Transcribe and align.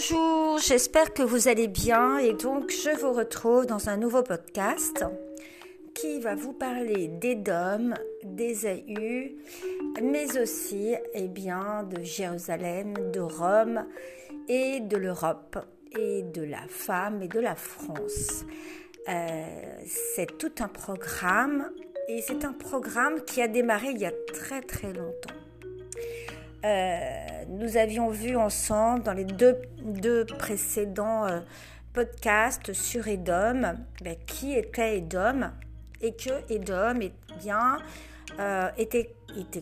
Bonjour, 0.00 0.58
j'espère 0.58 1.12
que 1.12 1.22
vous 1.22 1.48
allez 1.48 1.68
bien 1.68 2.16
et 2.16 2.32
donc 2.32 2.70
je 2.70 2.88
vous 2.98 3.12
retrouve 3.12 3.66
dans 3.66 3.90
un 3.90 3.98
nouveau 3.98 4.22
podcast 4.22 5.04
qui 5.94 6.20
va 6.20 6.34
vous 6.34 6.54
parler 6.54 7.08
des 7.08 7.34
DOM, 7.34 7.94
des 8.24 8.66
AU, 8.66 9.36
mais 10.02 10.40
aussi 10.40 10.94
eh 11.12 11.28
bien, 11.28 11.82
de 11.82 12.02
Jérusalem, 12.02 12.94
de 13.12 13.20
Rome 13.20 13.84
et 14.48 14.80
de 14.80 14.96
l'Europe 14.96 15.58
et 15.92 16.22
de 16.22 16.44
la 16.44 16.66
femme 16.66 17.20
et 17.22 17.28
de 17.28 17.40
la 17.40 17.54
France. 17.54 18.46
Euh, 19.06 19.44
c'est 20.14 20.38
tout 20.38 20.52
un 20.60 20.68
programme 20.68 21.70
et 22.08 22.22
c'est 22.22 22.46
un 22.46 22.54
programme 22.54 23.22
qui 23.26 23.42
a 23.42 23.48
démarré 23.48 23.88
il 23.90 23.98
y 23.98 24.06
a 24.06 24.12
très 24.32 24.62
très 24.62 24.94
longtemps. 24.94 25.34
Euh, 26.64 27.39
nous 27.50 27.76
avions 27.76 28.10
vu 28.10 28.36
ensemble 28.36 29.02
dans 29.02 29.12
les 29.12 29.24
deux, 29.24 30.24
précédents 30.38 31.26
euh, 31.26 31.40
podcasts 31.92 32.72
sur 32.72 33.08
Edom 33.08 33.76
ben, 34.02 34.16
qui 34.26 34.52
était 34.54 34.98
Edom 34.98 35.50
et 36.00 36.14
que 36.14 36.30
Edom 36.52 37.00
bien, 37.40 37.78
euh, 38.38 38.68
était, 38.78 39.12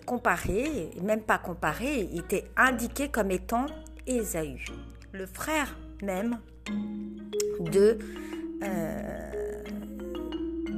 comparé, 0.05 0.91
même 1.03 1.23
pas 1.23 1.39
comparé, 1.39 2.09
était 2.15 2.45
indiqué 2.57 3.09
comme 3.09 3.31
étant 3.31 3.67
Ésaü, 4.07 4.65
le 5.13 5.27
frère 5.27 5.77
même 6.03 6.39
de 7.61 7.99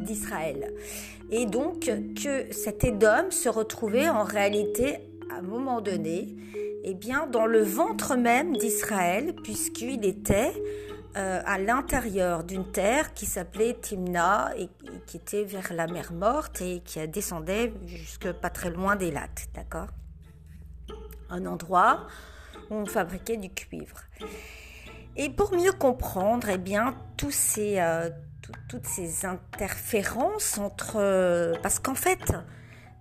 d'Israël. 0.04 0.72
Et 1.30 1.46
donc 1.46 1.90
que 2.22 2.52
cet 2.52 2.84
Édom 2.84 3.30
se 3.30 3.48
retrouvait 3.48 4.08
en 4.08 4.24
réalité 4.24 5.09
à 5.30 5.38
un 5.38 5.42
moment 5.42 5.80
donné, 5.80 6.36
eh 6.82 6.94
bien, 6.94 7.26
dans 7.26 7.46
le 7.46 7.62
ventre 7.62 8.16
même 8.16 8.56
d'Israël, 8.56 9.34
puisqu'il 9.42 10.04
était 10.04 10.52
euh, 11.16 11.42
à 11.44 11.58
l'intérieur 11.58 12.44
d'une 12.44 12.70
terre 12.70 13.14
qui 13.14 13.26
s'appelait 13.26 13.76
Timna 13.80 14.52
et, 14.56 14.68
qui 15.06 15.16
était 15.16 15.44
vers 15.44 15.72
la 15.72 15.86
mer 15.86 16.12
Morte 16.12 16.60
et 16.60 16.80
qui 16.80 17.06
descendait 17.08 17.72
jusque 17.86 18.30
pas 18.32 18.50
très 18.50 18.70
loin 18.70 18.96
des 18.96 19.10
lattes, 19.10 19.48
d'accord? 19.54 19.88
Un 21.28 21.46
endroit 21.46 22.06
où 22.70 22.74
on 22.74 22.86
fabriquait 22.86 23.36
du 23.36 23.50
cuivre. 23.50 24.00
Et 25.16 25.28
pour 25.30 25.52
mieux 25.52 25.72
comprendre, 25.72 26.48
eh 26.48 26.58
bien, 26.58 26.94
tous 27.16 27.32
ces, 27.32 27.80
euh, 27.80 28.08
toutes 28.68 28.86
ces 28.86 29.26
interférences 29.26 30.58
entre... 30.58 30.96
Euh, 30.96 31.54
parce 31.62 31.78
qu'en 31.78 31.94
fait, 31.94 32.32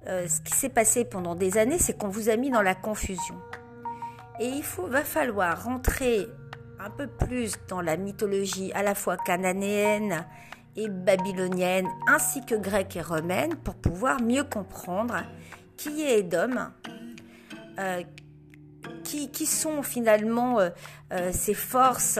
euh, 0.09 0.27
ce 0.27 0.41
qui 0.41 0.53
s'est 0.53 0.69
passé 0.69 1.05
pendant 1.05 1.35
des 1.35 1.59
années, 1.59 1.77
c'est 1.77 1.95
qu'on 1.95 2.07
vous 2.07 2.29
a 2.29 2.35
mis 2.35 2.49
dans 2.49 2.63
la 2.63 2.73
confusion. 2.73 3.35
Et 4.39 4.47
il 4.47 4.63
faut, 4.63 4.87
va 4.87 5.03
falloir 5.03 5.65
rentrer 5.65 6.27
un 6.79 6.89
peu 6.89 7.05
plus 7.05 7.53
dans 7.67 7.81
la 7.81 7.95
mythologie 7.95 8.71
à 8.73 8.81
la 8.81 8.95
fois 8.95 9.17
cananéenne 9.17 10.25
et 10.75 10.87
babylonienne, 10.87 11.87
ainsi 12.07 12.43
que 12.43 12.55
grecque 12.55 12.95
et 12.95 13.01
romaine, 13.01 13.55
pour 13.55 13.75
pouvoir 13.75 14.19
mieux 14.19 14.43
comprendre 14.43 15.15
qui 15.77 16.01
est 16.01 16.19
Edom, 16.19 16.71
euh, 17.77 18.01
qui, 19.03 19.29
qui, 19.29 19.45
sont 19.45 19.83
finalement 19.83 20.59
euh, 20.59 21.31
ces 21.31 21.53
forces 21.53 22.19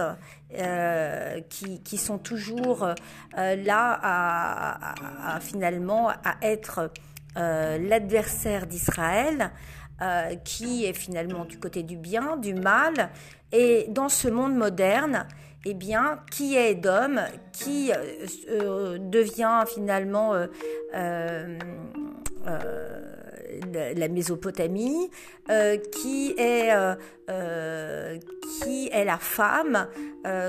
qui, 1.50 1.82
qui, 1.82 1.98
sont 1.98 2.18
toujours 2.18 2.88
là 3.36 4.00
à, 4.02 5.40
finalement 5.40 6.10
à 6.10 6.36
être 6.42 6.92
l'adversaire 7.40 8.68
d'Israël, 8.68 9.52
euh, 10.02 10.36
qui 10.46 10.86
est 10.86 10.94
finalement 10.94 11.44
du 11.44 11.60
côté 11.60 11.84
du 11.84 11.98
bien, 11.98 12.38
du 12.38 12.54
mal, 12.54 13.10
et 13.52 13.86
dans 13.90 14.08
ce 14.08 14.30
monde 14.30 14.56
moderne, 14.56 15.28
eh 15.66 15.74
bien, 15.74 16.22
qui 16.32 16.56
est 16.56 16.72
Edom, 16.72 17.20
qui 17.52 17.92
euh, 17.92 18.98
devient 18.98 19.66
finalement 19.68 20.36
la 23.74 24.08
Mésopotamie, 24.08 25.12
qui 25.92 26.34
est 26.38 26.74
la 29.04 29.18
femme 29.18 29.88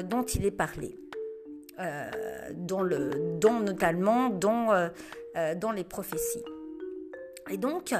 dont 0.04 0.22
il 0.22 0.46
est 0.46 0.52
parlé. 0.52 0.96
dont, 2.54 2.84
notamment 3.64 4.28
dans 4.28 4.92
les 5.74 5.84
prophéties. 5.84 6.44
Et 7.48 7.56
donc, 7.56 7.94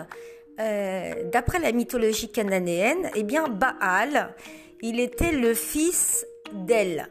euh, 0.60 1.14
d'après 1.32 1.58
la 1.58 1.72
mythologie 1.72 2.30
cananéenne, 2.30 3.10
eh 3.14 3.22
bien, 3.22 3.48
Baal, 3.48 4.34
il 4.82 5.00
était 5.00 5.32
le 5.32 5.54
fils 5.54 6.26
d'El. 6.52 7.08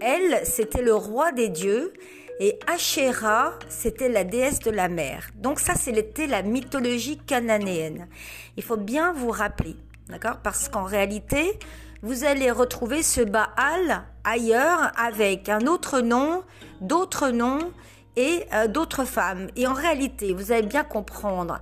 El, 0.00 0.40
c'était 0.44 0.82
le 0.82 0.94
roi 0.94 1.32
des 1.32 1.48
dieux, 1.48 1.92
et 2.38 2.58
Asherah, 2.66 3.58
c'était 3.68 4.10
la 4.10 4.24
déesse 4.24 4.60
de 4.60 4.70
la 4.70 4.88
mer. 4.88 5.30
Donc 5.36 5.58
ça, 5.58 5.74
c'était 5.74 6.26
la 6.26 6.42
mythologie 6.42 7.16
cananéenne. 7.18 8.08
Il 8.56 8.62
faut 8.62 8.76
bien 8.76 9.12
vous 9.12 9.30
rappeler, 9.30 9.76
d'accord? 10.08 10.38
Parce 10.42 10.68
qu'en 10.68 10.84
réalité, 10.84 11.58
vous 12.02 12.24
allez 12.24 12.50
retrouver 12.50 13.02
ce 13.02 13.22
Baal 13.22 14.04
ailleurs 14.22 14.92
avec 14.98 15.48
un 15.48 15.66
autre 15.66 16.00
nom, 16.00 16.42
d'autres 16.82 17.30
noms, 17.30 17.72
et 18.16 18.44
euh, 18.52 18.66
d'autres 18.66 19.04
femmes. 19.04 19.48
Et 19.56 19.66
en 19.66 19.74
réalité, 19.74 20.32
vous 20.32 20.52
allez 20.52 20.66
bien 20.66 20.84
comprendre 20.84 21.58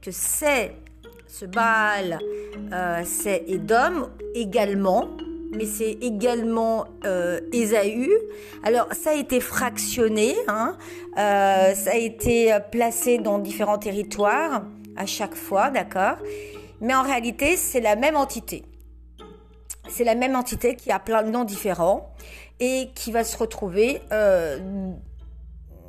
que 0.00 0.10
c'est 0.10 0.74
ce 1.28 1.44
Baal, 1.44 2.18
euh, 2.72 3.02
c'est 3.04 3.44
Edom 3.48 4.08
également, 4.34 5.08
mais 5.54 5.66
c'est 5.66 5.92
également 5.92 6.86
euh. 7.04 7.40
Alors 8.64 8.88
ça 8.92 9.10
a 9.10 9.14
été 9.14 9.40
fractionné, 9.40 10.34
hein, 10.48 10.76
euh, 11.18 11.74
ça 11.74 11.90
a 11.92 11.96
été 11.96 12.56
placé 12.72 13.18
dans 13.18 13.38
différents 13.38 13.78
territoires 13.78 14.62
à 14.96 15.06
chaque 15.06 15.34
fois, 15.34 15.70
d'accord? 15.70 16.16
Mais 16.80 16.94
en 16.94 17.02
réalité, 17.02 17.56
c'est 17.56 17.80
la 17.80 17.94
même 17.94 18.16
entité. 18.16 18.64
C'est 19.88 20.04
la 20.04 20.14
même 20.14 20.34
entité 20.34 20.76
qui 20.76 20.90
a 20.90 20.98
plein 20.98 21.22
de 21.22 21.30
noms 21.30 21.44
différents 21.44 22.14
et 22.60 22.90
qui 22.94 23.12
va 23.12 23.24
se 23.24 23.36
retrouver 23.36 24.00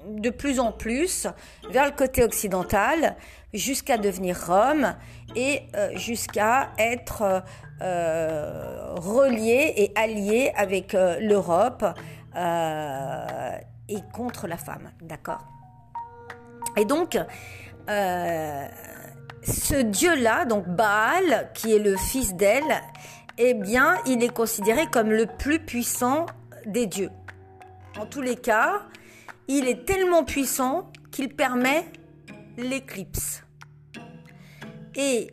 de 0.09 0.29
plus 0.29 0.59
en 0.59 0.71
plus 0.71 1.27
vers 1.69 1.85
le 1.85 1.91
côté 1.91 2.23
occidental 2.23 3.15
jusqu'à 3.53 3.97
devenir 3.97 4.37
Rome 4.45 4.95
et 5.35 5.63
euh, 5.75 5.95
jusqu'à 5.95 6.71
être 6.77 7.43
euh, 7.81 8.93
relié 8.95 9.73
et 9.77 9.91
allié 9.95 10.51
avec 10.55 10.93
euh, 10.93 11.19
l'Europe 11.19 11.85
et 12.35 13.99
contre 14.13 14.47
la 14.47 14.57
femme, 14.57 14.91
d'accord? 15.01 15.43
Et 16.77 16.85
donc, 16.85 17.17
ce 17.87 19.81
dieu-là, 19.81 20.45
donc 20.45 20.67
Baal, 20.67 21.49
qui 21.53 21.75
est 21.75 21.79
le 21.79 21.97
fils 21.97 22.35
d'elle, 22.35 22.81
eh 23.39 23.55
bien, 23.55 23.95
il 24.05 24.23
est 24.23 24.33
considéré 24.33 24.85
comme 24.85 25.09
le 25.09 25.25
plus 25.25 25.59
puissant 25.59 26.27
des 26.65 26.85
dieux. 26.85 27.09
En 27.99 28.05
tous 28.05 28.21
les 28.21 28.35
cas, 28.35 28.83
il 29.49 29.67
est 29.67 29.83
tellement 29.83 30.23
puissant 30.23 30.91
qu'il 31.11 31.35
permet 31.35 31.83
l'éclipse. 32.55 33.43
Et, 34.95 35.31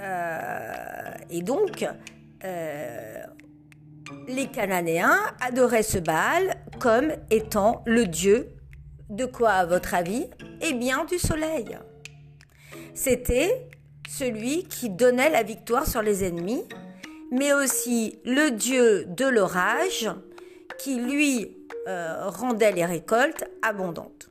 euh, 0.00 1.14
donc, 1.42 1.86
euh, 2.44 3.22
les 4.26 4.48
Cananéens 4.48 5.16
adoraient 5.40 5.84
ce 5.84 5.98
Baal 5.98 6.56
comme 6.80 7.12
étant 7.30 7.82
le 7.86 8.06
dieu 8.06 8.48
de 9.10 9.26
quoi, 9.26 9.50
à 9.50 9.66
votre 9.66 9.94
avis? 9.94 10.26
Eh 10.60 10.72
bien, 10.72 11.04
du 11.04 11.18
soleil. 11.18 11.78
C'était 12.94 13.68
celui 14.08 14.64
qui 14.64 14.90
donnait 14.90 15.30
la 15.30 15.44
victoire 15.44 15.86
sur 15.86 16.02
les 16.02 16.24
ennemis, 16.24 16.64
mais 17.30 17.52
aussi 17.52 18.18
le 18.24 18.50
dieu 18.50 19.04
de 19.06 19.26
l'orage, 19.26 20.10
qui 20.78 20.96
lui 20.96 21.61
euh, 21.88 22.28
rendait 22.28 22.72
les 22.72 22.84
récoltes 22.84 23.44
abondantes. 23.62 24.30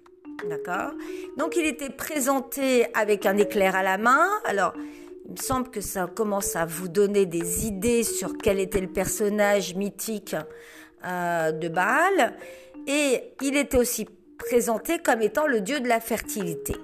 D'accord? 0.50 0.92
Donc 1.38 1.56
il 1.56 1.66
était 1.66 1.90
présenté 1.90 2.88
avec 2.96 3.26
un 3.26 3.38
éclair 3.38 3.76
à 3.76 3.84
la 3.84 3.98
main. 3.98 4.28
Alors, 4.46 4.74
il 5.26 5.32
me 5.34 5.38
semble 5.38 5.70
que 5.70 5.82
ça 5.82 6.08
commence 6.08 6.56
à 6.56 6.66
vous 6.66 6.88
donner 6.88 7.26
des 7.26 7.68
idées 7.68 8.04
sur 8.04 8.38
quel 8.38 8.60
était 8.60 8.82
le 8.82 8.88
personnage 8.88 9.76
mythique 9.76 10.36
euh, 11.06 11.52
de 11.52 11.68
Baal. 11.68 12.34
Et 12.88 13.34
il 13.42 13.56
était 13.56 13.78
aussi 13.78 14.08
présenté 14.38 15.00
comme 15.00 15.22
étant 15.22 15.46
le 15.46 15.62
dieu 15.62 15.80
de 15.80 15.88
la 15.88 16.00
fertilité, 16.00 16.76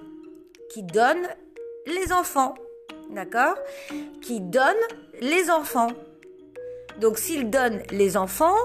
qui 0.70 0.84
donne 0.84 1.28
les 1.88 2.14
enfants. 2.14 2.54
D'accord? 3.10 3.56
Qui 4.22 4.42
donne 4.42 4.76
les 5.20 5.50
enfants. 5.50 5.92
Donc 7.00 7.18
s'il 7.18 7.50
donne 7.50 7.82
les 7.92 8.18
enfants, 8.18 8.56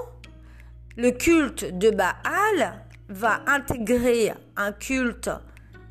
le 0.97 1.11
culte 1.11 1.79
de 1.79 1.91
Baal 1.91 2.85
va 3.09 3.41
intégrer 3.47 4.33
un 4.57 4.73
culte 4.73 5.31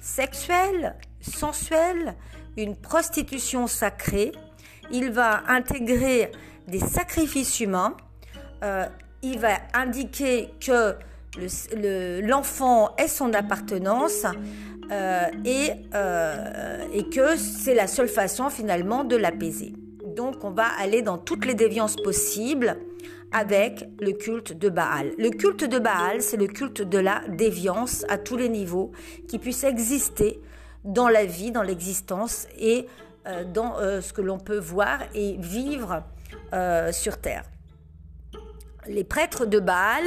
sexuel, 0.02 0.96
sensuel, 1.22 2.16
une 2.58 2.76
prostitution 2.76 3.68
sacrée. 3.68 4.32
Il 4.92 5.12
va 5.12 5.44
intégrer 5.48 6.32
des 6.68 6.80
sacrifices 6.80 7.60
humains, 7.60 7.96
il 9.22 9.40
va 9.40 9.58
indiquer 9.74 10.54
que 10.60 10.96
l'enfant 12.22 12.96
est 12.98 13.08
son 13.08 13.34
appartenance 13.34 14.26
et, 15.46 15.72
et 16.94 17.10
que 17.10 17.36
c'est 17.38 17.76
la 17.76 17.88
seule 17.88 18.10
façon 18.10 18.50
finalement 18.50 19.04
de 19.04 19.16
l'apaiser. 19.16 19.74
Donc 20.16 20.44
on 20.44 20.52
va 20.52 20.68
aller 20.80 21.02
dans 21.02 21.18
toutes 21.18 21.46
les 21.46 21.54
déviances 21.54 21.96
possibles 21.96 22.78
avec 23.32 23.86
le 24.00 24.12
culte 24.12 24.58
de 24.58 24.70
Baal. 24.70 25.12
Le 25.18 25.30
culte 25.30 25.64
de 25.64 25.80
Baal, 25.80 26.22
c'est 26.22 26.38
le 26.38 26.48
culte 26.48 26.82
de 26.82 26.98
la 26.98 27.22
déviance 27.30 28.06
à 28.10 28.18
tous 28.18 28.38
les 28.38 28.50
niveaux 28.50 28.92
qui 29.28 29.40
puisse 29.40 29.64
exister 29.64 30.42
dans 30.84 31.08
la 31.08 31.26
vie, 31.26 31.52
dans 31.52 31.62
l'existence 31.62 32.48
et 32.60 32.88
euh, 33.28 33.44
dans 33.44 33.78
euh, 33.78 34.02
ce 34.02 34.14
que 34.14 34.22
l'on 34.22 34.40
peut 34.40 34.58
voir 34.58 35.00
et 35.14 35.38
vivre 35.38 36.04
euh, 36.54 36.92
sur 36.92 37.18
terre. 37.18 37.44
Les 38.88 39.04
prêtres 39.04 39.46
de 39.46 39.60
Baal, 39.60 40.04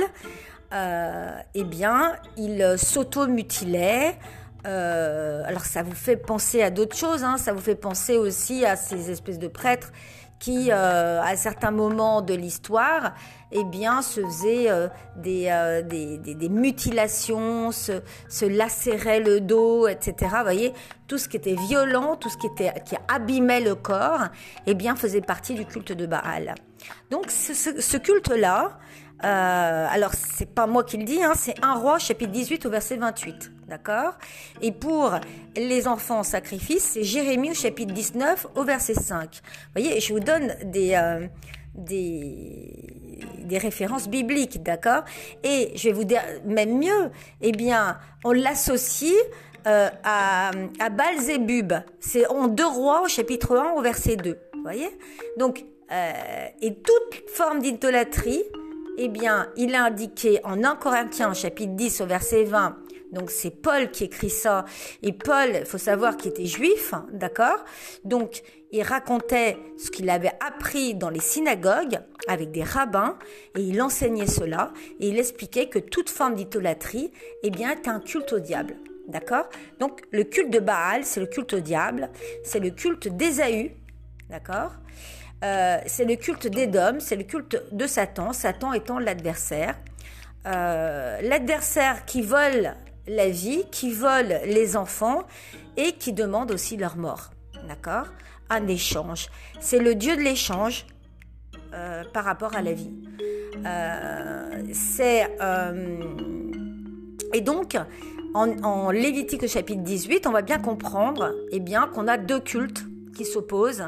eh 1.55 1.63
bien, 1.63 2.17
ils 2.37 2.75
s'automutilaient. 2.77 4.19
alors 4.65 5.65
ça 5.65 5.85
vous 5.85 5.95
fait 5.95 6.17
penser 6.17 6.61
à 6.61 6.71
d'autres 6.71 6.97
choses, 6.97 7.23
hein. 7.23 7.37
ça 7.39 7.53
vous 7.53 7.61
fait 7.61 7.77
penser 7.77 8.17
aussi 8.17 8.67
à 8.67 8.75
ces 8.75 9.13
espèces 9.13 9.39
de 9.39 9.47
prêtres 9.47 9.93
qui, 10.39 10.71
euh, 10.71 11.23
à 11.23 11.37
certains 11.37 11.71
moments 11.71 12.23
de 12.23 12.35
l'histoire, 12.35 13.15
eh 13.53 13.65
bien, 13.65 14.03
se 14.03 14.21
faisait 14.21 14.71
euh, 14.71 14.89
euh, 15.27 15.83
des, 15.83 16.19
des, 16.19 16.49
mutilations, 16.49 17.71
se, 17.71 18.03
se 18.29 18.45
lacérait 18.45 19.21
le 19.21 19.41
dos, 19.41 19.87
etc. 19.89 20.15
Vous 20.39 20.43
voyez, 20.43 20.73
tout 21.07 21.19
ce 21.19 21.29
qui 21.29 21.37
était 21.37 21.57
violent, 21.69 22.17
tout 22.17 22.29
ce 22.29 22.37
qui, 22.37 22.47
était, 22.49 22.73
qui 22.85 22.97
abîmait 23.09 23.61
le 23.61 23.75
corps, 23.75 24.29
eh 24.67 24.75
bien, 24.75 24.97
faisait 24.97 25.21
partie 25.21 25.55
du 25.55 25.65
culte 25.65 25.93
de 25.93 26.07
Baal. 26.07 26.55
Donc, 27.11 27.31
ce, 27.31 27.55
ce 27.55 27.97
culte-là, 27.97 28.79
euh, 29.25 29.87
alors, 29.91 30.13
c'est 30.15 30.53
pas 30.53 30.67
moi 30.67 30.85
qui 30.85 30.99
le 30.99 31.05
dis, 31.05 31.23
hein, 31.23 31.33
c'est 31.35 31.55
un 31.65 31.75
roi, 31.75 31.99
chapitre 31.99 32.33
18 32.33 32.67
au 32.67 32.71
verset 32.71 32.97
28. 32.97 33.54
D'accord? 33.69 34.15
Et 34.61 34.73
pour 34.73 35.13
les 35.57 35.89
enfants 35.89 36.19
en 36.19 36.23
sacrifice, 36.23 36.83
c'est 36.93 37.03
Jérémie 37.03 37.51
au 37.51 37.55
chapitre 37.55 37.95
19 37.95 38.47
au 38.57 38.65
verset 38.65 38.95
5. 38.95 39.41
Vous 39.43 39.81
voyez, 39.81 40.01
je 40.01 40.13
vous 40.13 40.21
donne 40.21 40.55
des, 40.65 40.95
euh, 40.95 41.27
des, 41.75 42.95
des 43.39 43.59
références 43.59 44.09
bibliques, 44.09 44.63
d'accord? 44.63 45.05
Et 45.43 45.73
je 45.77 45.89
vais 45.89 45.95
vous 45.95 46.05
dire 46.05 46.23
même 46.45 46.79
mieux, 46.79 47.11
eh 47.41 47.53
bien, 47.53 47.99
on 48.25 48.33
l'associe 48.33 49.15
euh, 49.67 49.89
à, 50.03 50.51
à 50.79 50.89
Balzébub. 50.91 51.73
C'est 52.01 52.27
en 52.27 52.49
deux 52.49 52.67
rois 52.67 53.03
au 53.03 53.09
chapitre 53.09 53.57
1 53.57 53.73
au 53.73 53.81
verset 53.81 54.17
2. 54.17 54.39
Vous 54.53 54.63
voyez? 54.63 54.91
Donc, 55.39 55.65
euh, 55.91 56.13
et 56.61 56.75
toute 56.75 57.31
forme 57.31 57.61
d'idolâtrie, 57.61 58.43
eh 58.99 59.09
bien, 59.09 59.49
il 59.57 59.75
a 59.75 59.85
indiqué 59.85 60.41
en 60.45 60.63
1 60.63 60.77
Corinthiens 60.77 61.33
chapitre 61.35 61.73
10 61.73 62.01
au 62.03 62.07
verset 62.07 62.45
20, 62.45 62.77
donc 63.15 63.31
c'est 63.31 63.51
Paul 63.51 63.91
qui 63.91 64.05
écrit 64.05 64.31
ça, 64.31 64.65
et 65.03 65.13
Paul, 65.13 65.51
il 65.61 65.65
faut 65.67 65.79
savoir 65.79 66.17
qu'il 66.17 66.31
était 66.31 66.47
juif, 66.47 66.93
d'accord? 67.13 67.65
Donc 68.05 68.43
il 68.73 68.83
racontait 68.83 69.57
ce 69.79 69.91
qu'il 69.91 70.11
avait 70.11 70.33
appris 70.47 70.95
dans 70.95 71.11
les 71.11 71.21
synagogues 71.21 72.01
avec 72.29 72.51
des 72.51 72.65
rabbins, 72.65 73.19
et 73.57 73.63
il 73.63 73.81
enseignait 73.81 74.27
cela, 74.27 74.73
et 75.01 75.09
il 75.09 75.19
expliquait 75.19 75.69
que 75.69 75.79
toute 75.79 76.11
forme 76.11 76.35
d'idolâtrie, 76.35 77.13
eh 77.43 77.51
bien, 77.51 77.71
est 77.71 77.89
un 77.89 78.01
culte 78.01 78.33
au 78.33 78.41
diable. 78.41 78.75
D'accord? 79.07 79.49
Donc 79.81 80.01
le 80.13 80.25
culte 80.25 80.51
de 80.51 80.59
Baal, 80.59 81.05
c'est 81.05 81.21
le 81.21 81.27
culte 81.27 81.53
au 81.53 81.61
diable, 81.61 82.11
c'est 82.43 82.61
le 82.61 82.71
culte 82.71 83.07
d'Ésaü, 83.09 83.71
d'accord? 84.31 84.73
Euh, 85.45 85.79
c'est 85.87 86.07
le 86.07 86.17
culte 86.17 86.47
d'Édom, 86.47 86.97
c'est 87.01 87.17
le 87.17 87.25
culte 87.25 87.63
de 87.71 87.87
Satan, 87.87 88.33
Satan 88.33 88.73
étant 88.73 88.99
l'adversaire. 88.99 89.77
Euh, 90.47 91.21
l'adversaire 91.23 92.07
qui 92.07 92.23
vole 92.23 92.75
la 93.07 93.29
vie, 93.29 93.65
qui 93.71 93.91
vole 93.93 94.41
les 94.47 94.77
enfants 94.77 95.25
et 95.77 95.93
qui 95.93 96.13
demande 96.13 96.51
aussi 96.51 96.77
leur 96.77 96.97
mort. 96.97 97.31
D'accord? 97.69 98.07
Un 98.51 98.67
échange. 98.67 99.29
C'est 99.61 99.79
le 99.79 99.95
Dieu 99.95 100.17
de 100.17 100.23
l'échange 100.23 100.87
euh, 101.73 102.05
par 102.13 102.25
rapport 102.25 102.55
à 102.55 102.63
la 102.63 102.73
vie. 102.73 102.91
c'est. 104.73 105.29
et 107.33 107.41
donc, 107.41 107.77
en, 108.35 108.51
en 108.63 108.91
Lévitique 108.91 109.47
chapitre 109.47 109.83
18, 109.83 110.27
on 110.27 110.33
va 110.33 110.43
bien 110.43 110.59
comprendre 110.59 111.33
eh 111.53 111.61
bien, 111.61 111.87
qu'on 111.87 112.09
a 112.09 112.19
deux 112.19 112.41
cultes 112.41 112.85
qui 113.17 113.25
s'opposent. 113.25 113.85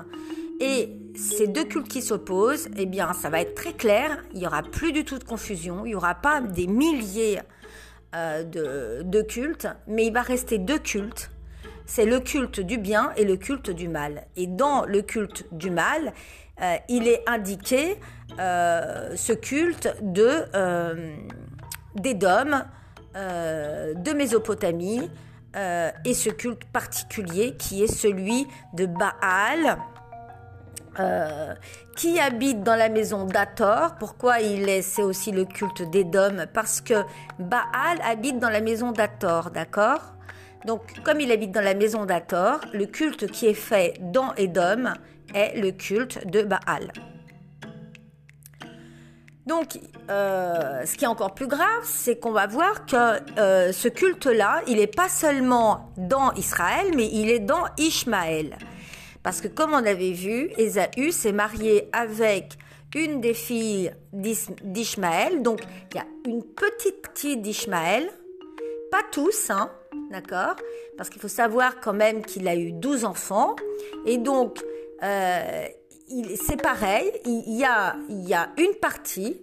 Et 0.60 0.88
ces 1.16 1.46
deux 1.46 1.64
cultes 1.64 1.88
qui 1.88 2.00
s'opposent, 2.00 2.68
eh 2.76 2.86
bien, 2.86 3.12
ça 3.12 3.28
va 3.28 3.40
être 3.40 3.54
très 3.54 3.72
clair. 3.72 4.22
Il 4.32 4.40
n'y 4.40 4.46
aura 4.46 4.62
plus 4.62 4.92
du 4.92 5.04
tout 5.04 5.18
de 5.18 5.24
confusion. 5.24 5.84
Il 5.84 5.88
n'y 5.88 5.94
aura 5.94 6.14
pas 6.14 6.40
des 6.40 6.66
milliers 6.66 7.40
euh, 8.16 9.02
de, 9.02 9.22
cultes, 9.22 9.68
mais 9.86 10.06
il 10.06 10.12
va 10.12 10.22
rester 10.22 10.56
deux 10.56 10.78
cultes. 10.78 11.30
C'est 11.84 12.06
le 12.06 12.18
culte 12.18 12.60
du 12.60 12.78
bien 12.78 13.12
et 13.16 13.24
le 13.24 13.36
culte 13.36 13.68
du 13.70 13.88
mal. 13.88 14.24
Et 14.36 14.46
dans 14.46 14.86
le 14.86 15.02
culte 15.02 15.44
du 15.52 15.70
mal, 15.70 16.14
euh, 16.62 16.76
il 16.88 17.08
est 17.08 17.22
indiqué 17.28 17.98
euh, 18.38 19.14
ce 19.16 19.34
culte 19.34 19.94
de 20.00 20.44
d'Édom, 21.94 22.62
de 23.14 24.12
Mésopotamie, 24.12 25.10
et 26.04 26.14
ce 26.14 26.30
culte 26.30 26.64
particulier 26.66 27.54
qui 27.58 27.82
est 27.82 27.92
celui 27.92 28.46
de 28.74 28.86
Baal 28.86 29.78
euh, 31.00 31.54
qui 31.96 32.18
habite 32.20 32.62
dans 32.62 32.76
la 32.76 32.88
maison 32.88 33.24
d'Ator. 33.24 33.96
Pourquoi 33.98 34.40
il 34.40 34.68
est 34.68 34.82
C'est 34.82 35.02
aussi 35.02 35.32
le 35.32 35.44
culte 35.44 35.82
d'Édom, 35.90 36.46
parce 36.52 36.80
que 36.80 36.94
Baal 37.38 37.98
habite 38.04 38.38
dans 38.38 38.50
la 38.50 38.60
maison 38.60 38.92
d'Ator, 38.92 39.50
d'accord? 39.50 40.14
Donc, 40.64 40.82
comme 41.04 41.20
il 41.20 41.30
habite 41.30 41.52
dans 41.52 41.64
la 41.64 41.74
maison 41.74 42.06
d'Ator, 42.06 42.60
le 42.72 42.86
culte 42.86 43.30
qui 43.30 43.46
est 43.46 43.54
fait 43.54 43.94
dans 44.00 44.34
Édom 44.34 44.94
est 45.34 45.60
le 45.60 45.70
culte 45.70 46.26
de 46.26 46.42
Baal. 46.42 46.92
Donc, 49.46 49.78
euh, 50.10 50.84
ce 50.84 50.96
qui 50.96 51.04
est 51.04 51.08
encore 51.08 51.34
plus 51.34 51.46
grave, 51.46 51.84
c'est 51.84 52.16
qu'on 52.16 52.32
va 52.32 52.48
voir 52.48 52.84
que 52.84 53.20
euh, 53.38 53.72
ce 53.72 53.86
culte-là, 53.86 54.62
il 54.66 54.78
n'est 54.78 54.88
pas 54.88 55.08
seulement 55.08 55.92
dans 55.96 56.32
Israël, 56.32 56.86
mais 56.96 57.08
il 57.12 57.30
est 57.30 57.38
dans 57.38 57.64
Ishmaël. 57.78 58.56
Parce 59.26 59.40
que 59.40 59.48
comme 59.48 59.72
on 59.72 59.84
avait 59.84 60.12
vu, 60.12 60.52
Ésaü 60.56 61.10
s'est 61.10 61.32
marié 61.32 61.88
avec 61.92 62.52
une 62.94 63.20
des 63.20 63.34
filles 63.34 63.90
d'Ishmaël. 64.12 65.42
Donc 65.42 65.62
il 65.90 65.96
y 65.96 65.98
a 65.98 66.06
une 66.26 66.44
petite 66.44 67.08
fille 67.12 67.36
d'Ishmaël, 67.36 68.08
pas 68.92 69.02
tous, 69.10 69.50
hein, 69.50 69.72
d'accord? 70.12 70.54
Parce 70.96 71.10
qu'il 71.10 71.20
faut 71.20 71.26
savoir 71.26 71.80
quand 71.80 71.92
même 71.92 72.24
qu'il 72.24 72.46
a 72.46 72.54
eu 72.54 72.70
12 72.70 73.04
enfants. 73.04 73.56
Et 74.06 74.18
donc, 74.18 74.64
euh, 75.02 75.64
c'est 76.36 76.62
pareil, 76.62 77.10
il 77.24 77.58
y, 77.58 77.64
a, 77.64 77.96
il 78.08 78.28
y 78.28 78.34
a 78.34 78.50
une 78.58 78.74
partie, 78.80 79.42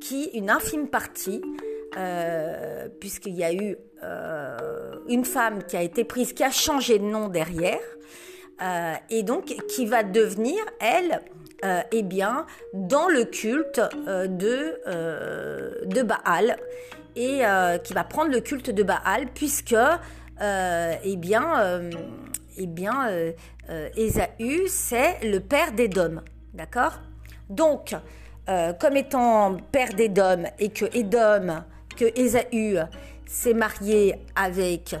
qui, 0.00 0.26
une 0.34 0.50
infime 0.50 0.86
partie, 0.86 1.42
euh, 1.96 2.88
puisqu'il 3.00 3.34
y 3.34 3.42
a 3.42 3.52
eu 3.52 3.76
euh, 4.04 4.56
une 5.08 5.24
femme 5.24 5.64
qui 5.64 5.76
a 5.76 5.82
été 5.82 6.04
prise, 6.04 6.32
qui 6.32 6.44
a 6.44 6.52
changé 6.52 7.00
de 7.00 7.04
nom 7.04 7.28
derrière. 7.28 7.80
Euh, 8.62 8.94
et 9.10 9.22
donc 9.22 9.54
qui 9.68 9.86
va 9.86 10.02
devenir, 10.02 10.56
elle, 10.80 11.20
euh, 11.64 11.80
eh 11.92 12.02
bien, 12.02 12.46
dans 12.72 13.08
le 13.08 13.24
culte 13.24 13.80
euh, 14.08 14.26
de, 15.84 16.02
Baal, 16.02 16.56
et 17.16 17.42
qui 17.82 17.94
va 17.94 18.04
prendre 18.04 18.30
le 18.30 18.40
culte 18.40 18.70
de 18.70 18.82
Baal, 18.82 19.26
puisque, 19.34 19.76
eh 20.40 21.16
bien, 21.16 21.80
eh 22.58 22.66
bien 22.66 23.08
Ésaü, 23.96 24.68
c'est 24.68 25.24
le 25.24 25.40
père 25.40 25.72
d'Édom, 25.72 26.20
d'accord? 26.52 27.00
Donc, 27.48 27.94
comme 28.46 28.96
étant 28.96 29.56
père 29.72 29.94
d'Édom, 29.94 30.44
et 30.58 30.68
que 30.68 30.84
Édom, 30.94 31.62
que 31.96 32.04
Ésaü 32.20 32.80
s'est 33.24 33.54
marié 33.54 34.16
avec 34.34 34.94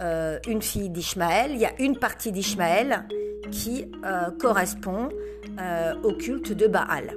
euh, 0.00 0.38
une 0.46 0.62
fille 0.62 0.90
d'Ishmaël, 0.90 1.50
il 1.52 1.58
y 1.58 1.64
a 1.64 1.72
une 1.80 1.98
partie 1.98 2.30
d'Ishmaël 2.30 3.04
qui 3.50 3.90
euh, 4.04 4.30
correspond 4.38 5.08
euh, 5.60 5.94
au 6.02 6.12
culte 6.12 6.52
de 6.52 6.66
Baal. 6.66 7.16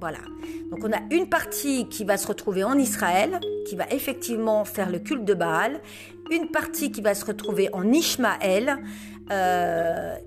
Voilà. 0.00 0.18
Donc 0.70 0.80
on 0.82 0.92
a 0.92 1.00
une 1.10 1.28
partie 1.28 1.88
qui 1.88 2.04
va 2.04 2.16
se 2.16 2.26
retrouver 2.26 2.64
en 2.64 2.78
Israël, 2.78 3.38
qui 3.68 3.76
va 3.76 3.86
effectivement 3.90 4.64
faire 4.64 4.90
le 4.90 4.98
culte 4.98 5.24
de 5.24 5.34
Baal, 5.34 5.80
une 6.30 6.48
partie 6.50 6.90
qui 6.90 7.02
va 7.02 7.14
se 7.14 7.24
retrouver 7.24 7.68
en 7.72 7.92
Ishmaël 7.92 8.78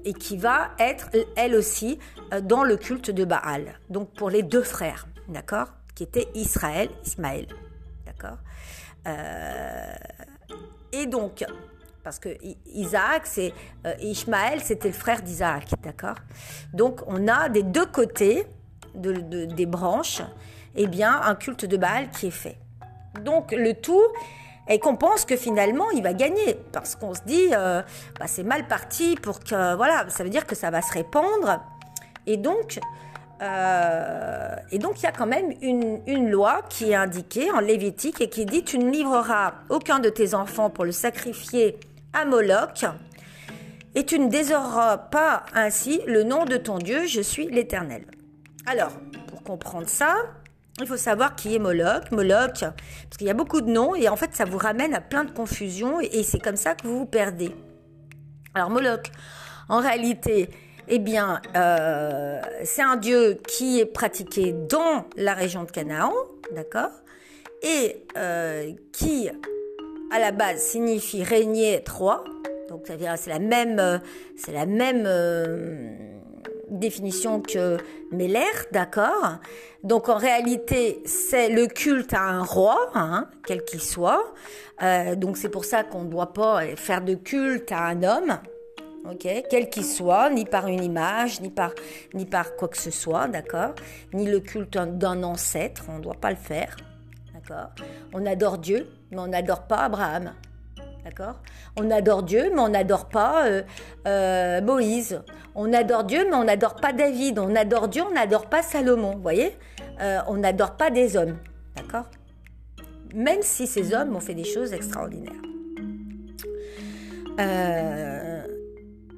et 0.03 0.13
qui 0.13 0.37
va 0.37 0.71
être 0.79 1.09
elle 1.35 1.53
aussi 1.53 1.99
dans 2.43 2.63
le 2.63 2.75
culte 2.77 3.11
de 3.11 3.25
Baal. 3.25 3.79
Donc 3.89 4.13
pour 4.13 4.29
les 4.29 4.41
deux 4.41 4.63
frères, 4.63 5.07
d'accord, 5.27 5.67
qui 5.93 6.03
étaient 6.03 6.27
Israël, 6.33 6.89
Ismaël, 7.05 7.47
d'accord. 8.05 8.37
et 10.91 11.05
donc 11.05 11.43
parce 12.05 12.19
que 12.19 12.29
Isaac, 12.67 13.23
c'est 13.25 13.51
euh, 13.87 13.93
Ishmaël, 13.99 14.61
c'était 14.61 14.89
le 14.89 14.93
frère 14.93 15.23
d'Isaac, 15.23 15.71
d'accord? 15.83 16.17
Donc 16.71 17.01
on 17.07 17.27
a 17.27 17.49
des 17.49 17.63
deux 17.63 17.87
côtés 17.87 18.45
de, 18.93 19.45
des 19.45 19.65
branches, 19.65 20.21
eh 20.75 20.85
bien, 20.85 21.19
un 21.23 21.33
culte 21.33 21.65
de 21.65 21.77
Baal 21.77 22.09
qui 22.11 22.27
est 22.27 22.31
fait. 22.31 22.57
Donc, 23.21 23.51
le 23.51 23.73
tout 23.73 24.03
est 24.67 24.77
qu'on 24.77 24.95
pense 24.95 25.25
que 25.25 25.35
finalement, 25.35 25.89
il 25.91 26.03
va 26.03 26.13
gagner, 26.13 26.59
parce 26.71 26.95
qu'on 26.95 27.15
se 27.15 27.21
dit, 27.25 27.49
euh, 27.53 27.81
bah, 28.19 28.27
c'est 28.27 28.43
mal 28.43 28.67
parti 28.67 29.15
pour 29.15 29.39
que, 29.39 29.75
voilà, 29.75 30.05
ça 30.09 30.23
veut 30.23 30.29
dire 30.29 30.45
que 30.45 30.55
ça 30.55 30.69
va 30.69 30.83
se 30.83 30.93
répandre. 30.93 31.59
Et 32.27 32.37
donc, 32.37 32.79
euh, 33.41 34.55
et 34.71 34.77
donc, 34.77 35.01
il 35.01 35.03
y 35.03 35.07
a 35.07 35.11
quand 35.11 35.25
même 35.25 35.53
une, 35.61 36.01
une, 36.05 36.29
loi 36.29 36.61
qui 36.69 36.91
est 36.91 36.95
indiquée 36.95 37.51
en 37.51 37.59
Lévitique 37.59 38.21
et 38.21 38.29
qui 38.29 38.45
dit 38.45 38.63
Tu 38.63 38.77
ne 38.77 38.91
livreras 38.91 39.55
aucun 39.69 39.99
de 39.99 40.09
tes 40.09 40.35
enfants 40.35 40.69
pour 40.69 40.85
le 40.85 40.91
sacrifier 40.91 41.77
à 42.15 42.25
Moloch, 42.25 42.85
et 43.93 44.05
tu 44.05 44.19
ne 44.19 44.29
désoreras 44.29 44.97
pas 44.97 45.45
ainsi 45.53 46.01
le 46.07 46.23
nom 46.23 46.45
de 46.45 46.57
ton 46.57 46.79
Dieu, 46.79 47.05
je 47.05 47.21
suis 47.21 47.47
l'Éternel. 47.47 48.05
Alors, 48.65 48.91
pour 49.27 49.43
comprendre 49.43 49.87
ça, 49.87 50.15
il 50.81 50.87
faut 50.87 50.97
savoir 50.97 51.35
qui 51.35 51.55
est 51.55 51.59
Moloch. 51.59 52.11
Moloch, 52.11 52.59
parce 52.59 53.17
qu'il 53.17 53.27
y 53.27 53.29
a 53.29 53.33
beaucoup 53.33 53.61
de 53.61 53.69
noms 53.69 53.95
et 53.95 54.09
en 54.09 54.15
fait, 54.15 54.31
ça 54.33 54.45
vous 54.45 54.57
ramène 54.57 54.93
à 54.93 55.01
plein 55.01 55.23
de 55.23 55.31
confusions 55.31 55.99
et, 56.01 56.23
c'est 56.23 56.39
comme 56.39 56.55
ça 56.55 56.73
que 56.73 56.87
vous 56.87 56.99
vous 56.99 57.05
perdez. 57.05 57.55
Alors, 58.53 58.69
Moloch, 58.69 59.11
en 59.69 59.79
réalité, 59.79 60.49
eh 60.87 60.99
bien, 60.99 61.41
euh, 61.55 62.41
c'est 62.63 62.81
un 62.81 62.97
dieu 62.97 63.37
qui 63.47 63.79
est 63.79 63.85
pratiqué 63.85 64.53
dans 64.53 65.05
la 65.15 65.33
région 65.33 65.63
de 65.63 65.71
Canaan, 65.71 66.13
d'accord? 66.53 66.91
Et 67.63 68.05
euh, 68.17 68.71
qui, 68.91 69.29
à 70.15 70.19
la 70.19 70.31
base, 70.31 70.61
signifie 70.61 71.23
régner, 71.23 71.83
roi. 71.89 72.23
Donc, 72.69 72.87
c'est 72.87 73.27
la 73.27 73.39
même, 73.39 74.01
c'est 74.37 74.53
la 74.53 74.65
même 74.65 75.03
euh, 75.05 75.89
définition 76.69 77.41
que 77.41 77.77
Meller, 78.11 78.43
d'accord? 78.71 79.39
Donc, 79.83 80.07
en 80.07 80.15
réalité, 80.15 81.01
c'est 81.05 81.49
le 81.49 81.67
culte 81.67 82.13
à 82.13 82.21
un 82.21 82.43
roi, 82.43 82.91
hein, 82.93 83.27
quel 83.45 83.65
qu'il 83.65 83.81
soit. 83.81 84.33
Euh, 84.81 85.15
donc, 85.15 85.35
c'est 85.35 85.49
pour 85.49 85.65
ça 85.65 85.83
qu'on 85.83 86.03
ne 86.03 86.09
doit 86.09 86.31
pas 86.31 86.61
faire 86.77 87.01
de 87.01 87.15
culte 87.15 87.73
à 87.73 87.83
un 87.83 88.03
homme, 88.03 88.39
quel 89.19 89.69
qu'il 89.69 89.85
soit, 89.85 90.29
ni 90.29 90.45
par 90.45 90.67
une 90.67 90.83
image, 90.83 91.41
ni 91.41 91.49
par, 91.49 91.73
ni 92.13 92.25
par 92.25 92.55
quoi 92.55 92.69
que 92.69 92.77
ce 92.77 92.89
soit, 92.89 93.27
d'accord? 93.27 93.75
Ni 94.13 94.27
le 94.27 94.39
culte 94.39 94.77
d'un 94.77 95.23
ancêtre, 95.23 95.83
on 95.89 95.97
ne 95.97 96.03
doit 96.03 96.15
pas 96.19 96.29
le 96.29 96.37
faire, 96.37 96.77
d'accord? 97.33 97.71
On 98.13 98.25
adore 98.25 98.57
Dieu, 98.57 98.87
mais 99.11 99.19
on 99.19 99.27
n'adore 99.27 99.67
pas 99.67 99.85
Abraham, 99.85 100.33
d'accord? 101.03 101.41
On 101.77 101.89
adore 101.91 102.23
Dieu, 102.23 102.51
mais 102.53 102.59
on 102.59 102.69
n'adore 102.69 103.07
pas 103.07 103.47
euh, 103.47 103.61
euh, 104.07 104.61
Moïse. 104.61 105.21
On 105.53 105.71
adore 105.71 106.03
Dieu, 106.03 106.25
mais 106.29 106.35
on 106.35 106.43
n'adore 106.43 106.75
pas 106.75 106.91
David. 106.91 107.39
On 107.39 107.55
adore 107.55 107.87
Dieu, 107.87 108.03
on 108.09 108.13
n'adore 108.13 108.47
pas 108.47 108.61
Salomon, 108.61 109.15
vous 109.15 109.21
voyez? 109.21 109.55
Euh, 110.01 110.19
On 110.27 110.37
n'adore 110.37 110.75
pas 110.75 110.89
des 110.89 111.15
hommes, 111.15 111.37
d'accord? 111.75 112.05
Même 113.13 113.41
si 113.41 113.65
ces 113.67 113.93
hommes 113.93 114.15
ont 114.15 114.19
fait 114.19 114.33
des 114.33 114.43
choses 114.43 114.73
extraordinaires. 114.73 115.33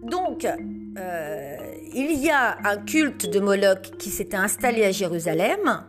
Donc, 0.04 0.48
il 1.94 2.24
y 2.24 2.30
a 2.30 2.58
un 2.64 2.78
culte 2.78 3.30
de 3.30 3.40
Moloch 3.40 3.82
qui 3.98 4.10
s'était 4.10 4.38
installé 4.38 4.86
à 4.86 4.92
Jérusalem 4.92 5.84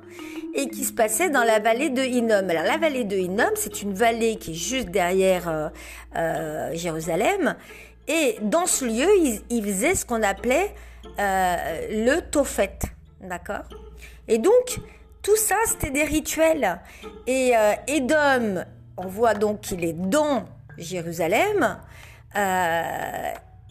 et 0.55 0.69
qui 0.69 0.85
se 0.85 0.93
passait 0.93 1.31
dans 1.31 1.45
la 1.45 1.59
vallée 1.59 1.91
de 1.91 2.03
Hinnom. 2.03 2.49
Alors 2.49 2.65
la 2.65 2.79
vallée 2.79 3.05
de 3.05 3.17
Hinnom, 3.17 3.51
c'est 3.55 3.83
une 3.83 3.95
vallée 3.95 4.37
qui 4.37 4.53
est 4.53 4.55
juste 4.55 4.89
derrière 4.89 5.49
euh, 5.49 5.69
euh, 6.17 6.71
Jérusalem. 6.75 7.57
Et 8.07 8.37
dans 8.43 8.67
ce 8.67 8.85
lieu, 8.85 9.09
ils, 9.51 9.63
faisaient 9.63 9.95
ce 9.95 10.07
qu'on 10.07 10.23
appelait 10.23 10.75
le 11.19 12.21
Tophet. 12.21 12.79
D'accord? 13.21 13.65
Et 14.29 14.39
donc, 14.39 14.81
tout 15.21 15.37
ça, 15.37 15.57
c'était 15.67 15.91
des 15.91 16.05
rituels. 16.05 16.81
Et 17.27 17.53
Edom, 17.87 18.65
on 18.97 19.07
voit 19.09 19.35
donc 19.35 19.61
qu'il 19.61 19.85
est 19.85 19.93
dans 19.93 20.47
Jérusalem. 20.79 21.77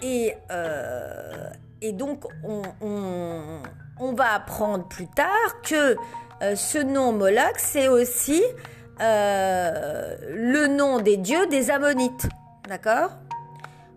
Et, 0.02 0.36
euh, 0.52 1.50
et 1.82 1.92
donc, 1.92 2.26
on, 2.44 2.62
on, 2.82 3.62
on, 4.00 4.14
va 4.14 4.34
apprendre 4.34 4.88
plus 4.88 5.08
tard 5.08 5.62
que 5.64 5.96
euh, 6.42 6.56
ce 6.56 6.78
nom 6.78 7.12
Moloch, 7.14 7.56
c'est 7.58 7.88
aussi 7.88 8.44
euh, 9.02 10.16
le 10.30 10.68
nom 10.68 11.00
des 11.00 11.18
dieux 11.18 11.48
des 11.48 11.72
Ammonites. 11.72 12.28
D'accord? 12.68 13.12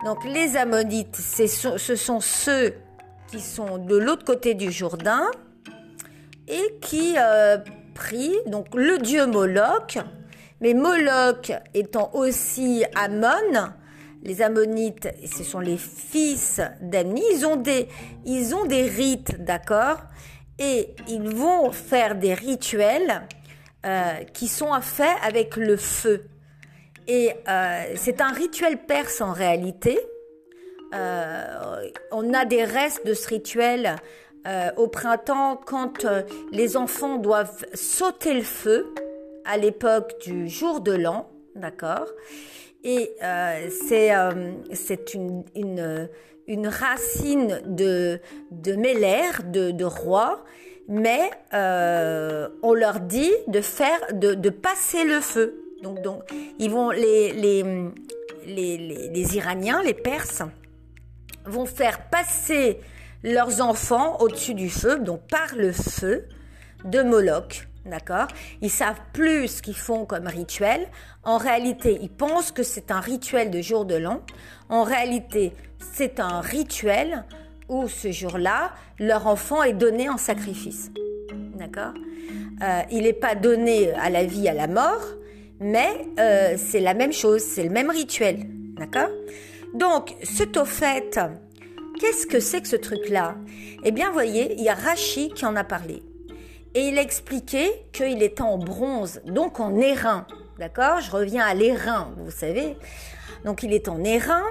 Donc, 0.05 0.25
les 0.25 0.57
Ammonites, 0.57 1.17
ce 1.17 1.97
sont 1.97 2.21
ceux 2.21 2.75
qui 3.29 3.41
sont 3.41 3.79
de 3.79 3.97
l'autre 3.97 4.25
côté 4.25 4.55
du 4.55 4.73
Jourdain 4.73 5.27
et 6.49 6.79
qui 6.81 7.15
euh, 7.19 7.59
prient 7.95 8.39
donc 8.47 8.75
le 8.75 8.99
dieu 8.99 9.27
Moloch. 9.27 9.99
Mais 10.61 10.75
Moloch 10.75 11.53
étant 11.75 12.11
aussi 12.15 12.85
Ammon, 12.95 13.73
les 14.23 14.43
Ammonites, 14.43 15.09
ce 15.25 15.45
sont 15.45 15.61
les 15.61 15.79
fils 15.79 16.61
d'Amni, 16.83 17.23
ils 17.33 17.63
des, 17.63 17.89
ils 18.27 18.55
ont 18.55 18.67
des 18.67 18.83
rites, 18.83 19.43
d'accord? 19.43 19.99
Et 20.61 20.91
ils 21.09 21.29
vont 21.29 21.73
faire 21.73 22.17
des 22.17 22.35
rituels 22.35 23.23
euh, 23.87 24.13
qui 24.35 24.47
sont 24.47 24.79
faits 24.83 25.17
avec 25.25 25.57
le 25.57 25.79
feu. 25.79 26.23
Et 27.09 27.33
euh, 27.49 27.83
c'est 27.97 28.21
un 28.21 28.31
rituel 28.31 28.77
perse 28.77 29.23
en 29.23 29.33
réalité. 29.33 29.99
Euh, 30.95 31.89
on 32.13 32.35
a 32.35 32.45
des 32.45 32.63
restes 32.65 33.07
de 33.07 33.15
ce 33.15 33.29
rituel 33.29 33.97
au 34.79 34.89
printemps 34.89 35.61
quand 35.67 36.07
les 36.51 36.79
enfants 36.79 37.17
doivent 37.19 37.67
sauter 37.75 38.33
le 38.33 38.43
feu 38.43 38.87
à 39.45 39.59
l'époque 39.59 40.15
du 40.23 40.49
jour 40.49 40.81
de 40.81 40.93
l'an, 40.93 41.31
d'accord? 41.57 42.07
Et 42.83 43.15
c'est 43.69 44.15
une, 45.15 46.09
une, 46.51 46.67
racine 46.69 47.61
de, 47.65 48.21
de 48.51 48.75
de, 49.51 49.71
de 49.71 49.85
roi, 49.85 50.45
mais 50.89 51.31
euh, 51.55 52.49
on 52.63 52.75
leur 52.75 53.01
dit 53.01 53.33
de 53.47 53.61
faire, 53.61 54.01
de, 54.13 54.35
de 54.35 54.51
passer 54.51 55.05
le 55.05 55.21
feu. 55.21 55.63
Donc, 55.83 56.03
donc 56.03 56.23
ils 56.59 56.71
vont, 56.71 56.91
les, 56.91 57.33
les, 57.33 57.63
les, 58.45 58.77
les, 58.77 59.09
les 59.09 59.37
Iraniens, 59.37 59.83
les 59.83 59.95
Perses, 59.95 60.43
vont 61.47 61.67
faire 61.67 62.09
passer 62.11 62.81
leurs 63.23 63.61
enfants 63.61 64.19
au-dessus 64.21 64.55
du 64.55 64.69
feu, 64.69 64.99
donc 64.99 65.21
par 65.29 65.55
le 65.57 65.73
feu 65.73 66.27
de 66.85 67.03
Moloch. 67.03 67.67
D'accord? 67.87 68.27
Ils 68.61 68.71
savent 68.71 69.01
plus 69.15 69.49
ce 69.49 69.63
qu'ils 69.63 69.77
font 69.77 70.05
comme 70.05 70.27
rituel. 70.27 70.87
En 71.23 71.39
réalité, 71.39 71.99
ils 72.03 72.11
pensent 72.11 72.53
que 72.53 72.63
c'est 72.63 72.91
un 72.91 73.01
rituel 73.01 73.51
de 73.51 73.63
jour 73.63 73.87
de 73.87 73.95
l'an. 73.95 74.21
En 74.69 74.85
réalité, 74.85 75.53
c'est 75.93 76.21
un 76.21 76.41
rituel 76.41 77.25
où 77.69 77.89
ce 77.89 78.11
jour-là, 78.11 78.73
leur 78.99 79.27
enfant 79.27 79.63
est 79.63 79.73
donné 79.73 80.09
en 80.09 80.17
sacrifice. 80.17 80.91
D'accord? 81.55 81.95
Euh, 82.63 82.83
Il 82.91 83.03
n'est 83.03 83.13
pas 83.13 83.35
donné 83.35 83.93
à 83.93 84.11
la 84.11 84.25
vie, 84.25 84.49
à 84.49 84.55
la 84.55 84.67
mort, 84.67 85.03
mais 85.61 85.89
euh, 86.19 86.57
c'est 86.57 86.81
la 86.81 86.95
même 86.95 87.13
chose, 87.13 87.43
c'est 87.43 87.63
le 87.63 87.71
même 87.71 87.91
rituel. 87.91 88.47
D'accord? 88.77 89.11
Donc, 89.75 90.17
ce 90.25 90.45
fait, 90.65 91.21
qu'est-ce 92.01 92.27
que 92.27 92.41
c'est 92.41 92.63
que 92.63 92.69
ce 92.69 92.77
truc-là? 92.77 93.37
Eh 93.85 93.93
bien, 93.93 94.11
voyez, 94.11 94.55
il 94.55 94.65
y 94.65 94.69
a 94.69 94.75
Rachi 94.75 95.29
qui 95.29 95.47
en 95.47 95.55
a 95.55 95.65
parlé. 95.65 96.03
Et 96.75 96.89
il 96.89 96.99
expliquait 96.99 97.85
qu'il 97.93 98.23
était 98.23 98.43
en 98.43 98.59
bronze, 98.59 99.21
donc 99.27 99.61
en 99.61 99.77
airain. 99.81 100.27
D'accord? 100.59 101.01
Je 101.01 101.11
reviens 101.11 101.45
à 101.45 101.55
l'airain, 101.55 102.13
vous 102.19 102.31
savez. 102.31 102.77
Donc 103.45 103.63
il 103.63 103.73
est 103.73 103.89
en 103.89 104.03
airain. 104.05 104.45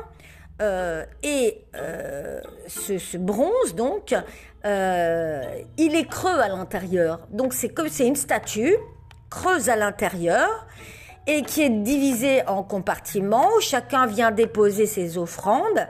Euh, 0.62 1.06
et 1.24 1.64
euh, 1.76 2.42
ce, 2.68 3.18
bronze, 3.18 3.76
donc, 3.76 4.14
euh, 4.66 5.42
il 5.78 5.96
est 5.96 6.08
creux 6.08 6.40
à 6.40 6.50
l'intérieur. 6.50 7.22
Donc 7.32 7.54
c'est 7.54 7.70
comme 7.70 7.88
c'est 7.88 8.08
une 8.08 8.18
statue 8.18 8.76
creuse 9.30 9.70
à 9.70 9.76
l'intérieur 9.76 10.68
et 11.28 11.44
qui 11.44 11.62
est 11.62 11.70
divisée 11.70 12.46
en 12.48 12.64
compartiments 12.64 13.48
où 13.58 13.62
chacun 13.62 14.06
vient 14.06 14.32
déposer 14.32 14.86
ses 14.86 15.18
offrandes. 15.18 15.88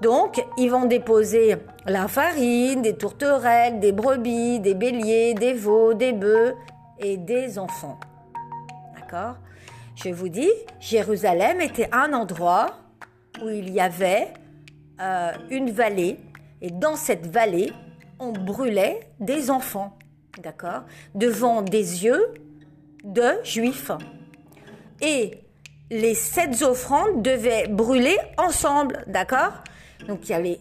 Donc, 0.00 0.44
ils 0.56 0.70
vont 0.70 0.84
déposer 0.86 1.56
la 1.84 2.06
farine, 2.06 2.82
des 2.82 2.96
tourterelles, 2.96 3.80
des 3.80 3.90
brebis, 3.90 4.60
des 4.60 4.74
béliers, 4.74 5.34
des 5.34 5.54
veaux, 5.54 5.92
des 5.92 6.12
bœufs 6.12 6.54
et 7.00 7.16
des 7.16 7.58
enfants. 7.58 7.98
D'accord? 8.94 9.34
Je 9.96 10.10
vous 10.10 10.28
dis, 10.28 10.50
Jérusalem 10.78 11.60
était 11.60 11.88
un 11.92 12.12
endroit 12.12 12.78
où 13.42 13.48
il 13.48 13.70
y 13.70 13.80
avait 13.80 14.28
euh, 15.00 15.32
une 15.50 15.70
vallée 15.70 16.18
et 16.60 16.70
dans 16.70 16.96
cette 16.96 17.26
vallée, 17.26 17.72
on 18.18 18.32
brûlait 18.32 19.00
des 19.20 19.50
enfants. 19.50 19.96
D'accord 20.42 20.82
Devant 21.14 21.62
des 21.62 22.04
yeux 22.04 22.34
de 23.04 23.38
juifs. 23.44 23.90
Et 25.00 25.38
les 25.90 26.14
sept 26.14 26.62
offrandes 26.62 27.22
devaient 27.22 27.68
brûler 27.68 28.18
ensemble, 28.36 29.04
d'accord 29.06 29.52
donc 30.06 30.28
il 30.28 30.30
y 30.30 30.34
avait, 30.34 30.60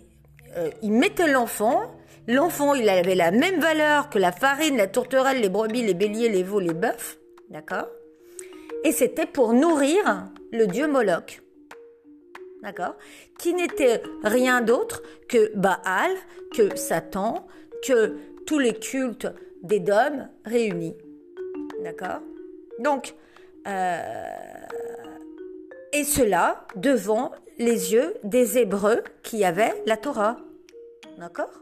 euh, 0.58 0.70
il 0.82 0.92
mettait 0.92 1.32
l'enfant, 1.32 1.84
L'enfant, 2.30 2.76
il 2.76 2.90
avait 2.90 3.16
la 3.16 3.32
même 3.32 3.62
valeur 3.62 4.10
que 4.10 4.20
la 4.20 4.34
farine, 4.34 4.76
la 4.76 4.88
tourterelle, 4.88 5.40
les 5.40 5.48
brebis, 5.48 5.82
les 5.82 5.94
béliers, 5.94 6.28
les 6.28 6.44
veaux, 6.44 6.60
les 6.60 6.74
bœufs. 6.74 7.18
D'accord 7.50 7.88
Et 8.84 8.92
c'était 8.92 9.26
pour 9.26 9.54
nourrir 9.54 10.28
le 10.52 10.68
dieu 10.68 10.88
Moloch. 10.88 11.42
D'accord 12.64 12.96
Qui 13.38 13.54
n'était 13.54 14.02
rien 14.24 14.62
d'autre 14.62 15.04
que 15.30 15.56
Baal, 15.56 16.12
que 16.56 16.76
Satan, 16.76 17.48
que 17.86 18.18
tous 18.46 18.60
les 18.60 18.74
cultes 18.74 19.28
des 19.62 19.80
dômes 19.80 20.30
réunis. 20.46 20.96
D'accord 21.84 22.22
Donc, 22.80 23.14
euh, 23.68 24.28
et 25.94 26.04
cela 26.04 26.66
devant 26.76 27.32
les 27.60 27.94
yeux 27.94 28.16
des 28.24 28.58
Hébreux 28.58 29.04
qui 29.24 29.44
avaient 29.44 29.82
la 29.86 29.98
Torah. 29.98 30.38
D'accord 31.18 31.62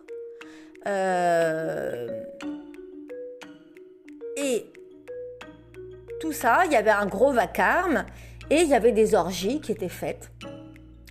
euh, 0.88 2.08
Et 4.38 4.66
tout 6.20 6.32
ça, 6.32 6.66
il 6.66 6.72
y 6.72 6.76
avait 6.76 6.90
un 6.92 7.06
gros 7.06 7.32
vacarme 7.32 8.06
et 8.50 8.62
il 8.62 8.68
y 8.68 8.74
avait 8.74 8.92
des 8.92 9.16
orgies 9.16 9.60
qui 9.60 9.72
étaient 9.72 9.90
faites 9.90 10.30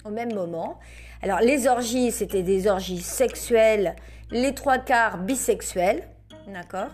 au 0.04 0.10
même 0.10 0.34
moment. 0.34 0.78
Alors 1.22 1.40
les 1.40 1.66
orgies, 1.66 2.10
c'était 2.10 2.42
des 2.42 2.66
orgies 2.66 3.00
sexuelles, 3.00 3.96
les 4.30 4.54
trois 4.54 4.78
quarts 4.78 5.18
bisexuelles, 5.18 6.08
d'accord 6.52 6.88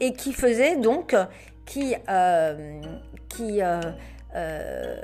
Et 0.00 0.12
qui 0.12 0.32
faisaient 0.32 0.76
donc, 0.76 1.14
qui, 1.66 1.94
euh, 2.08 2.80
qui, 3.28 3.60
euh, 3.60 3.80
euh, 4.34 4.96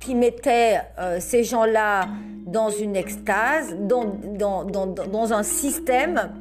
qui 0.00 0.14
mettaient 0.14 0.80
ces 1.18 1.42
gens-là 1.44 2.08
dans 2.46 2.70
une 2.70 2.96
extase, 2.96 3.74
dans, 3.80 4.04
dans, 4.04 4.64
dans, 4.64 4.86
dans 4.86 5.32
un 5.32 5.42
système, 5.42 6.32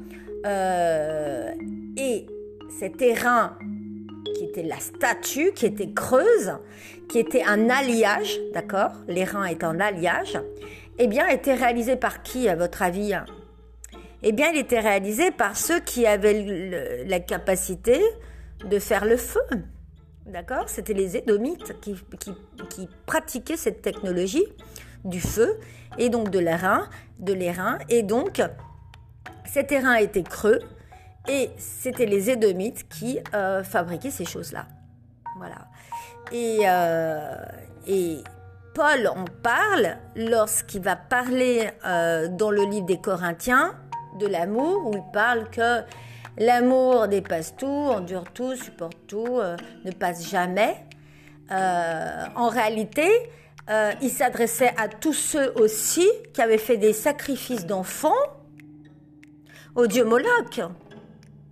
et 1.97 2.27
ces 2.79 2.91
terrains 2.91 3.57
qui 4.35 4.43
était 4.43 4.63
la 4.63 4.79
statue, 4.79 5.51
qui 5.53 5.65
était 5.65 5.91
creuse, 5.91 6.53
qui 7.09 7.19
était 7.19 7.43
un 7.43 7.69
alliage, 7.69 8.39
d'accord 8.53 8.91
Les 9.07 9.23
reins 9.23 9.45
étant 9.45 9.69
un 9.69 9.79
alliage, 9.79 10.39
eh 10.97 11.07
bien, 11.07 11.27
était 11.27 11.53
réalisé 11.53 11.95
par 11.95 12.23
qui, 12.23 12.47
à 12.47 12.55
votre 12.55 12.81
avis 12.81 13.13
Eh 14.23 14.31
bien, 14.31 14.49
il 14.49 14.57
était 14.57 14.79
réalisé 14.79 15.31
par 15.31 15.57
ceux 15.57 15.79
qui 15.79 16.05
avaient 16.05 17.05
la 17.05 17.19
capacité 17.19 18.01
de 18.63 18.79
faire 18.79 19.05
le 19.05 19.17
feu. 19.17 19.41
D'accord? 20.25 20.69
C'était 20.69 20.93
les 20.93 21.17
Édomites 21.17 21.79
qui, 21.81 21.95
pratiquaient 23.05 23.57
cette 23.57 23.81
technologie 23.81 24.45
du 25.03 25.21
feu 25.21 25.59
et 25.97 26.09
donc 26.09 26.29
de 26.29 26.39
l'airain, 26.39 26.89
de 27.19 27.33
l'airain. 27.33 27.77
Et 27.89 28.01
donc, 28.01 28.41
cet 29.45 29.71
airain 29.71 29.95
était 29.95 30.23
creux 30.23 30.59
et 31.27 31.49
c'était 31.57 32.05
les 32.05 32.29
Édomites 32.29 32.87
qui 32.89 33.19
euh, 33.33 33.63
fabriquaient 33.63 34.11
ces 34.11 34.25
choses-là. 34.25 34.67
Voilà. 35.37 35.67
Et, 36.31 36.59
euh, 36.65 37.45
et 37.87 38.17
Paul 38.73 39.07
en 39.07 39.25
parle 39.43 39.97
lorsqu'il 40.15 40.81
va 40.81 40.95
parler 40.95 41.69
euh, 41.85 42.27
dans 42.27 42.51
le 42.51 42.63
livre 42.63 42.85
des 42.85 42.99
Corinthiens 42.99 43.75
de 44.19 44.27
l'amour, 44.27 44.87
où 44.87 44.95
il 44.95 45.03
parle 45.13 45.49
que 45.49 45.81
l'amour 46.37 47.07
dépasse 47.07 47.55
tout, 47.55 47.67
endure 47.67 48.25
tout, 48.33 48.55
supporte 48.55 48.97
tout, 49.07 49.39
ne 49.85 49.91
passe 49.91 50.29
jamais. 50.29 50.75
en 51.49 52.49
réalité, 52.49 53.09
il 54.01 54.09
s'adressait 54.09 54.73
à 54.77 54.87
tous 54.87 55.13
ceux 55.13 55.53
aussi 55.55 56.07
qui 56.33 56.41
avaient 56.41 56.57
fait 56.57 56.77
des 56.77 56.93
sacrifices 56.93 57.65
d'enfants 57.65 58.13
au 59.75 59.87
dieu 59.87 60.05
Moloch 60.05 60.61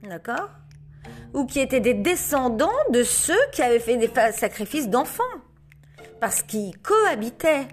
d'accord? 0.08 0.50
Ou 1.34 1.46
qui 1.46 1.60
étaient 1.60 1.80
des 1.80 1.94
descendants 1.94 2.72
de 2.90 3.04
ceux 3.04 3.40
qui 3.52 3.62
avaient 3.62 3.80
fait 3.80 3.98
des 3.98 4.10
sacrifices 4.32 4.90
d'enfants, 4.90 5.24
parce 6.20 6.42
qu'ils 6.42 6.78
cohabitaient. 6.80 7.68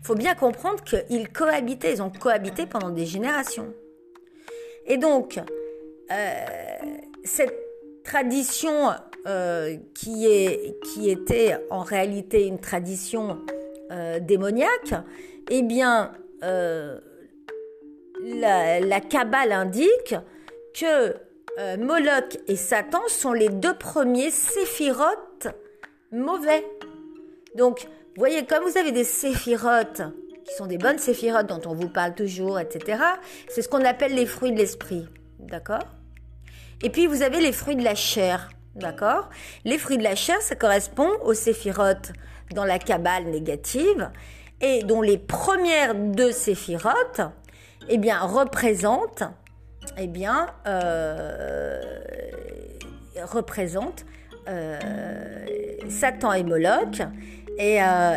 Il 0.00 0.06
faut 0.06 0.14
bien 0.14 0.34
comprendre 0.34 0.82
qu'ils 0.84 1.28
cohabitaient, 1.28 1.94
ils 1.94 2.02
ont 2.02 2.10
cohabité 2.10 2.66
pendant 2.66 2.90
des 2.90 3.04
générations. 3.04 3.74
Et 4.86 4.96
donc, 4.96 5.38
euh, 6.10 6.44
cette 7.24 7.54
tradition 8.04 8.92
euh, 9.26 9.76
qui, 9.94 10.26
est, 10.26 10.78
qui 10.82 11.10
était 11.10 11.58
en 11.68 11.82
réalité 11.82 12.46
une 12.46 12.58
tradition 12.58 13.38
euh, 13.90 14.18
démoniaque, 14.18 14.94
eh 15.50 15.62
bien, 15.62 16.12
la, 16.40 17.00
la 18.80 19.00
Kabbale 19.00 19.52
indique 19.52 20.14
que 20.72 21.14
euh, 21.58 21.76
Moloch 21.76 22.38
et 22.46 22.56
Satan 22.56 23.00
sont 23.08 23.32
les 23.32 23.48
deux 23.48 23.74
premiers 23.74 24.30
séphirotes 24.30 25.48
mauvais. 26.12 26.64
Donc, 27.56 27.80
vous 27.82 28.20
voyez, 28.20 28.46
comme 28.46 28.62
vous 28.64 28.78
avez 28.78 28.92
des 28.92 29.04
séphirotes 29.04 30.02
qui 30.44 30.54
sont 30.54 30.66
des 30.66 30.78
bonnes 30.78 30.98
séphirotes 30.98 31.46
dont 31.46 31.60
on 31.66 31.74
vous 31.74 31.88
parle 31.88 32.14
toujours, 32.14 32.58
etc., 32.58 33.02
c'est 33.48 33.62
ce 33.62 33.68
qu'on 33.68 33.84
appelle 33.84 34.14
les 34.14 34.26
fruits 34.26 34.52
de 34.52 34.58
l'esprit. 34.58 35.06
D'accord? 35.40 35.84
Et 36.82 36.90
puis, 36.90 37.06
vous 37.06 37.22
avez 37.22 37.40
les 37.40 37.52
fruits 37.52 37.76
de 37.76 37.84
la 37.84 37.94
chair. 37.94 38.50
D'accord? 38.74 39.28
Les 39.64 39.78
fruits 39.78 39.98
de 39.98 40.04
la 40.04 40.14
chair, 40.14 40.40
ça 40.40 40.54
correspond 40.54 41.10
aux 41.22 41.34
séphirotes 41.34 42.12
dans 42.54 42.64
la 42.64 42.78
cabale 42.78 43.24
négative 43.24 44.10
et 44.60 44.82
dont 44.84 45.02
les 45.02 45.18
premières 45.18 45.94
deux 45.94 46.32
séphirotes, 46.32 47.20
eh 47.88 47.98
bien, 47.98 48.20
représentent 48.20 49.24
eh 49.96 50.06
bien, 50.06 50.48
euh, 50.66 51.80
représente 53.24 54.04
euh, 54.48 54.78
Satan 55.88 56.32
et 56.32 56.42
Moloch 56.42 57.00
et, 57.58 57.82
euh, 57.82 58.16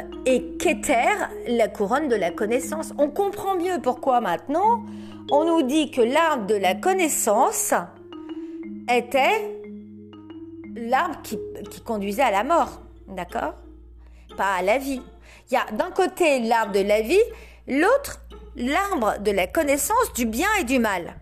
la 1.48 1.68
couronne 1.68 2.08
de 2.08 2.16
la 2.16 2.32
connaissance. 2.32 2.94
On 2.98 3.10
comprend 3.10 3.56
mieux 3.56 3.80
pourquoi 3.82 4.22
maintenant 4.22 4.84
on 5.32 5.46
nous 5.46 5.64
dit 5.64 5.92
que 5.92 6.02
l'arbre 6.02 6.46
de 6.46 6.56
la 6.56 6.76
connaissance 6.76 7.74
était 8.90 9.60
l'arbre 10.76 11.22
qui, 11.24 11.40
qui 11.70 11.82
conduisait 11.82 12.24
à 12.24 12.32
la 12.32 12.44
mort, 12.44 12.82
d'accord? 13.08 13.54
Pas 14.36 14.56
à 14.60 14.62
la 14.62 14.78
vie. 14.78 15.02
Il 15.50 15.54
y 15.54 15.58
a 15.58 15.66
d'un 15.72 15.92
côté 15.92 16.40
l'arbre 16.42 16.74
de 16.74 16.82
la 16.82 17.02
vie, 17.02 17.20
l'autre 17.68 18.20
l'arbre 18.56 19.20
de 19.20 19.32
la 19.32 19.48
connaissance 19.48 20.14
du 20.16 20.26
bien 20.26 20.48
et 20.60 20.64
du 20.64 20.80
mal. 20.80 21.16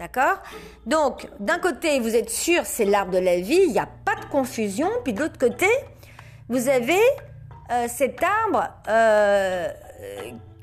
D'accord? 0.00 0.38
Donc, 0.86 1.28
d'un 1.40 1.58
côté, 1.58 2.00
vous 2.00 2.16
êtes 2.16 2.30
sûr, 2.30 2.62
c'est 2.64 2.86
l'arbre 2.86 3.12
de 3.12 3.18
la 3.18 3.38
vie, 3.38 3.60
il 3.66 3.72
n'y 3.72 3.78
a 3.78 3.88
pas 4.06 4.14
de 4.14 4.24
confusion. 4.30 4.88
Puis 5.04 5.12
de 5.12 5.20
l'autre 5.20 5.38
côté, 5.38 5.66
vous 6.48 6.70
avez 6.70 6.98
euh, 7.70 7.86
cet 7.86 8.22
arbre 8.22 8.66
euh, 8.88 9.68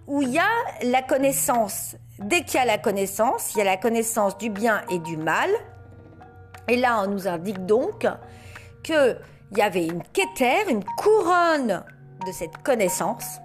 où 0.07 0.23
il 0.23 0.29
y 0.29 0.39
a 0.39 0.49
la 0.81 1.03
connaissance. 1.03 1.95
Dès 2.17 2.41
qu'il 2.41 2.55
y 2.55 2.63
a 2.63 2.65
la 2.65 2.79
connaissance, 2.79 3.53
il 3.53 3.59
y 3.59 3.61
a 3.61 3.65
la 3.65 3.77
connaissance 3.77 4.39
du 4.39 4.49
bien 4.49 4.81
et 4.89 4.97
du 4.97 5.17
mal. 5.17 5.51
Et 6.67 6.75
là, 6.75 7.03
on 7.03 7.07
nous 7.07 7.27
indique 7.27 7.63
donc 7.63 8.07
qu'il 8.81 9.19
y 9.55 9.61
avait 9.61 9.85
une 9.85 10.01
quétère, 10.01 10.67
une 10.67 10.83
couronne 10.83 11.83
de 12.25 12.31
cette 12.31 12.57
connaissance. 12.63 13.37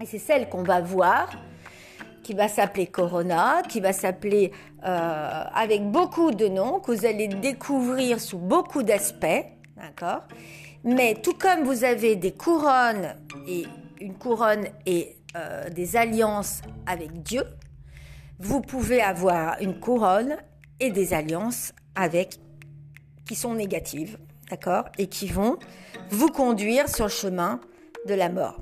Et 0.00 0.06
c'est 0.06 0.18
celle 0.18 0.48
qu'on 0.48 0.62
va 0.62 0.80
voir 0.80 1.28
qui 2.28 2.34
va 2.34 2.46
s'appeler 2.46 2.86
Corona, 2.86 3.62
qui 3.66 3.80
va 3.80 3.94
s'appeler 3.94 4.52
euh, 4.84 5.44
avec 5.54 5.90
beaucoup 5.90 6.30
de 6.30 6.46
noms 6.46 6.78
que 6.78 6.92
vous 6.92 7.06
allez 7.06 7.26
découvrir 7.26 8.20
sous 8.20 8.36
beaucoup 8.36 8.82
d'aspects, 8.82 9.46
d'accord? 9.78 10.24
Mais 10.84 11.14
tout 11.14 11.32
comme 11.32 11.64
vous 11.64 11.84
avez 11.84 12.16
des 12.16 12.32
couronnes 12.32 13.14
et 13.46 13.64
une 13.98 14.12
couronne 14.12 14.66
et 14.84 15.16
euh, 15.38 15.70
des 15.70 15.96
alliances 15.96 16.60
avec 16.86 17.22
Dieu, 17.22 17.44
vous 18.38 18.60
pouvez 18.60 19.00
avoir 19.00 19.56
une 19.62 19.80
couronne 19.80 20.36
et 20.80 20.90
des 20.90 21.14
alliances 21.14 21.72
avec 21.94 22.38
qui 23.26 23.36
sont 23.36 23.54
négatives, 23.54 24.18
d'accord? 24.50 24.84
Et 24.98 25.06
qui 25.06 25.28
vont 25.28 25.56
vous 26.10 26.28
conduire 26.28 26.90
sur 26.90 27.06
le 27.06 27.10
chemin 27.10 27.58
de 28.06 28.12
la 28.12 28.28
mort. 28.28 28.60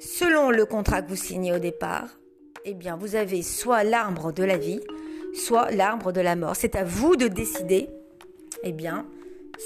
Selon 0.00 0.48
le 0.48 0.64
contrat 0.64 1.02
que 1.02 1.10
vous 1.10 1.16
signez 1.16 1.52
au 1.52 1.58
départ, 1.58 2.17
eh 2.70 2.74
bien, 2.74 2.96
vous 2.96 3.16
avez 3.16 3.40
soit 3.40 3.82
l'arbre 3.82 4.30
de 4.30 4.44
la 4.44 4.58
vie, 4.58 4.80
soit 5.32 5.70
l'arbre 5.70 6.12
de 6.12 6.20
la 6.20 6.36
mort. 6.36 6.54
C'est 6.54 6.76
à 6.76 6.84
vous 6.84 7.16
de 7.16 7.26
décider, 7.26 7.88
eh 8.62 8.72
bien, 8.72 9.06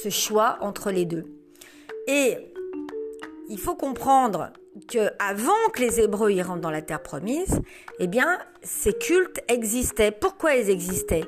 ce 0.05 0.09
choix 0.09 0.59
entre 0.61 0.93
les 0.93 1.05
deux. 1.05 1.25
Et 2.07 2.37
il 3.49 3.59
faut 3.59 3.75
comprendre 3.75 4.53
que 4.89 5.11
avant 5.19 5.53
que 5.73 5.81
les 5.81 6.01
Hébreux 6.01 6.31
y 6.31 6.43
rentrent 6.43 6.61
dans 6.61 6.71
la 6.71 6.81
terre 6.81 7.03
promise, 7.03 7.61
eh 7.99 8.07
bien, 8.07 8.39
ces 8.63 8.93
cultes 8.93 9.41
existaient. 9.49 10.13
Pourquoi 10.13 10.55
ils 10.55 10.71
existaient? 10.71 11.25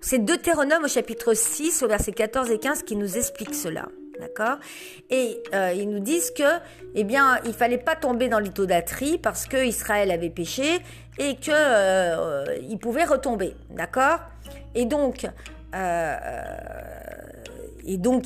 C'est 0.00 0.24
Deutéronome 0.24 0.84
au 0.84 0.88
chapitre 0.88 1.34
6, 1.34 1.82
au 1.82 1.88
verset 1.88 2.12
14 2.12 2.52
et 2.52 2.58
15 2.58 2.84
qui 2.84 2.94
nous 2.94 3.18
explique 3.18 3.54
cela. 3.54 3.88
D'accord? 4.20 4.58
Et 5.10 5.42
ils 5.74 5.88
nous 5.88 6.00
disent 6.00 6.30
que, 6.30 6.58
eh 6.94 7.04
bien, 7.04 7.38
il 7.44 7.52
fallait 7.52 7.78
pas 7.78 7.96
tomber 7.96 8.28
dans 8.28 8.38
l'idolâtrie 8.38 9.18
parce 9.18 9.46
que 9.46 9.64
Israël 9.64 10.10
avait 10.10 10.30
péché 10.30 10.80
et 11.18 11.36
que 11.36 12.60
il 12.60 12.78
pouvait 12.78 13.04
retomber. 13.04 13.54
D'accord? 13.70 14.20
Et 14.74 14.84
donc, 14.84 15.26
et 17.88 17.98
donc, 17.98 18.24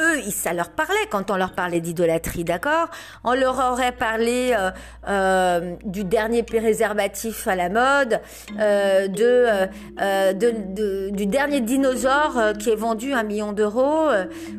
eux, 0.00 0.22
ça 0.30 0.54
leur 0.54 0.70
parlait 0.70 1.06
quand 1.10 1.30
on 1.30 1.36
leur 1.36 1.52
parlait 1.52 1.80
d'idolâtrie, 1.80 2.42
d'accord? 2.42 2.88
On 3.22 3.34
leur 3.34 3.58
aurait 3.58 3.92
parlé 3.92 4.54
euh, 4.56 4.70
euh, 5.08 5.74
du 5.84 6.04
dernier 6.04 6.42
préservatif 6.42 7.46
à 7.46 7.54
la 7.54 7.68
mode, 7.68 8.20
euh, 8.58 9.08
de, 9.08 11.10
du 11.10 11.26
dernier 11.26 11.60
dinosaure 11.60 12.54
qui 12.58 12.70
est 12.70 12.76
vendu 12.76 13.12
un 13.12 13.24
million 13.24 13.52
d'euros 13.52 14.08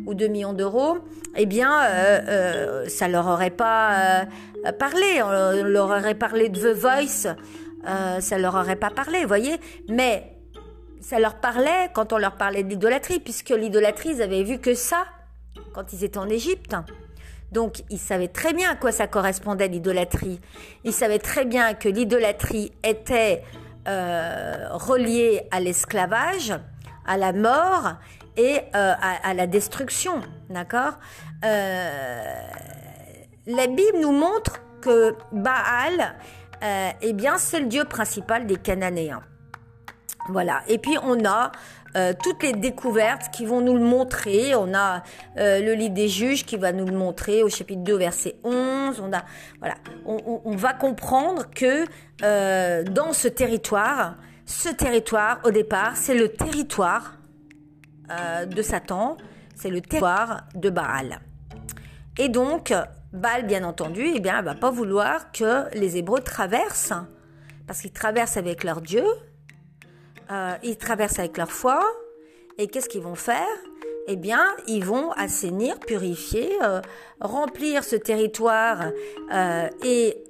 ou 0.05 0.13
deux 0.13 0.27
millions 0.27 0.53
d'euros. 0.53 0.99
Eh 1.35 1.47
bien, 1.47 1.71
ça 2.87 3.07
leur 3.07 3.27
aurait 3.27 3.49
pas 3.49 4.25
parlé. 4.77 5.23
On 5.23 5.63
leur 5.63 5.85
aurait 5.85 6.15
parlé 6.15 6.49
de 6.49 6.59
The 6.59 6.75
Voice. 6.75 7.27
ça 8.19 8.37
leur 8.37 8.55
aurait 8.55 8.75
pas 8.75 8.91
parlé, 8.91 9.25
voyez? 9.25 9.55
Mais 9.87 10.38
ça 11.01 11.19
leur 11.19 11.35
parlait 11.35 11.89
quand 11.93 12.13
on 12.13 12.17
leur 12.17 12.35
parlait 12.35 12.63
d'idolâtrie, 12.63 13.19
puisque 13.19 13.49
l'idolâtrie, 13.49 14.09
ils 14.09 14.21
avaient 14.21 14.43
vu 14.43 14.59
que 14.59 14.73
ça 14.73 15.05
quand 15.73 15.93
ils 15.93 16.03
étaient 16.03 16.17
en 16.17 16.29
Égypte. 16.29 16.75
Donc, 17.51 17.83
ils 17.89 17.99
savaient 17.99 18.27
très 18.27 18.53
bien 18.53 18.71
à 18.71 18.75
quoi 18.75 18.91
ça 18.91 19.07
correspondait 19.07 19.67
l'idolâtrie. 19.67 20.39
Ils 20.83 20.93
savaient 20.93 21.19
très 21.19 21.45
bien 21.45 21.73
que 21.73 21.89
l'idolâtrie 21.89 22.71
était 22.83 23.43
euh, 23.87 24.67
reliée 24.71 25.47
à 25.51 25.59
l'esclavage, 25.59 26.53
à 27.07 27.17
la 27.17 27.33
mort 27.33 27.93
et 28.37 28.59
euh, 28.75 28.93
à, 29.01 29.33
la 29.33 29.47
destruction. 29.47 30.21
D'accord? 30.49 30.99
Euh, 31.43 32.41
La 33.47 33.67
Bible 33.67 33.99
nous 33.99 34.11
montre 34.11 34.61
que 34.81 35.15
Baal, 35.31 36.15
eh 37.01 37.13
bien, 37.13 37.37
c'est 37.37 37.61
le 37.61 37.65
dieu 37.65 37.85
principal 37.85 38.45
des 38.45 38.57
Cananéens. 38.57 39.23
Voilà. 40.29 40.61
Et 40.67 40.77
puis 40.77 40.97
on 41.03 41.25
a 41.25 41.51
euh, 41.95 42.13
toutes 42.21 42.43
les 42.43 42.53
découvertes 42.53 43.31
qui 43.31 43.45
vont 43.45 43.61
nous 43.61 43.73
le 43.73 43.83
montrer. 43.83 44.55
On 44.55 44.73
a 44.73 45.03
euh, 45.37 45.59
le 45.59 45.73
livre 45.73 45.93
des 45.93 46.07
juges 46.07 46.45
qui 46.45 46.57
va 46.57 46.71
nous 46.71 46.85
le 46.85 46.95
montrer 46.95 47.43
au 47.43 47.49
chapitre 47.49 47.83
2, 47.83 47.97
verset 47.97 48.35
11. 48.43 49.01
On 49.03 49.11
a, 49.11 49.23
voilà, 49.59 49.75
on, 50.05 50.55
va 50.55 50.73
comprendre 50.73 51.49
que 51.49 51.85
euh, 52.23 52.83
dans 52.83 53.13
ce 53.13 53.27
territoire, 53.27 54.17
ce 54.45 54.69
territoire, 54.69 55.39
au 55.43 55.51
départ, 55.51 55.95
c'est 55.95 56.15
le 56.15 56.29
territoire 56.29 57.15
de 58.47 58.61
Satan, 58.63 59.17
c'est 59.53 59.69
le 59.69 59.81
territoire 59.81 60.45
de 60.55 60.71
Baal. 60.71 61.19
Et 62.17 62.27
donc, 62.27 62.73
Baal, 63.13 63.45
bien 63.45 63.63
entendu, 63.63 64.03
eh 64.15 64.19
bien, 64.19 64.41
va 64.41 64.55
pas 64.55 64.71
vouloir 64.71 65.31
que 65.31 65.71
les 65.77 65.97
Hébreux 65.97 66.21
traversent, 66.21 66.93
parce 67.67 67.81
qu'ils 67.81 67.91
traversent 67.91 68.37
avec 68.37 68.63
leur 68.63 68.81
Dieu, 68.81 69.03
euh, 70.31 70.53
ils 70.63 70.77
traversent 70.77 71.19
avec 71.19 71.37
leur 71.37 71.51
foi. 71.51 71.81
Et 72.57 72.67
qu'est-ce 72.67 72.89
qu'ils 72.89 73.01
vont 73.01 73.15
faire? 73.15 73.47
Eh 74.07 74.15
bien, 74.15 74.55
ils 74.67 74.83
vont 74.83 75.11
assainir, 75.11 75.79
purifier, 75.79 76.51
euh, 76.63 76.81
remplir 77.19 77.83
ce 77.83 77.95
territoire 77.95 78.89
euh, 79.33 79.69
et 79.83 80.23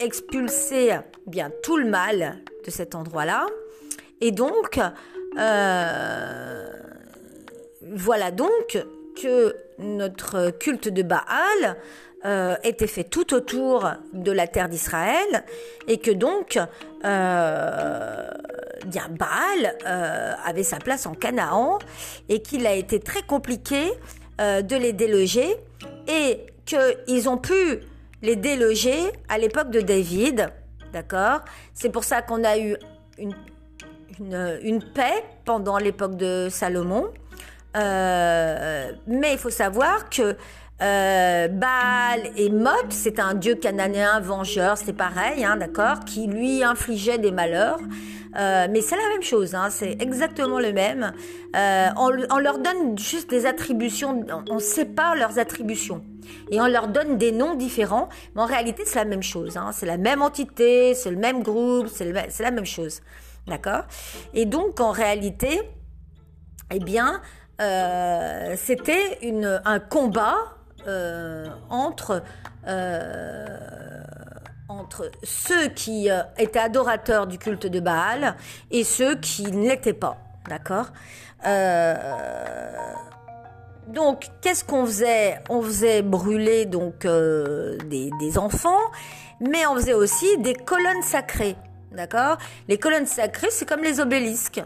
expulser 0.00 0.92
bien 1.26 1.50
tout 1.62 1.76
le 1.76 1.86
mal 1.88 2.42
de 2.64 2.70
cet 2.70 2.94
endroit-là. 2.94 3.46
Et 4.20 4.32
donc, 4.32 4.78
voilà 7.96 8.30
donc 8.30 8.84
que 9.20 9.56
notre 9.78 10.50
culte 10.50 10.88
de 10.88 11.02
Baal 11.02 11.76
euh, 12.26 12.56
était 12.64 12.86
fait 12.86 13.04
tout 13.04 13.34
autour 13.34 13.86
de 14.14 14.32
la 14.32 14.46
terre 14.46 14.70
d'Israël 14.70 15.44
et 15.86 15.98
que 15.98 16.10
donc 16.10 16.58
euh, 17.04 18.30
Baal 19.10 19.76
euh, 19.86 20.32
avait 20.42 20.62
sa 20.62 20.78
place 20.78 21.04
en 21.04 21.12
Canaan 21.12 21.78
et 22.30 22.40
qu'il 22.40 22.66
a 22.66 22.72
été 22.72 22.98
très 22.98 23.20
compliqué 23.20 23.92
de 24.38 24.74
les 24.74 24.94
déloger 24.94 25.54
et 26.08 26.40
qu'ils 26.64 27.28
ont 27.28 27.36
pu 27.36 27.80
les 28.22 28.36
déloger 28.36 28.98
à 29.28 29.36
l'époque 29.36 29.70
de 29.70 29.82
David, 29.82 30.48
d'accord? 30.94 31.40
C'est 31.74 31.90
pour 31.90 32.04
ça 32.04 32.22
qu'on 32.22 32.42
a 32.42 32.56
eu 32.58 32.78
une, 33.18 33.36
une, 34.18 34.58
une 34.62 34.82
paix 34.82 35.22
pendant 35.44 35.76
l'époque 35.76 36.16
de 36.16 36.48
Salomon. 36.50 37.10
mais 37.74 39.32
il 39.32 39.38
faut 39.38 39.50
savoir 39.50 40.08
que 40.08 40.36
euh, 40.84 41.48
Baal 41.48 42.30
et 42.36 42.50
Mot, 42.50 42.68
c'est 42.90 43.18
un 43.18 43.34
dieu 43.34 43.54
cananéen 43.54 44.20
vengeur, 44.20 44.76
c'est 44.76 44.92
pareil, 44.92 45.42
hein, 45.42 45.56
d'accord, 45.56 46.00
qui 46.00 46.26
lui 46.26 46.62
infligeait 46.62 47.16
des 47.16 47.30
malheurs. 47.30 47.78
Euh, 48.36 48.66
mais 48.70 48.82
c'est 48.82 48.96
la 48.96 49.08
même 49.12 49.22
chose, 49.22 49.54
hein, 49.54 49.68
c'est 49.70 49.96
exactement 50.02 50.58
le 50.58 50.72
même. 50.72 51.12
Euh, 51.56 51.88
on, 51.96 52.38
leur 52.38 52.58
donne 52.58 52.98
juste 52.98 53.30
des 53.30 53.46
attributions, 53.46 54.26
on 54.50 54.58
sépare 54.58 55.14
leurs 55.14 55.38
attributions. 55.38 56.04
Et 56.50 56.60
on 56.60 56.66
leur 56.66 56.88
donne 56.88 57.16
des 57.16 57.32
noms 57.32 57.54
différents, 57.54 58.08
mais 58.34 58.42
en 58.42 58.46
réalité 58.46 58.82
c'est 58.84 58.98
la 58.98 59.04
même 59.06 59.22
chose. 59.22 59.56
Hein, 59.56 59.70
c'est 59.72 59.86
la 59.86 59.98
même 59.98 60.20
entité, 60.20 60.94
c'est 60.94 61.10
le 61.10 61.16
même 61.16 61.42
groupe, 61.42 61.86
c'est 61.88 62.12
la 62.12 62.50
même 62.50 62.66
chose. 62.66 63.00
D'accord 63.46 63.84
Et 64.34 64.44
donc 64.44 64.80
en 64.80 64.90
réalité, 64.90 65.62
eh 66.72 66.78
bien, 66.80 67.22
c'était 68.56 69.20
un 69.64 69.78
combat 69.78 70.53
euh, 70.86 71.46
entre, 71.70 72.22
euh, 72.66 73.46
entre 74.68 75.10
ceux 75.22 75.68
qui 75.68 76.10
euh, 76.10 76.22
étaient 76.36 76.58
adorateurs 76.58 77.26
du 77.26 77.38
culte 77.38 77.66
de 77.66 77.80
Baal 77.80 78.36
et 78.70 78.84
ceux 78.84 79.16
qui 79.16 79.44
ne 79.44 79.68
l'étaient 79.68 79.94
pas. 79.94 80.18
D'accord? 80.48 80.88
Donc, 83.88 84.28
qu'est-ce 84.40 84.64
qu'on 84.64 84.86
faisait? 84.86 85.40
On 85.50 85.62
faisait 85.62 86.02
brûler 86.02 86.64
donc 86.64 87.06
des, 87.06 88.10
des, 88.18 88.38
enfants, 88.38 88.80
mais 89.40 89.66
on 89.66 89.74
faisait 89.74 89.94
aussi 89.94 90.38
des 90.38 90.54
colonnes 90.54 91.02
sacrées. 91.02 91.56
D'accord? 91.92 92.38
Les 92.68 92.78
colonnes 92.78 93.06
sacrées, 93.06 93.50
c'est 93.50 93.68
comme 93.68 93.82
les 93.82 94.00
obélisques. 94.00 94.62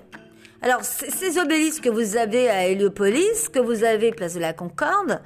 Alors, 0.61 0.83
ces 0.83 1.39
obélisques 1.39 1.85
que 1.85 1.89
vous 1.89 2.17
avez 2.17 2.51
à 2.51 2.67
Héliopolis, 2.67 3.49
que 3.49 3.61
vous 3.61 3.85
avez 3.85 4.11
place 4.11 4.35
de 4.35 4.41
la 4.41 4.53
Concorde, 4.53 5.21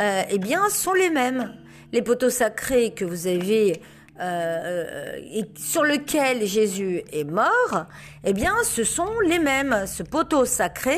euh, 0.00 0.22
eh 0.30 0.38
bien, 0.38 0.70
sont 0.70 0.94
les 0.94 1.10
mêmes. 1.10 1.54
Les 1.92 2.00
poteaux 2.00 2.30
sacrés 2.30 2.94
que 2.94 3.04
vous 3.04 3.26
avez 3.26 3.82
euh, 4.18 4.22
euh, 4.22 5.16
et 5.30 5.44
sur 5.58 5.84
lequel 5.84 6.46
Jésus 6.46 7.02
est 7.12 7.24
mort, 7.24 7.84
eh 8.24 8.32
bien, 8.32 8.54
ce 8.64 8.82
sont 8.82 9.20
les 9.26 9.38
mêmes. 9.38 9.84
Ce 9.86 10.02
poteau 10.02 10.46
sacré, 10.46 10.96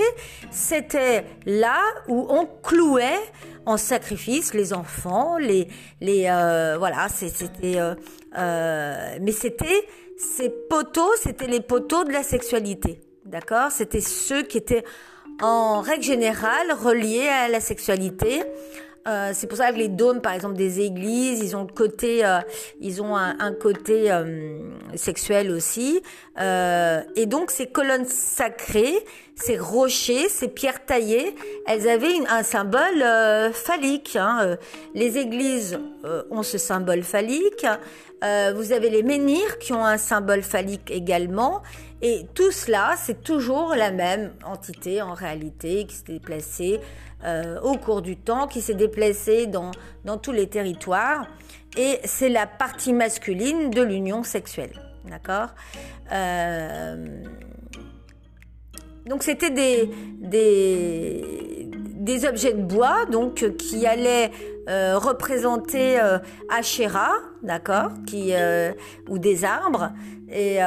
c'était 0.53 1.25
là 1.45 1.81
où 2.07 2.29
on 2.31 2.47
clouait 2.47 3.19
en 3.67 3.77
sacrifice 3.77 4.55
les 4.55 4.73
enfants, 4.73 5.37
les, 5.37 5.67
les, 6.01 6.23
voilà, 6.79 7.09
c'était, 7.09 7.79
mais 8.33 9.33
c'était 9.33 9.85
ces 10.17 10.49
poteaux, 10.49 11.11
c'était 11.21 11.49
les 11.49 11.61
poteaux 11.61 12.05
de 12.05 12.13
la 12.13 12.23
sexualité. 12.23 13.01
D'accord? 13.31 13.71
C'était 13.71 14.01
ceux 14.01 14.43
qui 14.43 14.59
étaient 14.59 14.83
en 15.41 15.81
règle 15.83 16.03
générale 16.03 16.73
reliés 16.73 17.29
à 17.29 17.49
la 17.49 17.61
sexualité. 17.61 18.43
Euh, 19.09 19.31
c'est 19.33 19.47
pour 19.47 19.57
ça 19.57 19.73
que 19.73 19.79
les 19.79 19.89
dômes, 19.89 20.21
par 20.21 20.33
exemple, 20.33 20.57
des 20.57 20.81
églises, 20.81 21.41
ils 21.41 21.57
ont 21.57 21.63
le 21.63 21.73
côté, 21.73 22.25
euh, 22.25 22.41
ils 22.81 23.01
ont 23.01 23.17
un, 23.17 23.53
côté 23.55 24.11
euh, 24.11 24.59
sexuel 24.97 25.53
aussi. 25.53 26.03
et 26.37 27.27
donc 27.27 27.53
ces 27.53 27.69
colonnes 27.69 28.05
sacrées, 28.05 28.99
ces 29.37 29.57
rochers, 29.57 30.29
ces 30.29 30.49
pierres 30.49 30.85
taillées, 30.85 31.35
elles 31.67 31.89
avaient 31.89 32.13
un 32.29 32.43
symbole 32.43 33.05
phallique. 33.53 34.17
Hein. 34.17 34.57
Les 34.95 35.19
églises 35.19 35.79
ont 36.31 36.43
ce 36.43 36.59
symbole 36.59 37.03
phallique. 37.03 37.65
vous 38.55 38.73
avez 38.73 38.91
les 38.91 39.03
menhirs 39.03 39.59
qui 39.59 39.73
ont 39.73 39.85
un 39.85 39.99
symbole 39.99 40.43
phallique 40.43 40.91
également. 40.91 41.63
Et 42.03 42.27
tout 42.35 42.51
cela, 42.51 42.95
c'est 42.97 43.23
toujours 43.23 43.75
la 43.75 43.91
même 43.91 44.33
entité 44.45 45.03
en 45.03 45.15
réalité 45.15 45.85
qui 45.87 45.97
s'est 45.97 46.05
déplacée 46.09 46.81
euh, 47.25 47.61
au 47.61 47.77
cours 47.77 48.01
du 48.01 48.17
temps, 48.17 48.47
qui 48.47 48.63
s'est 48.63 48.75
déplacée 48.75 49.47
dans, 49.47 49.71
dans 50.05 50.17
tous 50.17 50.33
les 50.33 50.49
territoires. 50.49 51.27
Et 51.77 52.01
c'est 52.05 52.31
la 52.31 52.47
partie 52.47 52.93
masculine 52.93 53.71
de 53.71 53.83
l'union 53.83 54.23
sexuelle. 54.25 54.73
D'accord? 55.05 55.49
Euh, 56.13 57.23
Donc 59.07 59.23
c'était 59.23 59.51
des, 59.51 59.91
des, 60.21 61.60
des, 62.01 62.27
objets 62.27 62.55
de 62.55 62.63
bois 62.63 63.07
donc, 63.07 63.57
qui 63.57 63.87
allaient 63.87 64.31
euh, 64.69 64.99
représenter 64.99 66.01
euh, 66.01 66.19
Asherah, 66.49 67.15
d'accord, 67.43 67.91
qui 68.07 68.35
euh, 68.35 68.73
ou 69.09 69.19
des 69.19 69.45
arbres 69.45 69.93
et, 70.29 70.59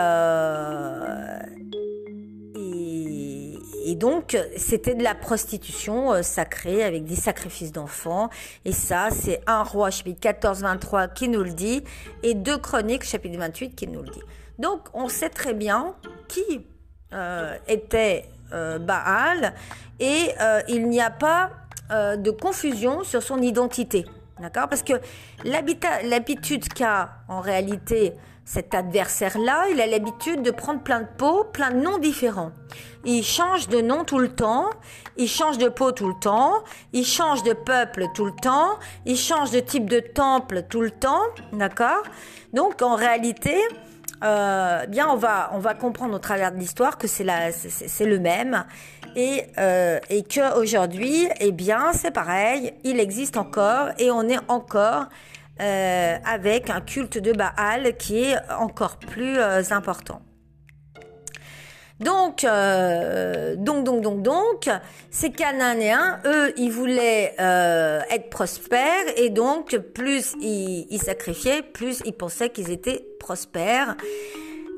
et, 2.55 3.59
et 3.85 3.95
donc, 3.95 4.37
c'était 4.57 4.95
de 4.95 5.03
la 5.03 5.15
prostitution 5.15 6.21
sacrée 6.21 6.83
avec 6.83 7.05
des 7.05 7.15
sacrifices 7.15 7.71
d'enfants. 7.71 8.29
Et 8.65 8.73
ça, 8.73 9.07
c'est 9.11 9.41
un 9.47 9.63
roi 9.63 9.89
chapitre 9.89 10.19
14, 10.19 10.61
23 10.61 11.07
qui 11.07 11.29
nous 11.29 11.43
le 11.43 11.51
dit 11.51 11.83
et 12.23 12.33
deux 12.33 12.57
chroniques 12.57 13.03
chapitre 13.05 13.39
28 13.39 13.75
qui 13.75 13.87
nous 13.87 14.01
le 14.01 14.09
dit. 14.09 14.23
Donc, 14.59 14.81
on 14.93 15.07
sait 15.07 15.29
très 15.29 15.53
bien 15.53 15.95
qui 16.27 16.65
était 17.67 18.25
Baal 18.79 19.53
et 19.99 20.33
il 20.67 20.87
n'y 20.89 21.01
a 21.01 21.09
pas 21.09 21.51
de 21.89 22.31
confusion 22.31 23.03
sur 23.03 23.21
son 23.23 23.41
identité. 23.41 24.05
D'accord? 24.39 24.67
Parce 24.67 24.83
que 24.83 24.93
l'habitude 25.43 26.67
qu'a 26.73 27.09
en 27.27 27.39
réalité 27.39 28.13
cet 28.45 28.73
adversaire-là, 28.73 29.67
il 29.71 29.79
a 29.79 29.87
l'habitude 29.87 30.41
de 30.41 30.51
prendre 30.51 30.81
plein 30.81 30.99
de 30.99 31.07
peaux, 31.17 31.45
plein 31.45 31.71
de 31.71 31.77
noms 31.77 31.97
différents. 31.97 32.51
Il 33.05 33.23
change 33.23 33.69
de 33.69 33.79
nom 33.79 34.03
tout 34.03 34.19
le 34.19 34.27
temps, 34.27 34.69
il 35.15 35.29
change 35.29 35.57
de 35.57 35.69
peau 35.69 35.93
tout 35.93 36.07
le 36.07 36.19
temps, 36.19 36.51
il 36.91 37.05
change 37.05 37.43
de 37.43 37.53
peuple 37.53 38.07
tout 38.13 38.25
le 38.25 38.35
temps, 38.41 38.79
il 39.05 39.15
change 39.15 39.51
de 39.51 39.61
type 39.61 39.89
de 39.89 40.01
temple 40.01 40.63
tout 40.63 40.81
le 40.81 40.91
temps, 40.91 41.21
d'accord? 41.53 42.03
Donc 42.51 42.81
en 42.81 42.95
réalité, 42.95 43.55
euh, 44.23 44.85
bien 44.87 45.07
on 45.09 45.15
va 45.15 45.51
on 45.53 45.59
va 45.59 45.73
comprendre 45.73 46.13
au 46.15 46.19
travers 46.19 46.51
de 46.51 46.57
l'histoire 46.57 46.97
que 46.97 47.07
c'est 47.07 47.25
c'est 47.51 48.05
le 48.05 48.19
même 48.19 48.65
et, 49.15 49.43
euh, 49.57 49.99
et 50.09 50.23
que 50.23 50.57
aujourd'hui, 50.57 51.27
eh 51.39 51.51
bien, 51.51 51.93
c'est 51.93 52.11
pareil, 52.11 52.73
il 52.83 52.99
existe 52.99 53.37
encore 53.37 53.89
et 53.99 54.11
on 54.11 54.27
est 54.27 54.39
encore 54.47 55.05
euh, 55.61 56.17
avec 56.25 56.69
un 56.69 56.81
culte 56.81 57.17
de 57.19 57.31
Baal 57.31 57.95
qui 57.97 58.23
est 58.23 58.35
encore 58.57 58.97
plus 58.97 59.37
euh, 59.37 59.61
important. 59.69 60.21
Donc, 61.99 62.43
euh, 62.43 63.55
donc, 63.55 63.83
donc, 63.83 64.01
donc, 64.01 64.21
donc, 64.21 64.69
ces 65.11 65.31
Cananéens, 65.31 66.19
eux, 66.25 66.51
ils 66.57 66.71
voulaient 66.71 67.35
euh, 67.39 68.01
être 68.09 68.29
prospères 68.29 69.05
et 69.15 69.29
donc 69.29 69.77
plus 69.77 70.33
ils, 70.41 70.87
ils 70.89 71.01
sacrifiaient, 71.01 71.61
plus 71.61 72.01
ils 72.05 72.13
pensaient 72.13 72.49
qu'ils 72.49 72.71
étaient 72.71 73.05
prospères. 73.19 73.95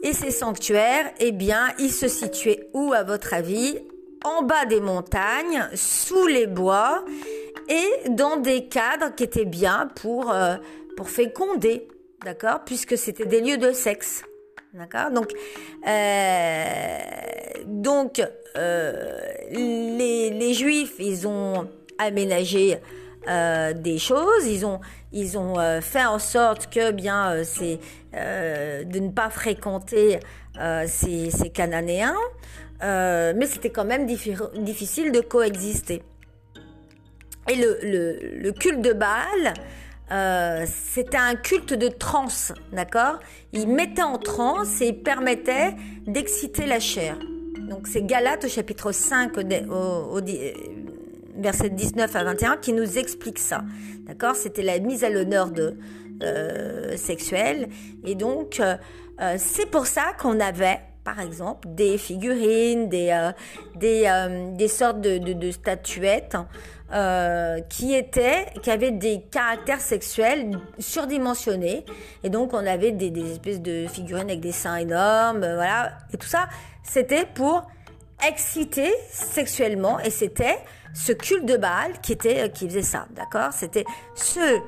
Et 0.04 0.14
ces 0.14 0.30
sanctuaires, 0.30 1.12
eh 1.20 1.32
bien, 1.32 1.70
ils 1.80 1.92
se 1.92 2.08
situaient 2.08 2.68
où, 2.74 2.94
à 2.94 3.04
votre 3.04 3.34
avis? 3.34 3.80
En 4.24 4.44
bas 4.44 4.66
des 4.66 4.82
montagnes, 4.82 5.68
sous 5.76 6.28
les 6.28 6.48
bois 6.48 7.06
et 7.70 8.10
dans 8.10 8.38
des 8.38 8.68
cadres 8.68 9.14
qui 9.16 9.24
étaient 9.24 9.46
bien 9.46 9.90
pour, 9.96 10.32
euh, 10.32 10.56
pour 10.98 11.10
féconder, 11.10 11.88
d'accord? 12.24 12.62
Puisque 12.66 12.98
c'était 12.98 13.26
des 13.26 13.42
lieux 13.42 13.58
de 13.58 13.72
sexe, 13.72 14.24
d'accord? 14.76 15.12
Donc, 15.12 15.34
euh, 18.20 18.30
euh, 18.58 19.20
les, 19.52 20.54
Juifs, 20.54 20.96
ils 21.00 21.28
ont 21.28 21.68
aménagé 21.98 22.80
des 23.28 23.98
choses, 23.98 24.46
ils 24.46 24.66
ont, 24.66 24.80
fait 25.82 26.06
en 26.06 26.20
sorte 26.20 26.70
que 26.72 26.92
bien 26.92 27.44
c'est 27.44 27.80
de 28.14 29.00
ne 29.00 29.10
pas 29.10 29.30
fréquenter 29.30 30.20
ces, 30.86 31.50
Cananéens. 31.54 32.16
Euh, 32.84 33.34
mais 33.36 33.46
c'était 33.46 33.70
quand 33.70 33.86
même 33.86 34.06
difficile 34.06 35.12
de 35.12 35.22
coexister. 35.22 36.04
Et 37.50 37.56
le, 37.56 38.52
culte 38.52 38.82
de 38.82 38.94
Baal, 38.94 39.54
euh, 40.12 40.66
c'était 40.68 41.18
un 41.18 41.36
culte 41.36 41.74
de 41.74 41.88
transe, 41.88 42.54
d'accord? 42.72 43.20
Il 43.54 43.68
mettait 43.68 44.04
en 44.04 44.18
transe 44.18 44.82
et 44.82 44.90
il 44.90 45.02
permettait 45.02 45.76
d'exciter 46.06 46.66
la 46.66 46.80
chair. 46.80 47.18
Donc 47.70 47.88
c'est 47.88 48.06
Galate 48.06 48.46
au 48.46 48.48
chapitre 48.48 48.92
5, 48.92 49.38
au, 49.70 50.20
verset 51.38 51.70
19 51.70 52.16
à 52.16 52.24
21, 52.24 52.58
qui 52.58 52.74
nous 52.74 52.98
explique 52.98 53.40
ça, 53.40 53.64
d'accord? 54.02 54.36
C'était 54.36 54.64
la 54.64 54.80
mise 54.80 55.04
à 55.04 55.10
l'honneur 55.10 55.50
de 55.50 55.78
euh, 56.24 56.96
sexuelle. 56.98 57.70
Et 58.06 58.16
donc, 58.16 58.62
c'est 59.38 59.70
pour 59.70 59.88
ça 59.88 60.14
qu'on 60.20 60.40
avait 60.40 60.80
par 61.06 61.20
exemple, 61.20 61.68
des 61.70 61.98
figurines, 62.00 62.90
des, 62.90 63.12
euh, 63.12 63.32
des, 63.76 64.06
euh, 64.08 64.50
des, 64.56 64.68
sortes 64.68 65.00
de, 65.00 65.20
de, 65.20 65.52
statuettes 65.52 66.36
euh, 66.94 67.60
qui 67.62 67.96
étaient, 67.96 68.46
qui 68.62 68.70
avaient 68.70 68.92
des 68.92 69.22
caractères 69.32 69.82
sexuels 69.82 70.60
surdimensionnés. 70.80 71.86
Et 72.24 72.30
donc, 72.30 72.54
on 72.54 72.66
avait 72.66 72.92
des, 72.92 73.10
des 73.10 73.32
espèces 73.32 73.62
de 73.62 73.88
figurines 73.88 74.30
avec 74.30 74.40
des 74.40 74.52
seins 74.52 74.78
énormes, 74.78 75.40
voilà. 75.40 75.94
Et 76.14 76.18
tout 76.18 76.28
ça, 76.28 76.48
c'était 76.84 77.26
pour 77.26 77.68
exciter 78.28 78.94
sexuellement. 79.10 80.00
Et 80.00 80.10
c'était 80.10 80.58
ce 80.94 81.12
culte 81.12 81.46
de 81.46 81.58
Baal 81.58 81.94
qui 82.02 82.14
était, 82.14 82.50
qui 82.52 82.68
faisait 82.68 82.82
ça, 82.82 83.08
d'accord? 83.16 83.52
C'était 83.52 83.86
ce, 84.14 84.60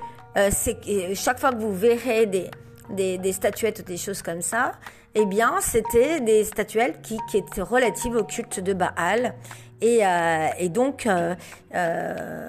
c'est 0.51 1.15
chaque 1.15 1.39
fois 1.39 1.51
que 1.51 1.59
vous 1.59 1.73
verrez 1.73 2.25
des, 2.25 2.49
des, 2.89 3.17
des 3.17 3.31
statuettes 3.31 3.79
ou 3.79 3.83
des 3.83 3.97
choses 3.97 4.21
comme 4.21 4.41
ça, 4.41 4.73
eh 5.15 5.25
bien, 5.25 5.55
c'était 5.61 6.21
des 6.21 6.43
statuettes 6.43 7.01
qui, 7.01 7.17
étaient 7.33 7.61
relatives 7.61 8.15
au 8.15 8.23
culte 8.23 8.59
de 8.59 8.73
Baal 8.73 9.33
et, 9.81 9.99
euh, 10.05 10.69
donc 10.69 11.05
euh, 11.05 11.35
euh, 11.75 12.47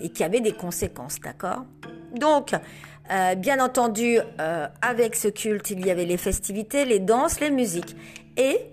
et 0.00 0.10
qui 0.10 0.22
avaient 0.24 0.40
des 0.40 0.52
conséquences, 0.52 1.20
d'accord? 1.20 1.64
Donc, 2.14 2.54
bien 3.36 3.62
entendu, 3.62 4.18
avec 4.82 5.16
ce 5.16 5.28
culte, 5.28 5.70
il 5.70 5.86
y 5.86 5.90
avait 5.90 6.06
les 6.06 6.16
festivités, 6.16 6.84
les 6.84 6.98
danses, 6.98 7.40
les 7.40 7.50
musiques, 7.50 7.94
et 8.36 8.70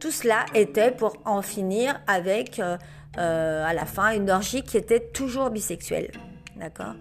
tout 0.00 0.10
cela 0.10 0.46
était 0.54 0.90
pour 0.90 1.18
en 1.24 1.42
finir 1.42 2.00
avec, 2.06 2.58
à 2.58 3.72
la 3.74 3.84
fin, 3.84 4.12
une 4.12 4.30
orgie 4.30 4.62
qui 4.62 4.76
était 4.78 5.00
toujours 5.00 5.50
bisexuelle, 5.50 6.10
d'accord? 6.56 6.94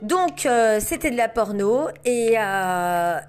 Donc 0.00 0.48
c'était 0.78 1.10
de 1.10 1.16
la 1.16 1.28
porno 1.28 1.88
et, 2.04 2.36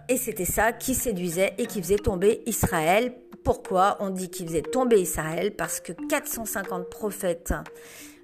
et 0.08 0.18
c'était 0.18 0.46
ça 0.46 0.74
qui 0.74 0.94
séduisait 0.94 1.56
et 1.58 1.66
qui 1.66 1.82
faisait 1.82 1.98
tomber 1.98 2.44
Israël. 2.46 3.12
Pourquoi 3.44 3.98
on 4.00 4.10
dit 4.10 4.30
qu'il 4.30 4.48
faisait 4.48 4.62
tomber 4.62 5.02
Israël 5.02 5.52
Parce 5.52 5.80
que 5.80 5.94
450 6.10 6.90
prophètes 6.90 7.54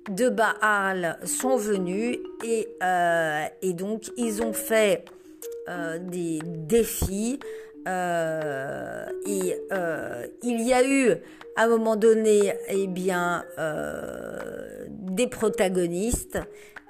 de 0.09 0.29
Baal 0.29 1.17
sont 1.25 1.57
venus 1.57 2.17
et, 2.45 2.67
euh, 2.81 3.45
donc 3.73 4.11
ils 4.17 4.41
ont 4.41 4.53
fait 4.53 5.05
des 5.99 6.39
défis 6.45 7.39
et 7.85 7.89
il 10.43 10.61
y 10.61 10.73
a 10.73 10.87
eu 10.87 11.11
à 11.57 11.63
un 11.63 11.67
moment 11.67 11.97
donné 11.97 12.53
eh 12.69 12.87
bien 12.87 13.43
des 14.89 15.27
protagonistes 15.27 16.39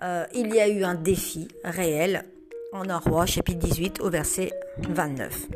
euh, 0.03 0.25
il 0.33 0.53
y 0.53 0.59
a 0.59 0.67
eu 0.67 0.83
un 0.83 0.93
défi 0.93 1.47
réel 1.63 2.23
en 2.71 2.99
roi, 2.99 3.25
chapitre 3.25 3.59
18, 3.59 4.01
au 4.01 4.09
verset 4.09 4.51
29. 4.89 5.47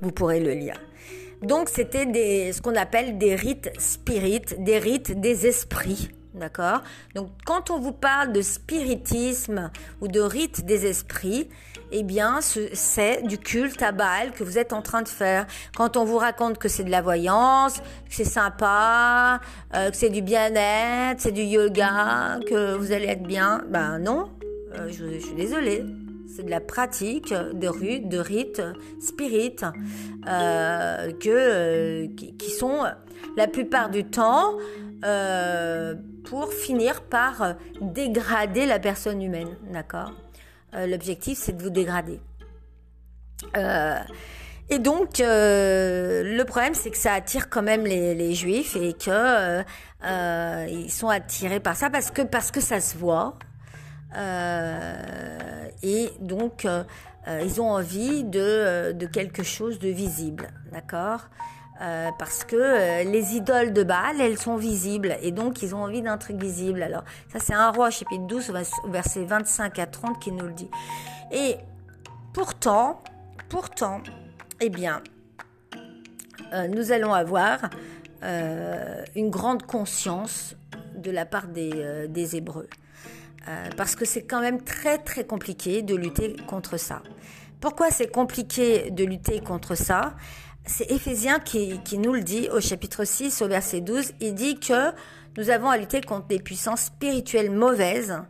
Vous 0.00 0.10
pourrez 0.10 0.40
le 0.40 0.52
lire. 0.52 0.80
Donc 1.42 1.68
c'était 1.68 2.52
ce 2.52 2.60
qu'on 2.60 2.74
appelle 2.74 3.18
des 3.18 3.34
rites 3.34 3.70
spirites, 3.78 4.62
des 4.62 4.78
rites 4.78 5.20
des 5.20 5.46
esprits. 5.46 6.10
D'accord? 6.34 6.82
Donc 7.14 7.30
quand 7.44 7.70
on 7.70 7.78
vous 7.78 7.92
parle 7.92 8.32
de 8.32 8.42
spiritisme 8.42 9.70
ou 10.00 10.08
de 10.08 10.20
rite 10.20 10.64
des 10.64 10.86
esprits, 10.86 11.48
eh 11.90 12.02
bien, 12.02 12.40
c'est 12.40 13.22
du 13.22 13.38
culte 13.38 13.82
à 13.82 13.92
Baal 13.92 14.32
que 14.32 14.44
vous 14.44 14.58
êtes 14.58 14.72
en 14.72 14.82
train 14.82 15.02
de 15.02 15.08
faire. 15.08 15.46
Quand 15.76 15.96
on 15.96 16.04
vous 16.04 16.18
raconte 16.18 16.58
que 16.58 16.68
c'est 16.68 16.84
de 16.84 16.90
la 16.90 17.00
voyance, 17.00 17.78
que 17.78 18.14
c'est 18.14 18.24
sympa, 18.24 19.40
euh, 19.74 19.90
que 19.90 19.96
c'est 19.96 20.10
du 20.10 20.22
bien-être, 20.22 21.20
c'est 21.20 21.32
du 21.32 21.42
yoga, 21.42 22.40
que 22.46 22.74
vous 22.74 22.92
allez 22.92 23.06
être 23.06 23.22
bien, 23.22 23.62
ben 23.70 23.98
non, 23.98 24.28
euh, 24.78 24.88
je, 24.88 25.18
suis 25.18 25.34
désolée. 25.34 25.84
C'est 26.38 26.44
de 26.44 26.50
la 26.50 26.60
pratique 26.60 27.34
de, 27.34 28.06
de 28.06 28.18
rites 28.18 28.62
spirites 29.00 29.64
euh, 30.28 31.10
que, 31.14 32.06
qui, 32.06 32.50
sont 32.50 32.84
la 33.36 33.48
plupart 33.48 33.90
du 33.90 34.04
temps 34.04 34.56
pour 36.22 36.52
finir 36.52 37.02
par 37.02 37.56
dégrader 37.80 38.66
la 38.66 38.78
personne 38.78 39.20
humaine, 39.20 39.56
d'accord? 39.72 40.12
Euh, 40.74 40.86
l'objectif, 40.86 41.38
c'est 41.38 41.56
de 41.56 41.62
vous 41.62 41.70
dégrader. 41.70 42.20
Euh, 43.56 43.98
et 44.68 44.78
donc, 44.78 45.18
euh, 45.18 46.22
le 46.36 46.44
problème, 46.44 46.74
c'est 46.74 46.90
que 46.90 46.98
ça 46.98 47.14
attire 47.14 47.48
quand 47.48 47.62
même 47.62 47.84
les, 47.84 48.34
juifs 48.34 48.76
et 48.76 48.92
que 48.92 49.64
ils 50.68 50.92
sont 50.92 51.08
attirés 51.08 51.58
par 51.58 51.74
ça 51.74 51.90
parce 51.90 52.12
que 52.12 52.22
parce 52.22 52.52
que 52.52 52.60
ça 52.60 52.80
se 52.80 52.96
voit. 52.96 53.36
Et 54.14 56.10
donc, 56.20 56.66
ils 57.26 57.60
ont 57.60 57.70
envie 57.70 58.24
de, 58.24 58.92
de 58.92 59.06
quelque 59.06 59.42
chose 59.42 59.78
de 59.78 59.88
visible, 59.88 60.48
d'accord? 60.72 61.28
Euh, 61.80 62.10
parce 62.18 62.42
que 62.42 62.56
euh, 62.56 63.04
les 63.04 63.36
idoles 63.36 63.72
de 63.72 63.84
Baal, 63.84 64.20
elles 64.20 64.38
sont 64.38 64.56
visibles 64.56 65.16
et 65.22 65.30
donc 65.30 65.62
ils 65.62 65.76
ont 65.76 65.84
envie 65.84 66.02
d'un 66.02 66.18
truc 66.18 66.36
visible. 66.36 66.82
Alors 66.82 67.04
ça 67.32 67.38
c'est 67.38 67.54
un 67.54 67.70
roi 67.70 67.90
chapitre 67.90 68.26
12 68.26 68.52
verset 68.88 69.24
25 69.24 69.78
à 69.78 69.86
30 69.86 70.18
qui 70.18 70.32
nous 70.32 70.46
le 70.46 70.52
dit. 70.52 70.68
Et 71.30 71.56
pourtant, 72.34 73.00
pourtant, 73.48 74.02
eh 74.60 74.70
bien, 74.70 75.02
euh, 76.52 76.66
nous 76.66 76.90
allons 76.90 77.14
avoir 77.14 77.70
une 79.14 79.30
grande 79.30 79.62
conscience 79.62 80.56
de 80.96 81.12
la 81.12 81.24
part 81.24 81.46
des 81.46 82.36
Hébreux. 82.36 82.68
Parce 83.76 83.96
que 83.96 84.04
c'est 84.04 84.22
quand 84.22 84.40
même 84.40 84.62
très 84.62 84.98
très 84.98 85.24
compliqué 85.24 85.82
de 85.82 85.94
lutter 85.94 86.36
contre 86.46 86.76
ça. 86.76 87.02
Pourquoi 87.60 87.90
c'est 87.90 88.08
compliqué 88.08 88.90
de 88.90 89.04
lutter 89.04 89.40
contre 89.40 89.74
ça? 89.74 90.14
C'est 90.64 90.90
Éphésiens 90.90 91.38
qui, 91.38 91.80
qui, 91.82 91.98
nous 91.98 92.12
le 92.12 92.20
dit 92.20 92.48
au 92.52 92.60
chapitre 92.60 93.04
6, 93.04 93.40
au 93.42 93.48
verset 93.48 93.80
12. 93.80 94.12
Il 94.20 94.34
dit 94.34 94.60
que 94.60 94.92
nous 95.38 95.50
avons 95.50 95.68
à 95.70 95.78
lutter 95.78 96.00
contre 96.00 96.26
des 96.26 96.38
puissances 96.38 96.82
spirituelles 96.82 97.50
mauvaises 97.50 98.22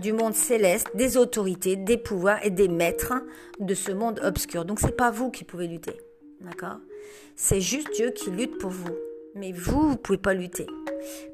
du 0.00 0.12
monde 0.12 0.34
céleste, 0.34 0.88
des 0.94 1.16
autorités, 1.16 1.76
des 1.76 1.96
pouvoirs 1.96 2.38
et 2.44 2.50
des 2.50 2.68
maîtres 2.68 3.14
de 3.60 3.74
ce 3.74 3.92
monde 3.92 4.20
obscur. 4.22 4.64
Donc 4.64 4.80
c'est 4.80 4.96
pas 4.96 5.10
vous 5.10 5.30
qui 5.30 5.44
pouvez 5.44 5.68
lutter. 5.68 5.96
D'accord? 6.40 6.78
C'est 7.34 7.60
juste 7.60 7.88
Dieu 7.94 8.10
qui 8.10 8.30
lutte 8.30 8.58
pour 8.58 8.70
vous. 8.70 8.94
Mais 9.34 9.52
vous, 9.52 9.90
vous 9.90 9.96
pouvez 9.96 10.18
pas 10.18 10.34
lutter. 10.34 10.66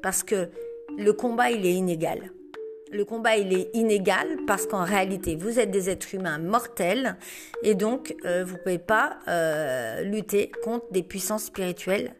Parce 0.01 0.23
que 0.23 0.49
le 0.97 1.13
combat, 1.13 1.51
il 1.51 1.65
est 1.65 1.73
inégal. 1.73 2.31
Le 2.93 3.05
combat, 3.05 3.37
il 3.37 3.51
est 3.53 3.69
inégal 3.73 4.27
parce 4.45 4.67
qu'en 4.67 4.83
réalité, 4.83 5.35
vous 5.35 5.59
êtes 5.59 5.71
des 5.71 5.89
êtres 5.89 6.13
humains 6.13 6.37
mortels 6.37 7.15
et 7.63 7.73
donc 7.73 8.15
euh, 8.23 8.43
vous 8.45 8.55
pouvez 8.57 8.77
pas 8.77 9.17
euh, 9.27 10.03
lutter 10.03 10.51
contre 10.63 10.85
des 10.91 11.01
puissances 11.01 11.45
spirituelles 11.45 12.13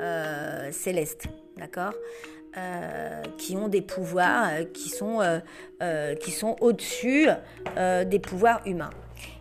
euh, 0.00 0.70
célestes. 0.70 1.26
D'accord 1.56 1.94
qui 3.38 3.56
ont 3.56 3.68
des 3.68 3.80
pouvoirs 3.80 4.50
qui 4.74 4.88
sont, 4.88 5.20
qui 6.20 6.32
sont 6.32 6.56
au-dessus 6.60 7.28
des 7.76 8.18
pouvoirs 8.18 8.60
humains. 8.66 8.90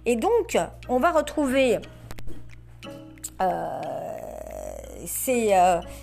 Et 0.06 0.15
donc, 0.15 0.56
on 0.88 0.99
va 0.99 1.10
retrouver 1.10 1.80
ces, 5.08 5.56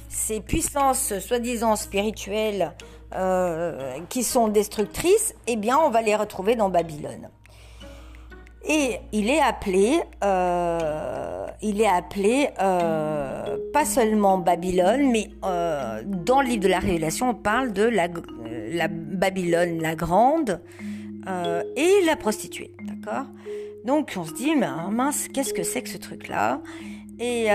ces, 0.09 0.41
puissances 0.41 1.17
soi-disant 1.21 1.77
spirituelles 1.77 2.73
qui 4.09 4.23
sont 4.25 4.49
destructrices, 4.49 5.35
eh 5.47 5.57
bien, 5.57 5.79
on 5.79 5.91
va 5.91 6.03
les 6.03 6.17
retrouver 6.17 6.57
dans 6.57 6.69
Babylone. 6.69 7.29
Et 8.69 8.99
il 9.13 9.31
est 9.31 9.41
appelé, 9.41 10.01
euh, 10.25 11.47
il 11.63 11.81
est 11.81 11.89
appelé 11.89 12.49
euh, 12.61 13.59
pas 13.73 13.85
seulement 13.85 14.39
Babylone, 14.39 15.09
mais 15.13 15.31
euh, 15.45 16.03
dans 16.05 16.41
le 16.41 16.49
livre 16.49 16.65
de 16.65 16.69
la 16.69 16.81
Révélation, 16.81 17.31
on 17.31 17.35
parle 17.35 17.73
de 17.73 17.85
la, 17.85 18.09
la 18.73 18.89
Babylone 18.89 19.81
la 19.81 19.95
grande 19.95 20.61
et 21.77 22.05
la 22.05 22.15
prostituée, 22.15 22.71
d'accord? 22.83 23.27
Donc 23.85 24.13
on 24.17 24.25
se 24.25 24.33
dit, 24.33 24.55
mais 24.55 24.67
hein, 24.67 24.91
mince, 24.93 25.27
qu'est-ce 25.27 25.53
que 25.53 25.65
c'est 25.65 25.83
que 25.83 25.89
ce 25.89 25.99
truc-là? 25.99 26.61
Et 27.19 27.47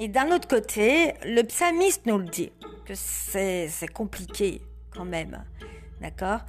et 0.00 0.08
d'un 0.08 0.30
autre 0.30 0.46
côté, 0.46 1.14
le 1.24 1.42
psalmiste 1.42 2.06
nous 2.06 2.18
le 2.18 2.26
dit 2.26 2.52
que 2.88 2.94
c'est 2.94 3.92
compliqué 3.92 4.62
quand 4.90 5.04
même, 5.04 5.44
d'accord? 6.00 6.40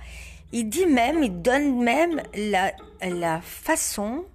Il 0.53 0.69
dit 0.69 0.85
même, 0.85 1.21
il 1.21 1.41
donne 1.41 1.83
même 1.83 2.21
la, 2.33 2.71
la 3.01 3.41
façon, 3.41 4.25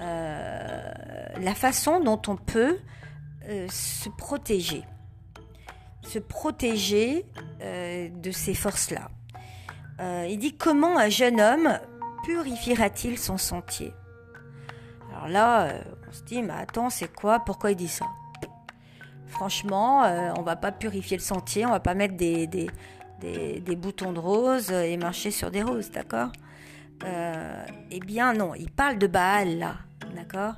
euh, 0.00 0.92
la 1.40 1.54
façon 1.54 2.00
dont 2.00 2.20
on 2.26 2.36
peut 2.36 2.78
euh, 3.48 3.68
se 3.70 4.08
protéger, 4.08 4.82
se 6.02 6.18
protéger 6.18 7.24
euh, 7.62 8.08
de 8.08 8.30
ces 8.32 8.54
forces-là. 8.54 9.08
il 10.26 10.36
dit 10.38 10.56
comment 10.56 10.98
un 10.98 11.10
jeune 11.10 11.40
homme 11.40 11.78
purifiera-t-il 12.24 13.18
son 13.18 13.38
sentier? 13.38 13.94
Alors 15.12 15.28
là, 15.28 15.74
on 16.08 16.12
se 16.12 16.22
dit, 16.22 16.42
mais 16.42 16.54
attends, 16.54 16.90
c'est 16.90 17.12
quoi? 17.12 17.40
Pourquoi 17.40 17.70
il 17.70 17.76
dit 17.76 17.88
ça? 17.88 18.06
Franchement, 19.30 20.02
on 20.36 20.42
va 20.42 20.56
pas 20.56 20.72
purifier 20.72 21.16
le 21.16 21.22
sentier, 21.22 21.64
on 21.64 21.70
va 21.70 21.80
pas 21.80 21.94
mettre 21.94 22.16
des, 22.16 22.68
boutons 23.76 24.12
de 24.12 24.18
rose 24.18 24.70
et 24.70 24.96
marcher 24.96 25.30
sur 25.30 25.50
des 25.50 25.62
roses, 25.62 25.90
d'accord 25.90 26.30
euh, 27.04 27.64
Eh 27.90 28.00
bien 28.00 28.32
non, 28.34 28.54
il 28.54 28.70
parle 28.70 28.98
de 28.98 29.06
Baal 29.06 29.58
là, 29.58 29.76
d'accord 30.14 30.54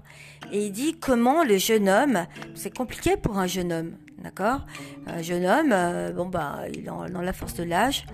Et 0.51 0.67
il 0.67 0.73
dit 0.73 0.99
comment 0.99 1.45
le 1.45 1.59
jeune 1.59 1.89
homme, 1.89 2.27
c'est 2.55 2.75
compliqué 2.77 3.17
pour 3.17 3.39
un 3.39 3.47
jeune 3.47 3.73
homme, 3.73 3.93
d'accord 4.19 4.67
Un 5.07 5.23
jeune 5.23 5.47
homme, 5.47 5.73
euh, 5.73 6.13
bon 6.13 6.27
bah, 6.27 6.63
il 6.73 6.81
est 6.81 6.83
dans 6.83 7.07
la 7.07 7.33
force 7.33 7.55
de 7.55 7.65
l'âge 7.65 8.07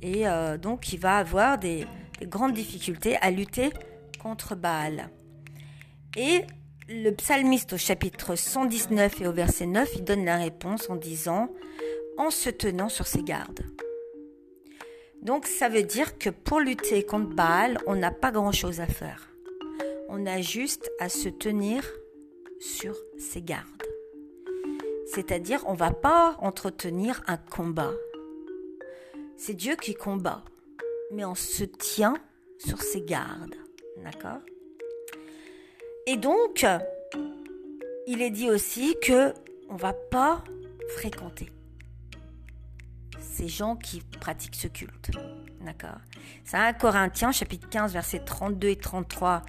et 0.00 0.26
euh, 0.26 0.58
donc 0.58 0.92
il 0.92 0.98
va 0.98 1.16
avoir 1.16 1.58
des, 1.58 1.86
des, 2.18 2.26
grandes 2.26 2.52
difficultés 2.52 3.16
à 3.16 3.30
lutter 3.30 3.70
contre 4.20 4.54
Baal. 4.54 5.08
Et 6.16 6.44
le 6.88 7.10
psalmiste 7.10 7.72
au 7.74 7.76
chapitre 7.76 8.34
119 8.34 9.20
et 9.20 9.26
au 9.26 9.32
verset 9.32 9.66
9, 9.66 9.96
il 9.96 10.04
donne 10.04 10.24
la 10.24 10.36
réponse 10.36 10.90
en 10.90 10.96
disant 10.96 11.54
en 12.18 12.30
se 12.30 12.50
tenant 12.50 12.88
sur 12.88 13.06
ses 13.06 13.22
gardes. 13.22 13.64
Donc 15.22 15.46
ça 15.46 15.68
veut 15.68 15.84
dire 15.84 16.18
que 16.18 16.30
pour 16.30 16.60
lutter 16.60 17.04
contre 17.04 17.34
Baal, 17.34 17.78
on 17.86 17.94
n'a 17.94 18.10
pas 18.10 18.32
grand-chose 18.32 18.80
à 18.80 18.86
faire. 18.86 19.28
On 20.08 20.26
a 20.26 20.40
juste 20.40 20.90
à 20.98 21.08
se 21.08 21.28
tenir 21.28 21.88
sur 22.58 22.94
ses 23.18 23.40
gardes. 23.40 23.66
C'est-à-dire, 25.06 25.62
on 25.66 25.74
va 25.74 25.90
pas 25.90 26.36
entretenir 26.40 27.22
un 27.26 27.36
combat. 27.36 27.92
C'est 29.36 29.54
Dieu 29.54 29.76
qui 29.76 29.94
combat, 29.94 30.44
mais 31.12 31.24
on 31.24 31.34
se 31.34 31.64
tient 31.64 32.16
sur 32.58 32.82
ses 32.82 33.02
gardes. 33.02 33.54
D'accord? 34.02 34.40
Et 36.06 36.16
donc, 36.16 36.66
il 38.06 38.22
est 38.22 38.30
dit 38.30 38.50
aussi 38.50 38.96
que 39.02 39.32
on 39.68 39.76
va 39.76 39.92
pas 39.92 40.42
fréquenter 40.96 41.48
ces 43.20 43.48
gens 43.48 43.76
qui 43.76 44.02
pratiquent 44.20 44.56
ce 44.56 44.68
culte. 44.68 45.10
D'accord? 45.64 45.98
C'est 46.44 46.56
un 46.56 46.72
Corinthiens 46.72 47.32
chapitre 47.32 47.68
15 47.68 47.92
versets 47.92 48.20
32 48.24 48.68
et 48.68 48.76
33 48.76 49.42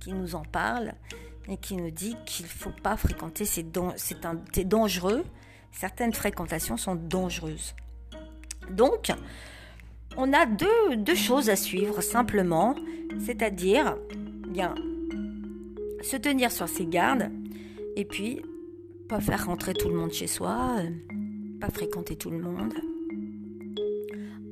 qui 0.00 0.12
nous 0.12 0.34
en 0.34 0.42
parle 0.42 0.94
et 1.48 1.56
qui 1.56 1.76
nous 1.76 1.90
dit 1.90 2.16
qu'il 2.26 2.46
ne 2.46 2.50
faut 2.50 2.72
pas 2.82 2.96
fréquenter, 2.96 3.44
c'est 3.44 3.70
dangereux. 4.68 5.24
Certaines 5.72 6.12
fréquentations 6.12 6.76
sont 6.76 6.94
dangereuses. 6.94 7.74
Donc, 8.70 9.12
on 10.16 10.32
a 10.32 10.46
deux, 10.46 10.96
deux 10.96 11.14
choses 11.14 11.50
à 11.50 11.56
suivre 11.56 12.00
simplement, 12.00 12.74
c'est-à-dire, 13.24 13.96
bien, 14.48 14.74
se 16.02 16.16
tenir 16.16 16.50
sur 16.50 16.68
ses 16.68 16.86
gardes 16.86 17.30
et 17.96 18.04
puis 18.04 18.42
pas 19.08 19.20
faire 19.20 19.46
rentrer 19.46 19.74
tout 19.74 19.88
le 19.88 19.96
monde 19.96 20.12
chez 20.12 20.26
soi, 20.26 20.76
euh, 20.78 20.90
pas 21.60 21.70
fréquenter 21.70 22.16
tout 22.16 22.30
le 22.30 22.38
monde, 22.38 22.72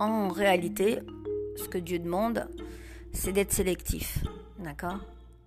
en 0.00 0.28
réalité, 0.28 1.00
ce 1.56 1.68
que 1.68 1.78
Dieu 1.78 1.98
demande, 1.98 2.48
c'est 3.12 3.32
d'être 3.32 3.52
sélectif. 3.52 4.18
D'accord? 4.58 4.98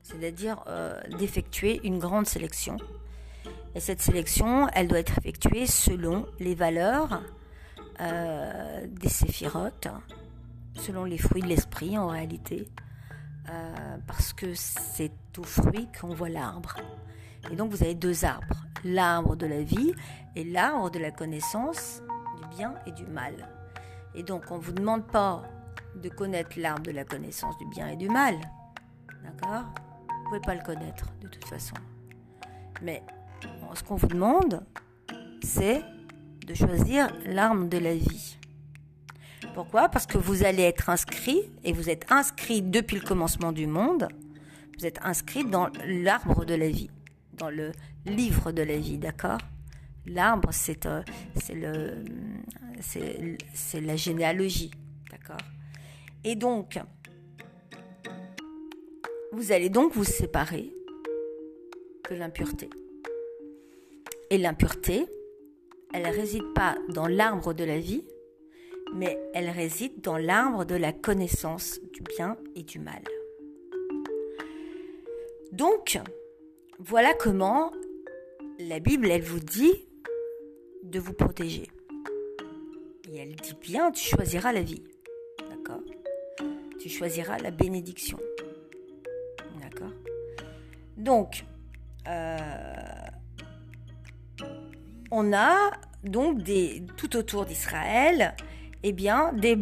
C'est-à-dire 0.04 0.64
euh, 0.68 1.00
d'effectuer 1.18 1.80
une 1.84 2.00
grande 2.00 2.26
sélection. 2.26 2.78
Et 3.76 3.80
cette 3.80 4.02
sélection, 4.02 4.68
elle 4.74 4.88
doit 4.88 5.00
être 5.00 5.18
effectuée 5.20 5.66
selon 5.66 6.26
les 6.40 6.56
valeurs 6.56 7.22
euh, 8.02 8.86
des 8.88 9.10
séphirotes, 9.10 9.88
selon 10.76 11.06
les 11.06 11.18
fruits 11.18 11.42
de 11.42 11.48
l'esprit 11.48 11.98
en 11.98 12.08
réalité, 12.08 12.68
euh, 13.50 13.98
parce 14.08 14.34
que 14.34 14.54
c'est 14.56 15.12
au 15.38 15.44
fruit 15.44 15.88
qu'on 16.00 16.14
voit 16.14 16.30
l'arbre. 16.30 16.76
Et 17.52 17.56
donc 17.56 17.72
vous 17.72 17.84
avez 17.84 17.96
deux 17.96 18.26
arbres, 18.26 18.66
l'arbre 18.84 19.36
de 19.36 19.48
la 19.48 19.62
vie 19.62 19.94
et 20.36 20.44
l'arbre 20.44 20.92
de 20.92 21.00
la 21.00 21.12
connaissance 21.12 22.02
du 22.42 22.56
bien 22.56 22.76
et 22.86 22.92
du 22.92 23.06
mal. 23.06 23.34
Et 24.14 24.24
donc, 24.24 24.44
on 24.52 24.58
ne 24.58 24.62
vous 24.62 24.74
demande 24.74 25.08
pas 25.08 25.44
de 25.96 26.10
connaître 26.10 26.60
l'arbre 26.60 26.84
de 26.84 26.92
la 26.92 27.06
connaissance 27.06 27.58
du 27.58 27.66
bien 27.68 27.88
et 27.88 27.96
du 27.96 28.10
mal. 28.10 28.36
D'accord? 29.24 29.64
Vous 30.08 30.18
ne 30.18 30.26
pouvez 30.26 30.42
pas 30.42 30.56
le 30.56 30.64
connaître, 30.64 31.06
de 31.22 31.28
toute 31.28 31.46
façon. 31.46 31.76
Mais 32.82 33.04
ce 33.74 33.84
qu'on 33.84 33.96
vous 33.96 34.08
demande, 34.08 34.66
c'est 35.44 35.82
de 36.46 36.54
choisir 36.54 37.08
l'arbre 37.26 37.66
de 37.66 37.78
la 37.78 37.94
vie. 37.96 38.38
Pourquoi? 39.54 39.90
Parce 39.90 40.06
que 40.06 40.18
vous 40.18 40.44
allez 40.44 40.64
être 40.64 40.90
inscrit, 40.90 41.42
et 41.64 41.74
vous 41.74 41.90
êtes 41.90 42.12
inscrit 42.12 42.62
depuis 42.62 42.98
le 42.98 43.06
commencement 43.06 43.52
du 43.52 43.68
monde, 43.68 44.08
vous 44.78 44.86
êtes 44.86 45.00
inscrit 45.04 45.44
dans 45.44 45.70
l'arbre 45.86 46.46
de 46.46 46.54
la 46.56 46.70
vie, 46.70 46.90
dans 47.34 47.50
le 47.50 47.72
livre 48.06 48.52
de 48.52 48.62
la 48.62 48.78
vie, 48.78 48.98
d'accord? 48.98 49.40
L'arbre, 50.06 50.50
c'est 50.52 50.86
euh, 50.86 51.04
la 53.74 53.96
généalogie, 53.96 54.72
d'accord? 55.12 55.46
Et 56.24 56.36
donc, 56.36 56.80
vous 59.34 59.52
allez 59.52 59.70
donc 59.70 59.94
vous 59.94 60.04
séparer 60.04 60.72
de 62.10 62.16
l'impureté. 62.16 62.70
Et 64.30 64.38
l'impureté, 64.38 65.06
elle 65.94 66.04
ne 66.04 66.12
réside 66.16 66.54
pas 66.56 66.76
dans 66.90 67.08
l'arbre 67.08 67.54
de 67.54 67.64
la 67.64 67.80
vie, 67.80 68.04
mais 68.94 69.20
elle 69.34 69.50
réside 69.50 70.02
dans 70.02 70.18
l'arbre 70.18 70.66
de 70.66 70.76
la 70.76 70.92
connaissance 70.94 71.80
du 71.94 72.02
bien 72.02 72.38
et 72.56 72.64
du 72.64 72.80
mal. 72.80 73.02
Donc, 75.52 76.00
voilà 76.80 77.14
comment 77.14 77.72
la 78.60 78.80
Bible, 78.80 79.10
elle 79.10 79.24
vous 79.24 79.40
dit 79.40 79.88
de 80.84 81.00
vous 81.00 81.14
protéger. 81.14 81.68
Et 83.12 83.18
elle 83.18 83.36
dit 83.36 83.56
bien, 83.62 83.92
tu 83.92 84.04
choisiras 84.04 84.52
la 84.52 84.62
vie. 84.62 84.84
D'accord? 85.50 85.82
Tu 86.80 86.90
choisiras 86.90 87.38
la 87.40 87.52
bénédiction. 87.52 88.20
D'accord? 89.62 89.92
Donc, 90.98 91.46
euh, 92.08 92.38
on 95.12 95.34
a 95.34 95.72
donc 96.04 96.42
des, 96.42 96.84
tout 96.98 97.16
autour 97.16 97.46
d'Israël, 97.46 98.36
eh 98.84 98.92
bien, 98.94 99.32
des, 99.34 99.56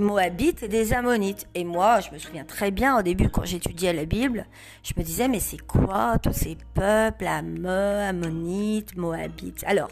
Moabites 0.00 0.62
et 0.64 0.68
des 0.68 0.92
Ammonites. 0.92 1.46
Et 1.54 1.64
moi, 1.64 2.00
je 2.00 2.10
me 2.12 2.18
souviens 2.18 2.44
très 2.44 2.70
bien 2.70 2.98
au 2.98 3.02
début, 3.02 3.28
quand 3.28 3.44
j'étudiais 3.44 3.92
la 3.92 4.04
Bible, 4.04 4.46
je 4.82 4.92
me 4.96 5.04
disais, 5.04 5.28
mais 5.28 5.40
c'est 5.40 5.64
quoi 5.64 6.18
tous 6.20 6.32
ces 6.32 6.56
peuples, 6.74 7.26
Ammonites, 7.26 8.96
Moabites 8.96 9.64
Alors, 9.66 9.90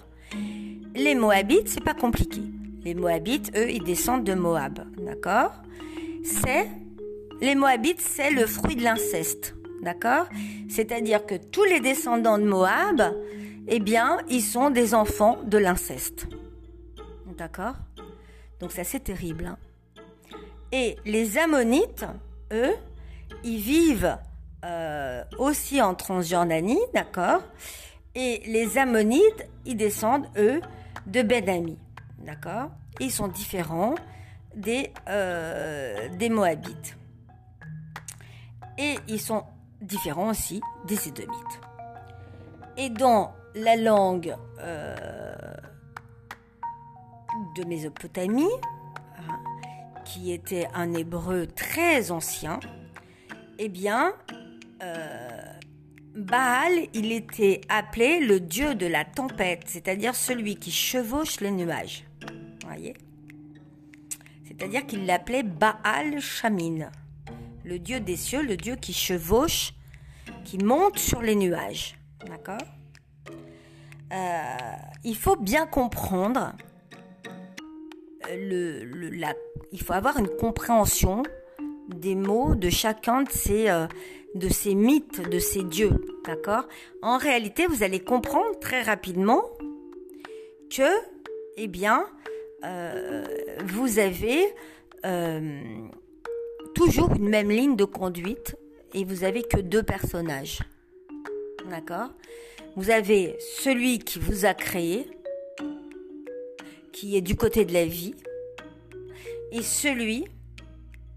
les 0.94 1.14
Moabites, 1.14 1.68
c'est 1.68 1.84
pas 1.84 1.94
compliqué. 1.94 2.42
Les 2.84 2.94
Moabites, 2.94 3.52
eux, 3.56 3.70
ils 3.70 3.84
descendent 3.84 4.24
de 4.24 4.34
Moab, 4.34 4.84
d'accord? 4.98 5.52
C'est 6.24 6.68
les 7.40 7.54
Moabites, 7.54 8.00
c'est 8.00 8.30
le 8.30 8.46
fruit 8.46 8.76
de 8.76 8.82
l'inceste, 8.82 9.54
d'accord? 9.82 10.26
C'est-à-dire 10.68 11.24
que 11.26 11.34
tous 11.34 11.64
les 11.64 11.80
descendants 11.80 12.38
de 12.38 12.44
Moab, 12.44 13.02
eh 13.68 13.80
bien, 13.80 14.18
ils 14.28 14.42
sont 14.42 14.70
des 14.70 14.94
enfants 14.94 15.38
de 15.46 15.58
l'inceste, 15.58 16.26
d'accord? 17.38 17.74
Donc 18.64 18.72
c'est 18.72 19.04
terrible. 19.04 19.44
Hein. 19.44 19.58
Et 20.72 20.96
les 21.04 21.36
Ammonites, 21.36 22.06
eux, 22.50 22.72
ils 23.42 23.58
vivent 23.58 24.16
euh, 24.64 25.22
aussi 25.38 25.82
en 25.82 25.94
Transjordanie, 25.94 26.80
d'accord? 26.94 27.42
Et 28.14 28.40
les 28.46 28.78
Ammonites, 28.78 29.46
ils 29.66 29.76
descendent, 29.76 30.24
eux, 30.38 30.62
de 31.06 31.20
Benami. 31.20 31.76
D'accord? 32.20 32.70
Ils 33.00 33.10
sont 33.10 33.28
différents 33.28 33.96
des, 34.56 34.94
euh, 35.10 36.08
des 36.16 36.30
Moabites. 36.30 36.96
Et 38.78 38.94
ils 39.08 39.20
sont 39.20 39.44
différents 39.82 40.30
aussi 40.30 40.62
des 40.86 41.06
Édomites. 41.06 41.60
Et 42.78 42.88
dans 42.88 43.34
la 43.54 43.76
langue 43.76 44.34
euh, 44.58 45.53
de 47.56 47.64
Mésopotamie, 47.64 48.48
hein, 49.18 49.38
qui 50.04 50.32
était 50.32 50.68
un 50.74 50.92
hébreu 50.94 51.46
très 51.46 52.10
ancien, 52.10 52.60
eh 53.58 53.68
bien, 53.68 54.14
euh, 54.82 55.58
Baal, 56.16 56.72
il 56.92 57.12
était 57.12 57.60
appelé 57.68 58.20
le 58.20 58.40
dieu 58.40 58.74
de 58.74 58.86
la 58.86 59.04
tempête, 59.04 59.64
c'est-à-dire 59.66 60.14
celui 60.14 60.56
qui 60.56 60.70
chevauche 60.70 61.40
les 61.40 61.50
nuages. 61.50 62.04
Voyez? 62.64 62.94
C'est-à-dire 64.44 64.86
qu'il 64.86 65.06
l'appelait 65.06 65.42
Baal 65.42 66.20
Shamin, 66.20 66.90
le 67.64 67.78
dieu 67.78 67.98
des 68.00 68.16
cieux, 68.16 68.42
le 68.42 68.56
dieu 68.56 68.76
qui 68.76 68.92
chevauche, 68.92 69.72
qui 70.44 70.58
monte 70.58 70.98
sur 70.98 71.22
les 71.22 71.34
nuages. 71.34 71.96
D'accord? 72.24 72.58
Euh, 74.12 74.76
Il 75.02 75.16
faut 75.16 75.36
bien 75.36 75.66
comprendre, 75.66 76.52
il 78.30 79.82
faut 79.82 79.92
avoir 79.92 80.18
une 80.18 80.28
compréhension 80.28 81.22
des 81.88 82.14
mots 82.14 82.54
de 82.54 82.70
chacun 82.70 83.22
de 83.22 83.30
ces, 83.30 83.68
euh, 83.68 83.86
mythes, 84.74 85.28
de 85.28 85.38
ces 85.38 85.62
dieux. 85.62 85.92
D'accord? 86.24 86.66
En 87.02 87.18
réalité, 87.18 87.66
vous 87.66 87.82
allez 87.82 88.00
comprendre 88.00 88.58
très 88.60 88.82
rapidement 88.82 89.42
que, 90.70 90.90
eh 91.56 91.68
bien, 91.68 92.06
euh, 92.64 93.24
vous 93.66 93.98
avez 93.98 94.46
euh, 95.04 95.60
toujours 96.74 97.12
une 97.14 97.28
même 97.28 97.50
ligne 97.50 97.76
de 97.76 97.84
conduite 97.84 98.56
et 98.94 99.04
vous 99.04 99.24
avez 99.24 99.42
que 99.42 99.58
deux 99.58 99.82
personnages. 99.82 100.60
D'accord? 101.68 102.10
Vous 102.76 102.90
avez 102.90 103.36
celui 103.38 103.98
qui 103.98 104.18
vous 104.18 104.46
a 104.46 104.54
créé, 104.54 105.06
qui 106.94 107.16
est 107.16 107.20
du 107.20 107.34
côté 107.34 107.64
de 107.64 107.74
la 107.74 107.84
vie, 107.84 108.14
et 109.50 109.62
celui 109.62 110.26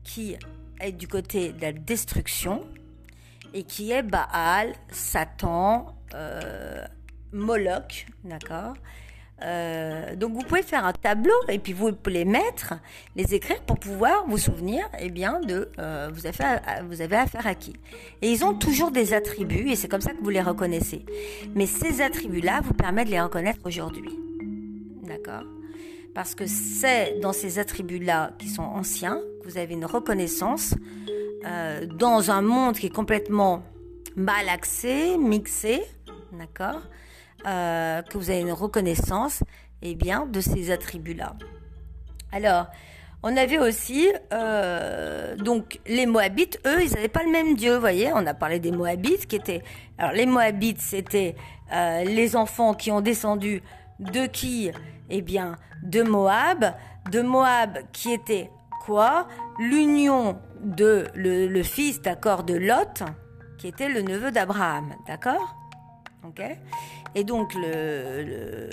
qui 0.03 0.36
est 0.82 0.91
du 0.91 1.07
côté 1.07 1.53
de 1.53 1.61
la 1.61 1.71
destruction 1.71 2.65
et 3.53 3.63
qui 3.63 3.91
est 3.91 4.01
Baal, 4.01 4.73
Satan, 4.91 5.95
euh, 6.13 6.84
Moloch, 7.32 8.07
d'accord 8.23 8.73
euh, 9.43 10.15
donc 10.15 10.34
vous 10.34 10.41
pouvez 10.41 10.63
faire 10.63 10.84
un 10.84 10.93
tableau 10.93 11.36
et 11.47 11.59
puis 11.59 11.71
vous 11.71 11.91
pouvez 11.91 12.15
les 12.15 12.25
mettre, 12.25 12.73
les 13.15 13.36
écrire 13.36 13.61
pour 13.61 13.78
pouvoir 13.78 14.25
vous 14.28 14.39
souvenir 14.39 14.89
eh 14.97 15.11
bien 15.11 15.39
de 15.41 15.69
euh, 15.78 16.09
vous, 16.11 16.25
avez, 16.25 16.59
vous 16.89 17.01
avez 17.01 17.17
affaire 17.17 17.45
à 17.45 17.53
qui. 17.53 17.73
Et 18.23 18.32
ils 18.32 18.43
ont 18.43 18.55
toujours 18.55 18.89
des 18.89 19.13
attributs 19.13 19.69
et 19.69 19.75
c'est 19.75 19.88
comme 19.88 20.01
ça 20.01 20.13
que 20.13 20.23
vous 20.23 20.32
les 20.32 20.41
reconnaissez. 20.41 21.05
Mais 21.53 21.67
ces 21.67 22.01
attributs-là 22.01 22.61
vous 22.63 22.73
permettent 22.73 23.09
de 23.09 23.11
les 23.11 23.21
reconnaître 23.21 23.59
aujourd'hui. 23.63 24.17
D'accord? 25.03 25.43
Parce 26.13 26.33
que 26.33 26.47
c'est 26.47 27.19
dans 27.19 27.33
ces 27.33 27.59
attributs-là 27.59 28.31
qui 28.39 28.47
sont 28.47 28.63
anciens 28.63 29.19
que 29.41 29.49
vous 29.49 29.57
avez 29.57 29.73
une 29.73 29.85
reconnaissance 29.85 30.73
euh, 31.45 31.85
dans 31.85 32.31
un 32.31 32.41
monde 32.41 32.75
qui 32.75 32.87
est 32.87 32.93
complètement 32.93 33.63
malaxé, 34.15 35.17
mixé, 35.17 35.83
d'accord 36.31 36.81
euh, 37.45 38.01
Que 38.01 38.17
vous 38.17 38.29
avez 38.29 38.41
une 38.41 38.51
reconnaissance, 38.51 39.43
eh 39.81 39.95
bien, 39.95 40.25
de 40.25 40.41
ces 40.41 40.71
attributs-là. 40.71 41.35
Alors, 42.31 42.67
on 43.23 43.37
avait 43.37 43.59
aussi 43.59 44.09
euh, 44.33 45.35
donc 45.35 45.79
les 45.87 46.05
Moabites, 46.05 46.59
eux, 46.65 46.83
ils 46.83 46.91
n'avaient 46.93 47.07
pas 47.07 47.23
le 47.23 47.31
même 47.31 47.55
Dieu, 47.55 47.75
vous 47.75 47.79
voyez. 47.79 48.11
On 48.13 48.25
a 48.25 48.33
parlé 48.33 48.59
des 48.59 48.71
Moabites 48.71 49.27
qui 49.27 49.35
étaient. 49.35 49.63
Alors 49.97 50.13
les 50.13 50.25
Moabites, 50.25 50.81
c'était 50.81 51.35
les 51.71 52.35
enfants 52.35 52.73
qui 52.73 52.91
ont 52.91 53.01
descendu 53.01 53.61
de 53.99 54.25
qui? 54.27 54.71
Eh 55.09 55.21
bien, 55.21 55.55
de 55.83 56.03
Moab, 56.03 56.73
de 57.11 57.21
Moab 57.21 57.79
qui 57.91 58.11
était 58.11 58.49
quoi? 58.85 59.27
L'union 59.59 60.37
de 60.61 61.05
le, 61.15 61.63
fils, 61.63 62.01
d'accord, 62.01 62.43
de 62.43 62.55
Lot, 62.55 63.03
qui 63.57 63.67
était 63.67 63.89
le 63.89 64.01
neveu 64.01 64.31
d'Abraham, 64.31 64.93
d'accord? 65.07 65.55
Ok? 66.25 66.41
Et 67.15 67.23
donc 67.23 67.53
le, 67.55 68.69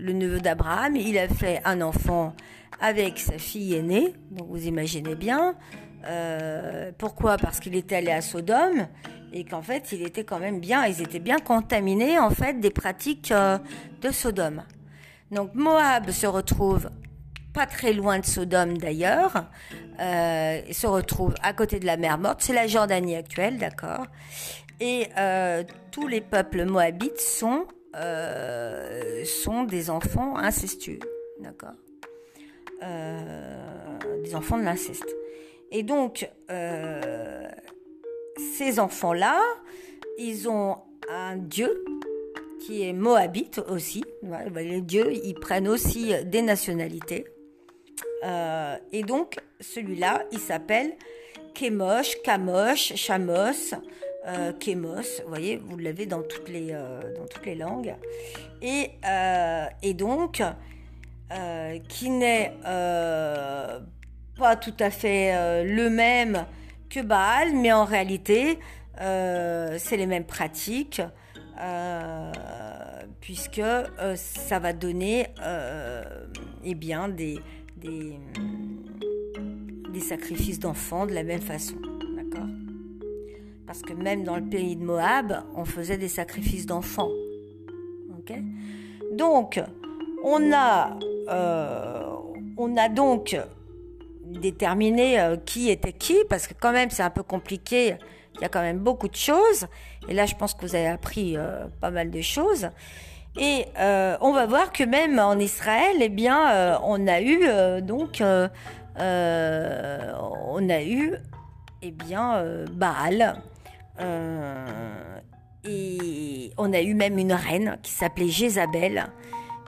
neveu 0.00 0.40
d'Abraham, 0.40 0.96
il 0.96 1.18
a 1.18 1.28
fait 1.28 1.60
un 1.64 1.80
enfant 1.80 2.34
avec 2.80 3.18
sa 3.18 3.38
fille 3.38 3.74
aînée, 3.74 4.14
donc 4.30 4.48
vous 4.48 4.66
imaginez 4.66 5.14
bien. 5.14 5.54
Euh, 6.06 6.92
pourquoi? 6.98 7.36
Parce 7.36 7.60
qu'il 7.60 7.74
était 7.74 7.96
allé 7.96 8.10
à 8.10 8.20
Sodome 8.20 8.86
et 9.32 9.44
qu'en 9.44 9.62
fait 9.62 9.90
il 9.92 10.02
était 10.02 10.24
quand 10.24 10.38
même 10.38 10.60
bien, 10.60 10.84
ils 10.86 11.02
étaient 11.02 11.18
bien 11.18 11.38
contaminés 11.38 12.18
en 12.18 12.30
fait 12.30 12.60
des 12.60 12.70
pratiques 12.70 13.32
euh, 13.32 13.58
de 14.02 14.10
Sodome. 14.10 14.62
Donc 15.30 15.54
Moab 15.54 16.10
se 16.10 16.26
retrouve 16.26 16.90
pas 17.54 17.66
très 17.66 17.92
loin 17.92 18.18
de 18.18 18.26
Sodome 18.26 18.76
d'ailleurs, 18.76 19.46
euh, 20.00 20.60
se 20.72 20.86
retrouve 20.86 21.34
à 21.42 21.52
côté 21.52 21.78
de 21.78 21.86
la 21.86 21.96
mer 21.96 22.18
Morte, 22.18 22.42
c'est 22.42 22.52
la 22.52 22.66
Jordanie 22.66 23.14
actuelle, 23.14 23.58
d'accord. 23.58 24.06
Et 24.80 25.06
euh, 25.16 25.62
tous 25.92 26.08
les 26.08 26.20
peuples 26.20 26.64
moabites 26.64 27.20
sont, 27.20 27.66
euh, 27.94 29.24
sont 29.24 29.62
des 29.62 29.88
enfants 29.88 30.36
incestueux, 30.36 30.98
d'accord. 31.40 31.74
Des 34.24 34.34
enfants 34.34 34.58
de 34.58 34.64
l'inceste. 34.64 35.08
Et 35.70 35.82
donc, 35.82 36.28
ces 38.58 38.78
enfants-là, 38.78 39.40
ils 40.18 40.50
ont 40.50 40.76
un 41.08 41.36
dieu 41.36 41.82
qui 42.66 42.88
est 42.88 42.92
moabite 42.92 43.60
aussi. 43.68 44.04
Les 44.54 44.80
dieux, 44.80 45.12
ils 45.12 45.34
prennent 45.34 45.68
aussi 45.68 46.12
des 46.24 46.42
nationalités. 46.42 47.26
Euh, 48.24 48.76
et 48.92 49.02
donc, 49.02 49.38
celui-là, 49.60 50.24
il 50.32 50.38
s'appelle 50.38 50.92
Kémosh, 51.54 52.20
Kamosh, 52.22 52.94
Chamos, 52.96 53.74
euh, 54.26 54.52
Kémos. 54.52 55.22
Vous 55.22 55.28
voyez, 55.28 55.56
vous 55.56 55.76
l'avez 55.76 56.06
dans, 56.06 56.22
toutes 56.22 56.48
les, 56.48 56.68
euh, 56.72 57.00
dans 57.14 57.26
toutes 57.26 57.46
les 57.46 57.54
langues. 57.54 57.94
Et, 58.62 58.90
euh, 59.06 59.66
et 59.82 59.94
donc, 59.94 60.42
qui 61.88 62.10
n'est 62.10 62.52
pas 62.62 64.56
tout 64.60 64.74
à 64.78 64.90
fait 64.90 65.64
le 65.64 65.90
même 65.90 66.46
que 66.88 67.00
Baal, 67.00 67.54
mais 67.54 67.72
en 67.72 67.84
réalité, 67.84 68.60
c'est 68.96 69.96
les 69.96 70.06
mêmes 70.06 70.24
pratiques. 70.24 71.02
Puisque 73.20 73.62
ça 74.16 74.58
va 74.58 74.72
donner 74.72 75.26
eh 76.64 76.74
bien, 76.74 77.08
des, 77.08 77.40
sacrifices 80.00 80.58
d'enfants 80.58 81.06
de 81.06 81.12
la 81.12 81.22
même 81.22 81.40
façon. 81.40 81.76
Parce 83.66 83.82
que 83.82 83.92
même 83.94 84.24
dans 84.24 84.36
le 84.36 84.44
pays 84.44 84.76
de 84.76 84.84
Moab, 84.84 85.42
on 85.56 85.64
faisait 85.64 85.96
des 85.96 86.08
sacrifices 86.08 86.66
d'enfants. 86.66 87.10
donc, 89.12 89.60
on 90.22 90.52
a, 90.52 90.98
on 92.56 92.76
a 92.76 92.88
donc 92.88 93.36
déterminé 94.26 95.36
qui 95.44 95.70
était 95.70 95.92
qui, 95.92 96.16
parce 96.28 96.46
que 96.46 96.54
quand 96.58 96.72
même 96.72 96.90
c'est 96.90 97.02
un 97.02 97.10
peu 97.10 97.22
compliqué, 97.22 97.96
il 98.34 98.40
y 98.40 98.44
a 98.44 98.48
quand 98.48 98.62
même 98.62 98.78
beaucoup 98.78 99.08
de 99.08 99.16
choses, 99.16 99.66
et 100.08 100.14
là 100.14 100.26
je 100.26 100.34
pense 100.34 100.54
que 100.54 100.66
vous 100.66 100.74
avez 100.74 100.88
appris 100.88 101.36
pas 101.80 101.90
mal 101.90 102.10
de 102.10 102.20
choses. 102.20 102.68
Et 103.36 103.66
euh, 103.78 104.16
on 104.20 104.32
va 104.32 104.46
voir 104.46 104.72
que 104.72 104.84
même 104.84 105.18
en 105.18 105.38
Israël, 105.38 105.96
eh 106.00 106.08
bien, 106.08 106.50
euh, 106.52 106.76
on 106.84 107.06
a 107.08 107.20
eu 107.20 107.40
euh, 107.42 107.80
donc, 107.80 108.22
on 108.22 109.00
a 110.68 110.82
eu, 110.82 111.14
eh 111.82 111.90
bien, 111.90 112.44
Baal. 112.72 113.42
et 115.64 116.52
on 116.56 116.72
a 116.72 116.80
eu 116.80 116.94
même 116.94 117.18
une 117.18 117.32
reine 117.32 117.76
qui 117.82 117.90
s'appelait 117.90 118.28
Jézabel, 118.28 119.06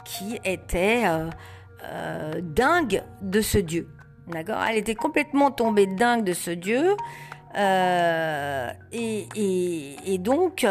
qui 0.05 0.39
était 0.45 1.03
dingue 2.41 3.03
de 3.21 3.41
ce 3.41 3.59
dieu. 3.59 3.89
D'accord? 4.29 4.63
Elle 4.69 4.77
était 4.77 4.95
complètement 4.95 5.51
tombée 5.51 5.87
dingue 5.87 6.23
de 6.23 6.35
ce 6.35 6.53
dieu. 6.53 6.97
Et, 7.57 9.27
et, 10.05 10.19
donc, 10.19 10.67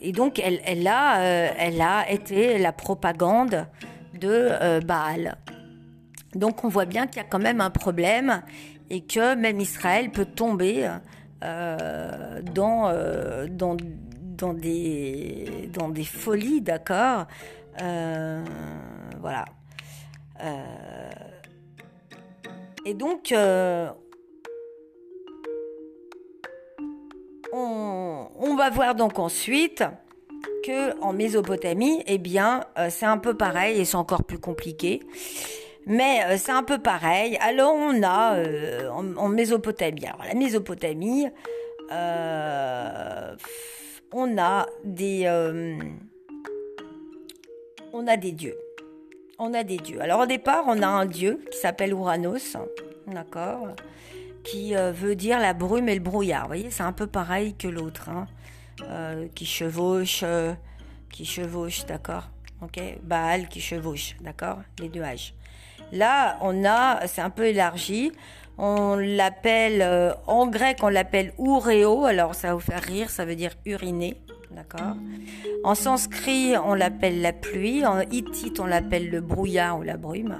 et 0.00 0.12
donc, 0.12 0.38
elle, 0.38 0.60
elle, 0.64 0.86
a, 0.86 1.20
euh, 1.20 1.48
elle 1.58 1.80
a 1.80 2.10
été 2.10 2.58
la 2.58 2.72
propagande 2.72 3.66
de 4.18 4.28
euh, 4.30 4.80
Baal. 4.80 5.36
Donc, 6.34 6.64
on 6.64 6.68
voit 6.68 6.86
bien 6.86 7.06
qu'il 7.06 7.18
y 7.18 7.24
a 7.24 7.28
quand 7.28 7.38
même 7.38 7.60
un 7.60 7.70
problème 7.70 8.42
et 8.88 9.02
que 9.02 9.34
même 9.34 9.60
Israël 9.60 10.10
peut 10.10 10.24
tomber 10.24 10.88
euh, 11.44 12.40
dans, 12.54 12.92
dans, 13.50 13.76
dans, 14.20 14.54
des, 14.54 15.70
dans 15.72 15.88
des 15.88 16.04
folies, 16.04 16.60
d'accord 16.62 17.26
Voilà. 17.78 19.44
et 22.86 22.94
donc, 22.94 23.34
on, 27.52 28.54
va 28.56 28.70
voir 28.70 28.94
donc 28.94 29.18
ensuite 29.18 29.84
que 30.64 30.98
en 31.00 31.12
Mésopotamie, 31.12 32.02
eh 32.06 32.18
bien, 32.18 32.64
euh, 32.78 32.88
c'est 32.90 33.06
un 33.06 33.18
peu 33.18 33.34
pareil 33.34 33.80
et 33.80 33.84
c'est 33.84 33.96
encore 33.96 34.24
plus 34.24 34.38
compliqué. 34.38 35.00
Mais 35.86 36.20
euh, 36.24 36.36
c'est 36.36 36.52
un 36.52 36.62
peu 36.62 36.78
pareil. 36.78 37.36
Alors 37.40 37.74
on 37.74 38.02
a 38.02 38.36
euh, 38.36 38.88
en, 38.90 39.28
Mésopotamie. 39.28 40.06
Alors 40.06 40.24
la 40.26 40.34
Mésopotamie, 40.34 41.26
on 44.12 44.38
a 44.38 44.66
des 44.84 45.26
on 47.92 48.06
a 48.06 48.16
des 48.16 48.32
dieux. 48.32 48.56
On 49.38 49.54
a 49.54 49.64
des 49.64 49.78
dieux. 49.78 50.00
Alors 50.00 50.20
au 50.20 50.26
départ, 50.26 50.64
on 50.66 50.82
a 50.82 50.86
un 50.86 51.06
dieu 51.06 51.40
qui 51.50 51.58
s'appelle 51.58 51.90
Uranos, 51.90 52.56
d'accord? 53.06 53.68
Qui 54.44 54.76
euh, 54.76 54.92
veut 54.92 55.14
dire 55.14 55.38
la 55.38 55.52
brume 55.52 55.88
et 55.88 55.94
le 55.94 56.00
brouillard. 56.00 56.42
Vous 56.42 56.48
voyez, 56.48 56.70
c'est 56.70 56.82
un 56.82 56.92
peu 56.92 57.06
pareil 57.06 57.54
que 57.54 57.68
l'autre, 57.68 58.08
hein. 58.08 58.26
euh, 58.82 59.26
qui 59.34 59.46
chevauche, 59.46 60.20
euh, 60.22 60.54
qui 61.10 61.24
chevauche, 61.24 61.86
d'accord 61.86 62.30
Ok, 62.62 62.80
Baal 63.02 63.48
qui 63.48 63.60
chevauche, 63.60 64.16
d'accord 64.20 64.58
Les 64.78 64.88
deux 64.88 65.02
âges. 65.02 65.34
Là, 65.92 66.38
on 66.42 66.64
a, 66.64 67.06
c'est 67.06 67.22
un 67.22 67.30
peu 67.30 67.46
élargi. 67.46 68.12
On 68.58 68.96
l'appelle, 68.96 70.14
en 70.26 70.46
grec, 70.46 70.78
on 70.82 70.88
l'appelle 70.88 71.32
uréo. 71.38 72.04
Alors, 72.04 72.34
ça 72.34 72.48
va 72.48 72.54
vous 72.54 72.60
faire 72.60 72.82
rire, 72.82 73.08
ça 73.08 73.24
veut 73.24 73.34
dire 73.34 73.52
uriner, 73.64 74.18
d'accord 74.50 74.96
En 75.64 75.74
sanskrit, 75.74 76.52
on 76.62 76.74
l'appelle 76.74 77.22
la 77.22 77.32
pluie. 77.32 77.86
En 77.86 78.02
hittite, 78.02 78.60
on 78.60 78.66
l'appelle 78.66 79.08
le 79.08 79.22
brouillard 79.22 79.78
ou 79.78 79.82
la 79.82 79.96
brume. 79.96 80.36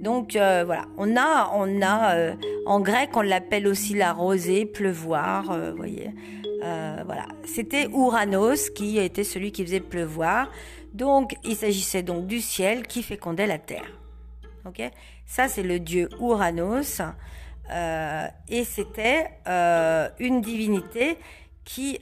Donc 0.00 0.34
euh, 0.34 0.64
voilà, 0.64 0.86
on 0.96 1.14
a, 1.16 2.14
euh, 2.16 2.34
en 2.64 2.80
grec 2.80 3.10
on 3.14 3.20
l'appelle 3.20 3.66
aussi 3.66 3.94
la 3.94 4.14
rosée, 4.14 4.64
pleuvoir, 4.64 5.50
euh, 5.50 5.72
voyez. 5.76 6.10
voilà, 7.04 7.26
c'était 7.44 7.86
Ouranos 7.86 8.70
qui 8.70 8.98
était 8.98 9.24
celui 9.24 9.52
qui 9.52 9.62
faisait 9.62 9.80
pleuvoir. 9.80 10.50
Donc 10.94 11.36
il 11.44 11.54
s'agissait 11.54 12.02
donc 12.02 12.26
du 12.26 12.40
ciel 12.40 12.86
qui 12.86 13.02
fécondait 13.02 13.46
la 13.46 13.58
terre. 13.58 13.92
Ok, 14.64 14.82
ça 15.26 15.48
c'est 15.48 15.62
le 15.62 15.78
dieu 15.78 16.08
Ouranos 16.18 17.02
et 18.48 18.64
c'était 18.64 19.26
une 20.18 20.40
divinité 20.40 21.18
qui 21.64 21.98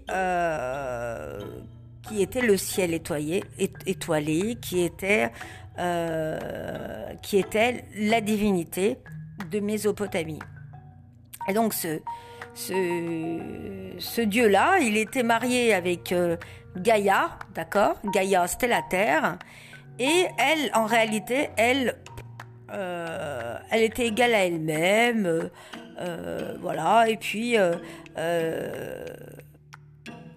était 2.16 2.42
le 2.42 2.56
ciel 2.56 2.94
étoilé, 2.94 3.42
qui 4.60 4.80
était 4.80 5.30
euh, 5.78 6.38
qui 7.22 7.38
était 7.38 7.84
la 7.96 8.20
divinité 8.20 8.98
de 9.50 9.60
Mésopotamie. 9.60 10.40
Et 11.48 11.52
donc 11.52 11.72
ce, 11.72 12.00
ce, 12.54 14.20
dieu-là, 14.20 14.78
il 14.80 14.96
était 14.96 15.22
marié 15.22 15.72
avec 15.74 16.12
euh, 16.12 16.36
Gaïa, 16.76 17.38
d'accord? 17.54 17.94
Gaïa, 18.12 18.46
c'était 18.46 18.68
la 18.68 18.82
terre. 18.82 19.38
Et 19.98 20.26
elle, 20.38 20.70
en 20.74 20.86
réalité, 20.86 21.50
elle, 21.56 21.96
euh, 22.72 23.56
elle 23.70 23.82
était 23.82 24.06
égale 24.08 24.34
à 24.34 24.44
elle-même. 24.46 25.50
voilà. 26.60 27.08
Et 27.08 27.16
puis, 27.16 27.56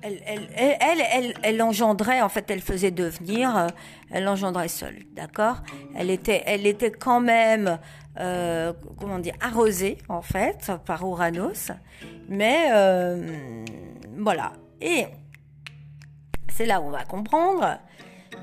elle, 0.04 1.04
elle, 1.12 1.34
elle, 1.44 1.62
engendrait, 1.62 2.22
en 2.22 2.30
fait, 2.30 2.50
elle 2.50 2.62
faisait 2.62 2.92
devenir, 2.92 3.56
euh, 3.56 3.68
elle 4.12 4.28
engendrait 4.28 4.68
seule, 4.68 5.04
d'accord? 5.14 5.58
Elle 5.96 6.10
était, 6.10 6.92
quand 6.92 7.22
même, 7.22 7.80
euh, 8.20 8.74
comment 9.00 9.20
dire, 9.20 9.36
arrosée, 9.42 9.98
en 10.10 10.22
fait, 10.22 10.72
par 10.86 11.04
Uranus, 11.04 11.72
mais 12.28 12.70
euh, 12.74 13.64
voilà. 14.18 14.54
Et 14.82 15.06
c'est 16.50 16.66
là 16.66 16.82
où 16.82 16.86
on 16.86 16.92
va 16.92 17.06
comprendre 17.06 17.78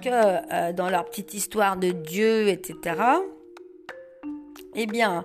que 0.03 0.73
dans 0.73 0.89
leur 0.89 1.05
petite 1.05 1.35
histoire 1.35 1.77
de 1.77 1.91
Dieu, 1.91 2.49
etc., 2.49 3.01
eh 4.75 4.87
bien, 4.87 5.25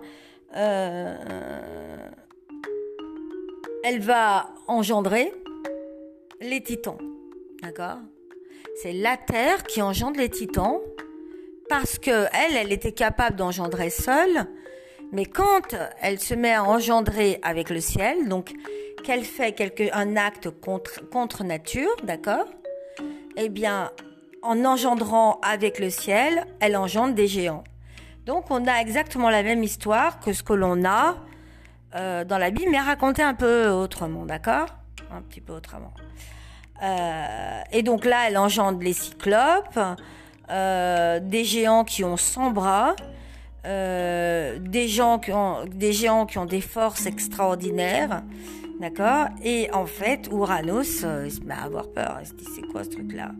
elle 3.84 4.00
va 4.00 4.50
engendrer 4.68 5.32
les 6.41 6.62
titans. 6.62 6.98
D'accord? 7.62 8.00
C'est 8.76 8.93
la 8.93 9.17
Terre 9.17 9.63
qui 9.63 9.82
engendre 9.82 10.19
les 10.19 10.30
titans 10.30 10.80
parce 11.69 11.99
que 11.99 12.26
elle, 12.34 12.71
était 12.71 12.91
capable 12.91 13.36
d'engendrer 13.36 13.89
seule, 13.89 14.47
mais 15.11 15.26
quand 15.26 15.76
elle 16.01 16.19
se 16.19 16.34
met 16.34 16.53
à 16.53 16.63
engendrer 16.63 17.39
avec 17.43 17.69
le 17.69 17.80
ciel, 17.80 18.28
donc 18.28 18.51
qu'elle 19.03 19.24
fait 19.24 19.53
quelque, 19.53 19.84
un 19.93 20.15
acte 20.17 20.49
contre, 20.49 21.07
contre 21.09 21.43
nature, 21.43 21.95
d'accord? 22.03 22.45
Eh 23.38 23.49
bien, 23.49 23.91
en 24.41 24.65
engendrant 24.65 25.39
avec 25.41 25.80
le 25.80 25.89
ciel, 25.89 26.45
elle 26.59 26.76
engendre 26.76 27.13
des 27.13 27.28
géants. 27.28 27.63
Donc 28.26 28.49
on 28.49 28.65
a 28.67 28.80
exactement 28.82 29.30
la 29.30 29.43
même 29.43 29.63
histoire 29.63 30.19
que 30.19 30.34
ce 30.34 30.43
que 30.43 30.53
l'on 30.53 30.84
a 30.84 31.17
euh, 31.95 32.24
dans 32.24 32.38
la 32.38 32.49
Bible, 32.49 32.71
mais 32.71 32.80
raconté 32.80 33.21
un 33.21 33.36
peu 33.36 33.67
autrement, 33.67 34.26
d'accord? 34.26 34.67
Un 35.11 35.21
petit 35.21 35.41
peu 35.41 35.53
autrement. 35.53 35.93
Euh, 36.82 37.61
et 37.71 37.84
donc 37.84 38.05
là, 38.05 38.28
elle 38.28 38.38
engendre 38.38 38.80
les 38.82 38.93
cyclopes, 38.93 39.80
euh, 40.49 41.19
des 41.19 41.43
géants 41.43 41.84
qui 41.84 42.03
ont 42.03 42.17
100 42.17 42.51
bras, 42.51 42.95
euh, 43.65 44.57
des, 44.59 44.88
gens 44.88 45.19
qui 45.19 45.32
ont, 45.32 45.65
des 45.65 45.93
géants 45.93 46.26
qui 46.26 46.38
ont 46.38 46.45
des 46.45 46.61
forces 46.61 47.05
extraordinaires. 47.05 48.24
D'accord? 48.80 49.28
Et 49.43 49.69
en 49.71 49.86
fait, 49.86 50.28
Uranus, 50.32 51.05
il 51.26 51.32
se 51.32 51.41
met 51.41 51.53
à 51.53 51.63
avoir 51.63 51.88
peur. 51.89 52.17
Il 52.21 52.28
se 52.28 52.34
dit, 52.34 52.45
c'est 52.55 52.67
quoi 52.67 52.84
ce 52.84 52.89
truc-là? 52.89 53.32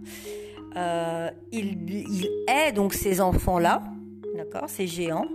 Il, 1.52 1.90
il 1.90 2.30
est 2.48 2.72
donc 2.72 2.94
ces 2.94 3.20
enfants-là, 3.20 3.84
d'accord 4.36 4.66
Ces 4.68 4.88
géants. 4.88 5.28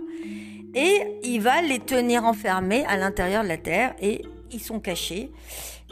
Et 0.73 1.19
il 1.23 1.41
va 1.41 1.61
les 1.61 1.79
tenir 1.79 2.25
enfermés 2.25 2.85
à 2.85 2.97
l'intérieur 2.97 3.43
de 3.43 3.47
la 3.47 3.57
Terre 3.57 3.95
et 4.01 4.21
ils 4.51 4.61
sont 4.61 4.79
cachés 4.79 5.31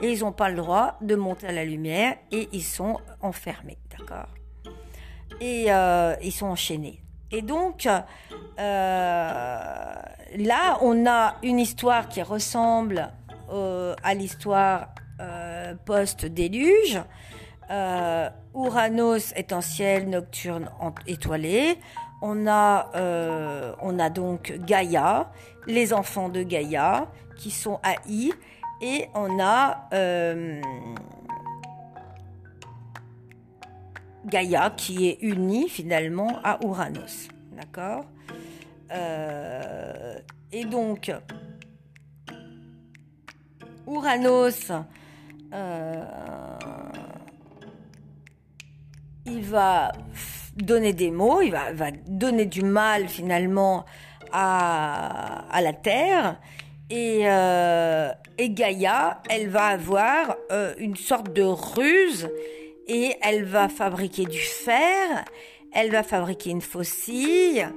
et 0.02 0.12
ils 0.12 0.22
n'ont 0.22 0.32
pas 0.32 0.50
le 0.50 0.56
droit 0.56 0.98
de 1.02 1.16
monter 1.16 1.46
à 1.48 1.52
la 1.52 1.66
lumière 1.66 2.16
et 2.32 2.50
ils 2.52 2.64
sont 2.64 2.98
enfermés, 3.22 3.78
d'accord? 3.98 4.28
Et 5.42 5.66
euh, 5.70 6.16
ils 6.22 6.32
sont 6.32 6.46
enchaînés. 6.48 7.02
Et 7.32 7.42
donc, 7.42 7.88
euh, 7.88 8.00
là, 8.60 10.78
on 10.82 11.06
a 11.06 11.36
une 11.44 11.60
histoire 11.60 12.08
qui 12.08 12.22
ressemble 12.22 13.12
euh, 13.52 13.94
à 14.04 14.14
l'histoire 14.14 14.90
post-déluge. 15.86 17.02
Uranus 18.56 19.34
est 19.36 19.52
un 19.52 19.62
ciel 19.62 20.10
nocturne 20.10 20.70
étoilé. 21.08 21.80
On 22.22 22.48
a, 22.48 22.92
on 23.82 24.00
a 24.00 24.10
donc 24.12 24.54
Gaïa, 24.60 25.32
les 25.66 25.92
enfants 25.92 26.30
de 26.30 26.44
Gaïa, 26.44 27.08
qui 27.36 27.50
sont 27.50 27.80
haïs 27.82 28.32
et 28.82 29.08
on 29.14 29.40
a, 29.40 29.88
euh, 29.94 30.62
Gaïa 34.26 34.72
qui 34.72 35.08
est 35.08 35.18
unie 35.22 35.70
finalement 35.70 36.40
à 36.44 36.60
Uranus. 36.64 37.30
D'accord? 37.54 38.06
Et 40.52 40.66
donc, 40.66 41.12
Uranus, 43.88 44.72
il 49.26 49.42
va 49.44 49.92
donner 50.56 50.94
des 50.94 51.12
mots, 51.12 51.42
il 51.42 51.52
va, 51.52 51.92
donner 52.08 52.46
du 52.46 52.64
mal 52.64 53.08
finalement 53.08 53.86
à 54.32 55.60
la 55.62 55.74
Terre. 55.74 56.38
Et, 56.90 57.22
euh, 57.28 58.12
Gaïa, 58.40 59.22
elle 59.30 59.50
va 59.50 59.66
avoir 59.68 60.38
euh, 60.52 60.74
une 60.78 60.96
sorte 60.96 61.34
de 61.34 61.44
ruse 61.44 62.30
et 62.88 63.16
elle 63.22 63.44
va 63.44 63.68
fabriquer 63.68 64.24
du 64.26 64.40
fer, 64.40 65.26
elle 65.74 65.92
va 65.92 66.04
fabriquer 66.04 66.52
une 66.52 66.62
faucille. 66.62 67.68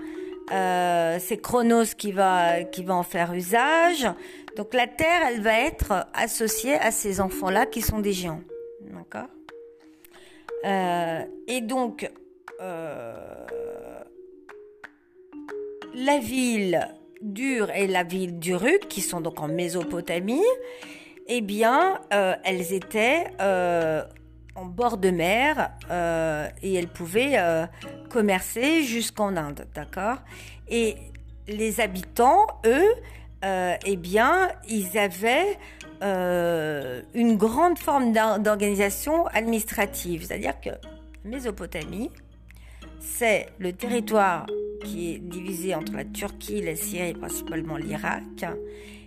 Euh, 0.52 1.18
c'est 1.20 1.38
Chronos 1.38 1.94
qui 1.96 2.12
va, 2.12 2.62
qui 2.62 2.84
va 2.84 2.94
en 2.94 3.02
faire 3.02 3.32
usage. 3.32 4.06
Donc 4.56 4.74
la 4.74 4.86
Terre, 4.86 5.22
elle 5.28 5.40
va 5.40 5.58
être 5.60 6.06
associée 6.14 6.74
à 6.74 6.92
ces 6.92 7.20
enfants-là 7.20 7.66
qui 7.66 7.82
sont 7.82 7.98
des 7.98 8.12
géants. 8.12 8.42
D'accord? 8.80 9.28
Euh, 10.64 11.24
Et 11.48 11.60
donc, 11.62 12.08
la 15.94 16.18
ville 16.18 16.88
d'Ur 17.20 17.70
et 17.70 17.86
la 17.86 18.02
ville 18.02 18.38
d'Uruk, 18.38 18.88
qui 18.88 19.00
sont 19.00 19.20
donc 19.20 19.40
en 19.40 19.48
Mésopotamie, 19.48 20.44
eh 21.26 21.40
bien, 21.40 22.00
euh, 22.12 22.34
elles 22.44 22.72
étaient 22.72 23.26
euh, 23.40 24.02
en 24.54 24.64
bord 24.64 24.96
de 24.98 25.10
mer 25.10 25.70
et 26.62 26.74
elles 26.74 26.88
pouvaient 26.88 27.38
commercer 28.08 28.82
jusqu'en 28.82 29.36
Inde, 29.36 29.66
d'accord? 29.74 30.18
Et 30.68 30.96
les 31.46 31.80
habitants, 31.80 32.46
eux, 32.66 32.92
eh 33.42 33.96
bien, 33.96 34.48
ils 34.68 34.98
avaient 34.98 35.56
une 36.02 37.36
grande 37.36 37.78
forme 37.78 38.12
d'organisation 38.12 39.26
administrative, 39.28 40.24
c'est-à-dire 40.26 40.60
que 40.60 40.70
Mésopotamie, 41.24 42.10
c'est 43.00 43.46
le 43.58 43.72
territoire 43.72 44.46
qui 44.84 45.14
est 45.14 45.18
divisé 45.18 45.74
entre 45.74 45.94
la 45.94 46.04
Turquie, 46.04 46.62
la 46.62 46.76
Syrie 46.76 47.10
et 47.10 47.14
principalement 47.14 47.76
l'Irak. 47.76 48.44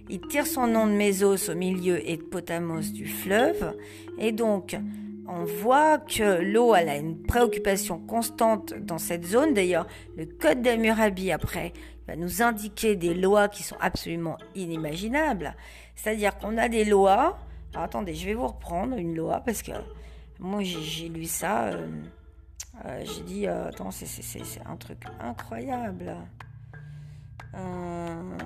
Il 0.09 0.19
tire 0.21 0.45
son 0.45 0.67
nom 0.67 0.87
de 0.87 0.91
Mésos 0.91 1.49
au 1.49 1.55
milieu 1.55 2.07
et 2.07 2.17
de 2.17 2.23
Potamos 2.23 2.91
du 2.91 3.07
fleuve. 3.07 3.73
Et 4.19 4.31
donc, 4.31 4.75
on 5.27 5.45
voit 5.45 5.99
que 5.99 6.41
l'eau 6.41 6.73
a 6.73 6.83
une 6.95 7.21
préoccupation 7.23 7.99
constante 7.99 8.73
dans 8.73 8.97
cette 8.97 9.25
zone. 9.25 9.53
D'ailleurs, 9.53 9.87
le 10.17 10.25
code 10.25 10.61
d'Hammurabi, 10.61 11.31
après, 11.31 11.71
va 12.07 12.15
nous 12.15 12.41
indiquer 12.41 12.95
des 12.95 13.13
lois 13.13 13.47
qui 13.47 13.63
sont 13.63 13.77
absolument 13.79 14.37
inimaginables. 14.55 15.55
C'est-à-dire 15.95 16.37
qu'on 16.37 16.57
a 16.57 16.67
des 16.67 16.83
lois. 16.83 17.37
Alors, 17.73 17.85
attendez, 17.85 18.13
je 18.13 18.25
vais 18.25 18.33
vous 18.33 18.47
reprendre 18.47 18.97
une 18.97 19.15
loi 19.15 19.39
parce 19.39 19.63
que 19.63 19.71
moi, 20.39 20.61
j'ai 20.63 21.07
lu 21.07 21.25
ça. 21.25 21.67
Euh, 21.67 21.87
euh, 22.85 23.03
j'ai 23.05 23.23
dit, 23.23 23.47
euh, 23.47 23.69
attends, 23.69 23.91
c'est 23.91 24.61
un 24.65 24.75
truc 24.75 25.03
incroyable. 25.21 26.17
Euh, 27.55 28.37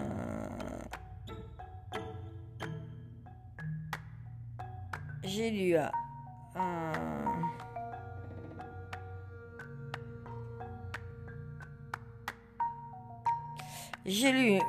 j'ai 5.23 5.49
lu 5.49 5.75
j'ai 14.05 14.31
lu 14.31 14.59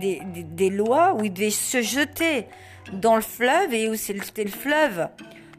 des, 0.00 0.20
des, 0.24 0.70
lois 0.70 1.14
où 1.14 1.24
il 1.24 1.32
devait 1.32 1.50
se 1.50 1.82
jeter 1.82 2.48
dans 2.92 3.14
le 3.14 3.22
fleuve 3.22 3.72
et 3.72 3.88
où 3.88 3.94
c'était 3.94 4.44
le 4.44 4.50
fleuve 4.50 5.08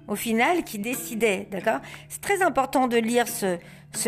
au 0.07 0.15
final, 0.15 0.63
qui 0.63 0.79
décidait, 0.79 1.47
d'accord? 1.51 1.79
C'est 2.09 2.21
très 2.21 2.41
important 2.41 2.87
de 2.87 2.97
lire 2.97 3.27
ce, 3.27 3.57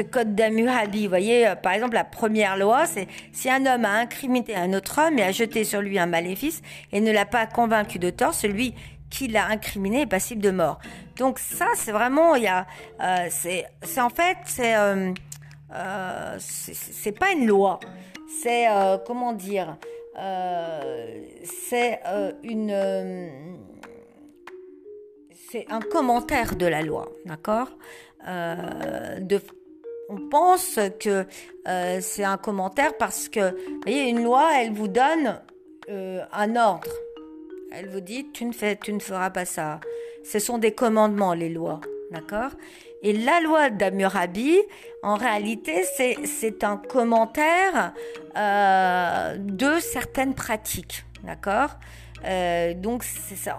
code 0.01 0.35
d'Hammurabi. 0.35 1.03
Vous 1.03 1.09
voyez, 1.09 1.47
euh, 1.47 1.55
par 1.55 1.71
exemple, 1.71 1.95
la 1.95 2.03
première 2.03 2.57
loi, 2.57 2.85
c'est 2.85 3.07
si 3.31 3.49
un 3.49 3.65
homme 3.65 3.85
a 3.85 3.93
incriminé 3.93 4.55
un 4.55 4.73
autre 4.73 5.01
homme 5.01 5.17
et 5.17 5.23
a 5.23 5.31
jeté 5.31 5.63
sur 5.63 5.81
lui 5.81 5.97
un 5.97 6.05
maléfice 6.05 6.61
et 6.91 6.99
ne 6.99 7.11
l'a 7.11 7.25
pas 7.25 7.45
convaincu 7.47 7.97
de 7.97 8.09
tort, 8.09 8.33
celui 8.33 8.73
qui 9.09 9.27
l'a 9.27 9.47
incriminé 9.47 10.01
est 10.01 10.07
passible 10.07 10.41
de 10.41 10.51
mort. 10.51 10.79
Donc 11.15 11.39
ça, 11.39 11.67
c'est 11.75 11.93
vraiment, 11.93 12.35
il 12.35 12.43
y 12.43 12.47
a, 12.47 12.67
euh, 13.01 13.27
c'est, 13.29 13.65
c'est 13.81 14.01
en 14.01 14.09
fait, 14.09 14.37
c'est, 14.45 14.75
euh, 14.75 15.13
euh 15.73 16.35
c'est 16.39 17.17
pas 17.17 17.31
une 17.31 17.47
loi, 17.47 17.79
c'est 18.41 18.67
comment 19.05 19.31
dire, 19.33 19.77
c'est 21.43 22.01
une 22.43 23.66
c'est 25.49 25.65
un 25.69 25.79
commentaire 25.79 26.55
de 26.55 26.65
la 26.65 26.81
loi, 26.81 27.11
d'accord? 27.25 27.69
Euh, 28.27 29.19
On 30.09 30.29
pense 30.29 30.79
que 30.99 31.25
euh, 31.67 31.97
c'est 32.01 32.23
un 32.23 32.37
commentaire 32.37 32.95
parce 32.97 33.27
que, 33.27 33.55
voyez, 33.83 34.09
une 34.09 34.23
loi, 34.23 34.49
elle 34.61 34.71
vous 34.71 34.87
donne 34.87 35.41
euh, 35.89 36.21
un 36.31 36.55
ordre. 36.55 36.91
Elle 37.71 37.89
vous 37.89 37.99
dit, 37.99 38.31
tu 38.31 38.45
ne, 38.45 38.73
tu 38.75 38.93
ne 38.93 38.99
feras 38.99 39.29
pas 39.29 39.45
ça. 39.45 39.79
Ce 40.23 40.39
sont 40.39 40.57
des 40.57 40.71
commandements, 40.71 41.33
les 41.33 41.49
lois, 41.49 41.81
d'accord? 42.11 42.51
Et 43.03 43.13
la 43.13 43.41
loi 43.41 43.69
d'Amurabi, 43.69 44.57
en 45.03 45.15
réalité, 45.15 45.83
c'est 46.25 46.63
un 46.63 46.77
commentaire 46.77 47.93
de 48.35 49.79
certaines 49.79 50.33
pratiques, 50.33 51.05
d'accord? 51.23 51.77
Euh, 52.26 52.74
donc 52.74 53.03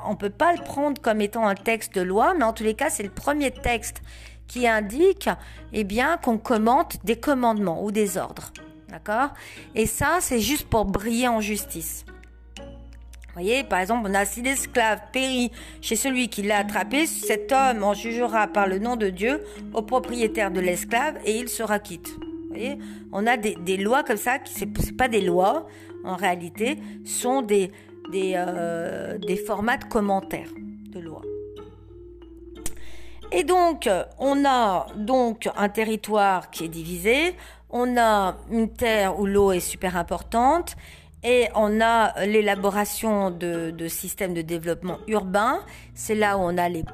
on 0.06 0.16
peut 0.16 0.30
pas 0.30 0.52
le 0.52 0.62
prendre 0.62 1.00
comme 1.00 1.20
étant 1.20 1.46
un 1.46 1.54
texte 1.54 1.94
de 1.94 2.02
loi, 2.02 2.34
mais 2.34 2.44
en 2.44 2.52
tous 2.52 2.64
les 2.64 2.74
cas, 2.74 2.90
c'est 2.90 3.02
le 3.02 3.10
premier 3.10 3.50
texte 3.50 4.02
qui 4.46 4.66
indique 4.66 5.28
eh 5.72 5.84
bien 5.84 6.16
qu'on 6.16 6.38
commente 6.38 6.96
des 7.04 7.16
commandements 7.16 7.84
ou 7.84 7.92
des 7.92 8.16
ordres. 8.16 8.52
D'accord? 8.88 9.30
Et 9.74 9.86
ça, 9.86 10.18
c'est 10.20 10.40
juste 10.40 10.68
pour 10.68 10.86
briller 10.86 11.28
en 11.28 11.40
justice. 11.40 12.04
Vous 12.58 13.44
voyez, 13.44 13.62
par 13.62 13.78
exemple, 13.78 14.08
on 14.10 14.14
a 14.14 14.24
si 14.24 14.42
l'esclave 14.42 15.00
périt 15.12 15.52
chez 15.80 15.94
celui 15.94 16.28
qui 16.28 16.42
l'a 16.42 16.58
attrapé, 16.58 17.06
cet 17.06 17.52
homme 17.52 17.84
en 17.84 17.94
jugera 17.94 18.48
par 18.48 18.66
le 18.66 18.78
nom 18.78 18.96
de 18.96 19.10
Dieu 19.10 19.44
au 19.74 19.82
propriétaire 19.82 20.50
de 20.50 20.60
l'esclave 20.60 21.16
et 21.24 21.38
il 21.38 21.48
sera 21.48 21.78
quitte. 21.78 22.08
Vous 22.08 22.48
voyez, 22.48 22.78
on 23.12 23.26
a 23.26 23.36
des, 23.36 23.54
des 23.54 23.76
lois 23.76 24.02
comme 24.02 24.16
ça, 24.16 24.38
qui 24.38 24.54
c'est 24.54 24.96
pas 24.96 25.06
des 25.06 25.20
lois, 25.20 25.68
en 26.04 26.16
réalité, 26.16 26.78
sont 27.04 27.42
des, 27.42 27.70
des, 28.10 28.34
euh, 28.36 29.18
des 29.18 29.36
formats 29.36 29.76
de 29.76 29.84
commentaires 29.84 30.50
de 30.56 31.00
loi. 31.00 31.22
Et 33.30 33.44
donc, 33.44 33.88
on 34.18 34.44
a 34.46 34.86
donc 34.96 35.48
un 35.56 35.68
territoire 35.68 36.50
qui 36.50 36.64
est 36.64 36.68
divisé, 36.68 37.34
on 37.68 37.98
a 37.98 38.36
une 38.50 38.70
terre 38.70 39.20
où 39.20 39.26
l'eau 39.26 39.52
est 39.52 39.60
super 39.60 39.96
importante, 39.96 40.76
et 41.24 41.48
on 41.56 41.80
a 41.80 42.24
l'élaboration 42.26 43.32
de, 43.32 43.70
de, 43.70 43.88
systèmes 43.88 44.34
de 44.34 44.42
développement 44.42 44.98
urbain. 45.08 45.58
C'est 45.94 46.14
là 46.14 46.38
où 46.38 46.42
on 46.42 46.56
a 46.56 46.68
les, 46.68 46.84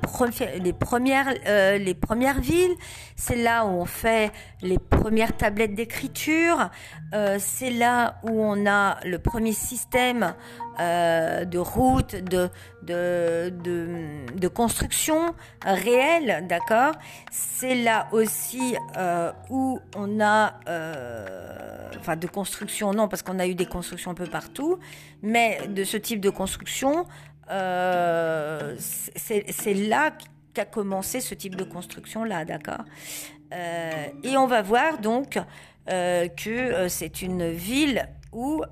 les 0.63 0.73
premières, 0.73 1.35
euh, 1.47 1.77
les 1.77 1.93
premières 1.93 2.41
villes. 2.41 2.75
C'est 3.17 3.37
là 3.37 3.67
où 3.67 3.69
on 3.69 3.85
fait 3.85 4.33
les 4.63 4.79
premières 4.79 5.37
tablettes 5.37 5.75
d'écriture. 5.75 6.71
Euh, 7.13 7.37
c'est 7.39 7.71
là 7.71 8.17
où 8.23 8.43
on 8.43 8.67
a 8.67 8.99
le 9.05 9.19
premier 9.19 9.53
système 9.53 10.35
euh, 10.81 11.45
de 11.45 11.59
routes, 11.59 12.17
de, 12.17 12.51
de, 12.83 13.53
de, 14.35 14.49
construction 14.49 15.35
réelle, 15.65 16.47
d'accord? 16.49 16.95
C'est 17.31 17.77
là 17.77 18.09
aussi 18.11 18.75
euh, 18.97 19.31
où 19.51 19.79
on 19.95 20.21
a, 20.21 20.55
euh, 20.69 21.91
enfin 21.99 22.17
de 22.17 22.27
construction, 22.27 22.93
non, 22.93 23.07
parce 23.07 23.23
qu'on 23.23 23.39
a 23.39 23.47
eu 23.47 23.55
des 23.55 23.67
constructions 23.67 24.11
un 24.11 24.15
peu 24.15 24.27
partout, 24.27 24.81
mais 25.23 25.61
de 25.69 25.85
ce 25.85 25.97
type 25.97 26.21
de 26.21 26.31
construction, 26.31 27.07
c'est 28.77 29.75
là 29.75 30.11
qu'a 30.55 30.65
commencé 30.65 31.21
ce 31.21 31.35
type 31.35 31.55
de 31.55 31.65
construction-là, 31.65 32.45
d'accord? 32.45 32.85
Et 33.53 34.37
on 34.37 34.49
va 34.49 34.63
voir 34.63 34.99
donc 34.99 35.39
que 35.87 36.89
c'est 36.89 37.23
une 37.23 37.51
ville 37.51 38.09
où 38.33 38.65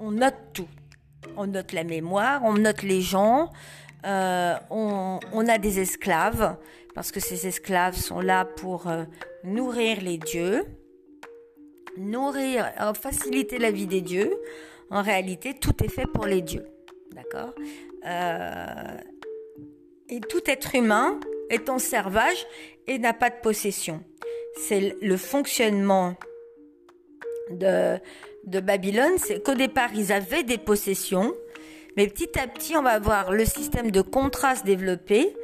on 0.00 0.12
note 0.12 0.34
tout. 0.52 0.68
On 1.36 1.46
note 1.46 1.72
la 1.72 1.84
mémoire, 1.84 2.40
on 2.44 2.54
note 2.54 2.82
les 2.82 3.02
gens, 3.02 3.50
euh, 4.06 4.54
on, 4.70 5.48
a 5.48 5.58
des 5.58 5.80
esclaves, 5.80 6.56
parce 6.94 7.12
que 7.12 7.20
ces 7.20 7.46
esclaves 7.46 7.94
sont 7.94 8.20
là 8.20 8.44
pour 8.44 8.88
euh, 8.88 9.04
nourrir 9.44 10.00
les 10.00 10.16
dieux, 10.16 10.64
nourrir, 11.98 12.72
euh, 12.80 12.94
faciliter 12.94 13.58
la 13.58 13.70
vie 13.70 13.86
des 13.86 14.00
dieux. 14.00 14.34
En 14.90 15.02
réalité, 15.02 15.54
tout 15.54 15.84
est 15.84 15.88
fait 15.88 16.06
pour 16.06 16.26
les 16.26 16.42
dieux. 16.42 16.66
D'accord? 17.12 17.54
Et 20.08 20.20
tout 20.20 20.42
être 20.46 20.74
humain 20.74 21.20
est 21.50 21.68
en 21.68 21.78
servage 21.78 22.46
et 22.86 22.98
n'a 22.98 23.12
pas 23.12 23.30
de 23.30 23.36
possession. 23.42 24.02
C'est 24.56 24.96
le 25.00 25.16
fonctionnement 25.16 26.16
de, 27.50 27.98
de 28.46 28.60
Babylone, 28.60 29.18
c'est 29.18 29.42
qu'au 29.42 29.54
départ, 29.54 29.90
ils 29.94 30.12
avaient 30.12 30.42
des 30.42 30.58
possessions, 30.58 31.32
mais 31.96 32.06
petit 32.06 32.38
à 32.38 32.46
petit, 32.46 32.76
on 32.76 32.82
va 32.82 32.98
voir 32.98 33.32
le 33.32 33.44
système 33.44 33.90
de 33.90 34.00
contraste 34.00 34.64
développé, 34.64 35.34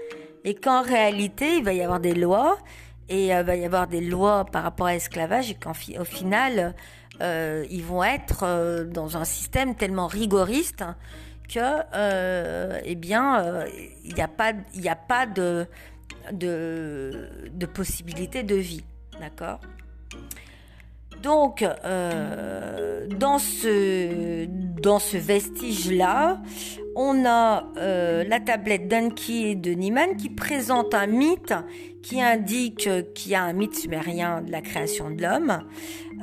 et 0.44 0.54
qu'en 0.54 0.82
réalité, 0.82 1.56
il 1.56 1.64
va 1.64 1.72
y 1.72 1.82
avoir 1.82 2.00
des 2.00 2.14
lois, 2.14 2.58
et 3.08 3.26
il 3.26 3.32
euh, 3.32 3.42
va 3.42 3.56
y 3.56 3.64
avoir 3.64 3.86
des 3.86 4.00
lois 4.00 4.44
par 4.44 4.62
rapport 4.62 4.86
à 4.86 4.92
l'esclavage, 4.92 5.50
et 5.50 5.54
qu'au 5.54 6.04
final, 6.04 6.74
euh, 7.20 7.64
ils 7.70 7.82
vont 7.82 8.04
être 8.04 8.44
euh, 8.44 8.84
dans 8.84 9.16
un 9.16 9.24
système 9.24 9.74
tellement 9.74 10.06
rigoriste 10.06 10.84
que, 11.48 12.80
eh 12.84 12.94
bien, 12.96 13.64
il 14.04 14.14
n'y 14.14 14.20
a 14.20 14.26
pas, 14.26 14.52
a 14.52 14.96
pas 14.96 15.26
de, 15.26 15.66
de, 16.32 17.28
de 17.52 17.66
possibilité 17.66 18.42
de 18.42 18.56
vie, 18.56 18.82
d'accord? 19.20 19.60
Donc, 21.26 21.64
euh, 21.84 23.08
dans 23.18 23.40
ce, 23.40 25.16
vestige-là, 25.16 26.40
on 26.94 27.24
a 27.26 27.64
euh, 27.78 28.22
la 28.28 28.38
tablette 28.38 28.86
d'Anki 28.86 29.48
et 29.48 29.54
de 29.56 29.72
Niemann 29.72 30.16
qui 30.16 30.30
présente 30.30 30.94
un 30.94 31.08
mythe 31.08 31.52
qui 32.00 32.22
indique 32.22 32.88
qu'il 33.14 33.32
y 33.32 33.34
a 33.34 33.42
un 33.42 33.54
mythe 33.54 33.74
sumérien 33.74 34.40
de 34.40 34.52
la 34.52 34.60
création 34.60 35.10
de 35.10 35.20
l'homme 35.20 35.64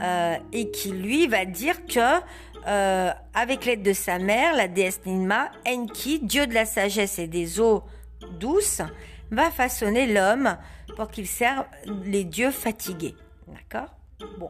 euh, 0.02 0.36
et 0.54 0.72
qui 0.72 0.92
lui 0.92 1.28
va 1.28 1.44
dire 1.44 1.86
que 1.86 2.22
avec 3.34 3.66
l'aide 3.66 3.84
de 3.84 3.92
sa 3.92 4.20
mère, 4.20 4.56
la 4.56 4.70
déesse 4.70 5.02
Ninma, 5.06 5.52
Enki, 5.68 6.22
dieu 6.22 6.48
de 6.48 6.54
la 6.54 6.64
sagesse 6.64 7.20
et 7.20 7.28
des 7.28 7.60
eaux 7.60 7.84
douces, 8.40 8.82
va 9.32 9.52
façonner 9.52 10.08
l'homme 10.08 10.56
pour 10.96 11.10
qu'il 11.10 11.28
serve 11.28 11.66
les 12.06 12.24
dieux 12.24 12.52
fatigués. 12.52 13.16
D'accord? 13.50 13.94
Bon 14.40 14.50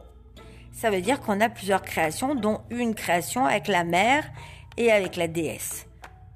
ça 0.74 0.90
veut 0.90 1.00
dire 1.00 1.20
qu'on 1.20 1.40
a 1.40 1.48
plusieurs 1.48 1.82
créations, 1.82 2.34
dont 2.34 2.60
une 2.68 2.94
création 2.94 3.46
avec 3.46 3.68
la 3.68 3.84
mère 3.84 4.24
et 4.76 4.90
avec 4.90 5.16
la 5.16 5.28
déesse, 5.28 5.86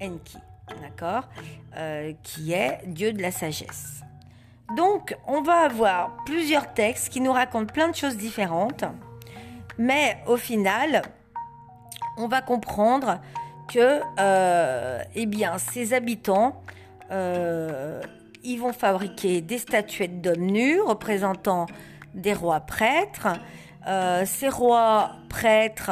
Enki, 0.01 0.37
d'accord 0.81 1.27
euh, 1.75 2.13
Qui 2.23 2.53
est 2.53 2.79
Dieu 2.87 3.11
de 3.11 3.21
la 3.21 3.31
sagesse. 3.31 4.01
Donc, 4.75 5.15
on 5.27 5.41
va 5.41 5.61
avoir 5.61 6.15
plusieurs 6.25 6.73
textes 6.73 7.09
qui 7.09 7.21
nous 7.21 7.33
racontent 7.33 7.71
plein 7.71 7.89
de 7.89 7.95
choses 7.95 8.17
différentes, 8.17 8.85
mais 9.77 10.17
au 10.25 10.37
final, 10.37 11.01
on 12.17 12.27
va 12.27 12.41
comprendre 12.41 13.19
que, 13.67 14.01
euh, 14.19 15.03
eh 15.15 15.25
bien, 15.25 15.57
ces 15.57 15.93
habitants, 15.93 16.61
euh, 17.11 18.01
ils 18.43 18.57
vont 18.57 18.73
fabriquer 18.73 19.41
des 19.41 19.57
statuettes 19.57 20.21
d'hommes 20.21 20.45
nus 20.45 20.79
représentant 20.79 21.65
des 22.13 22.33
rois 22.33 22.61
prêtres, 22.61 23.27
euh, 23.87 24.23
ces 24.25 24.49
rois 24.49 25.11
prêtres, 25.29 25.91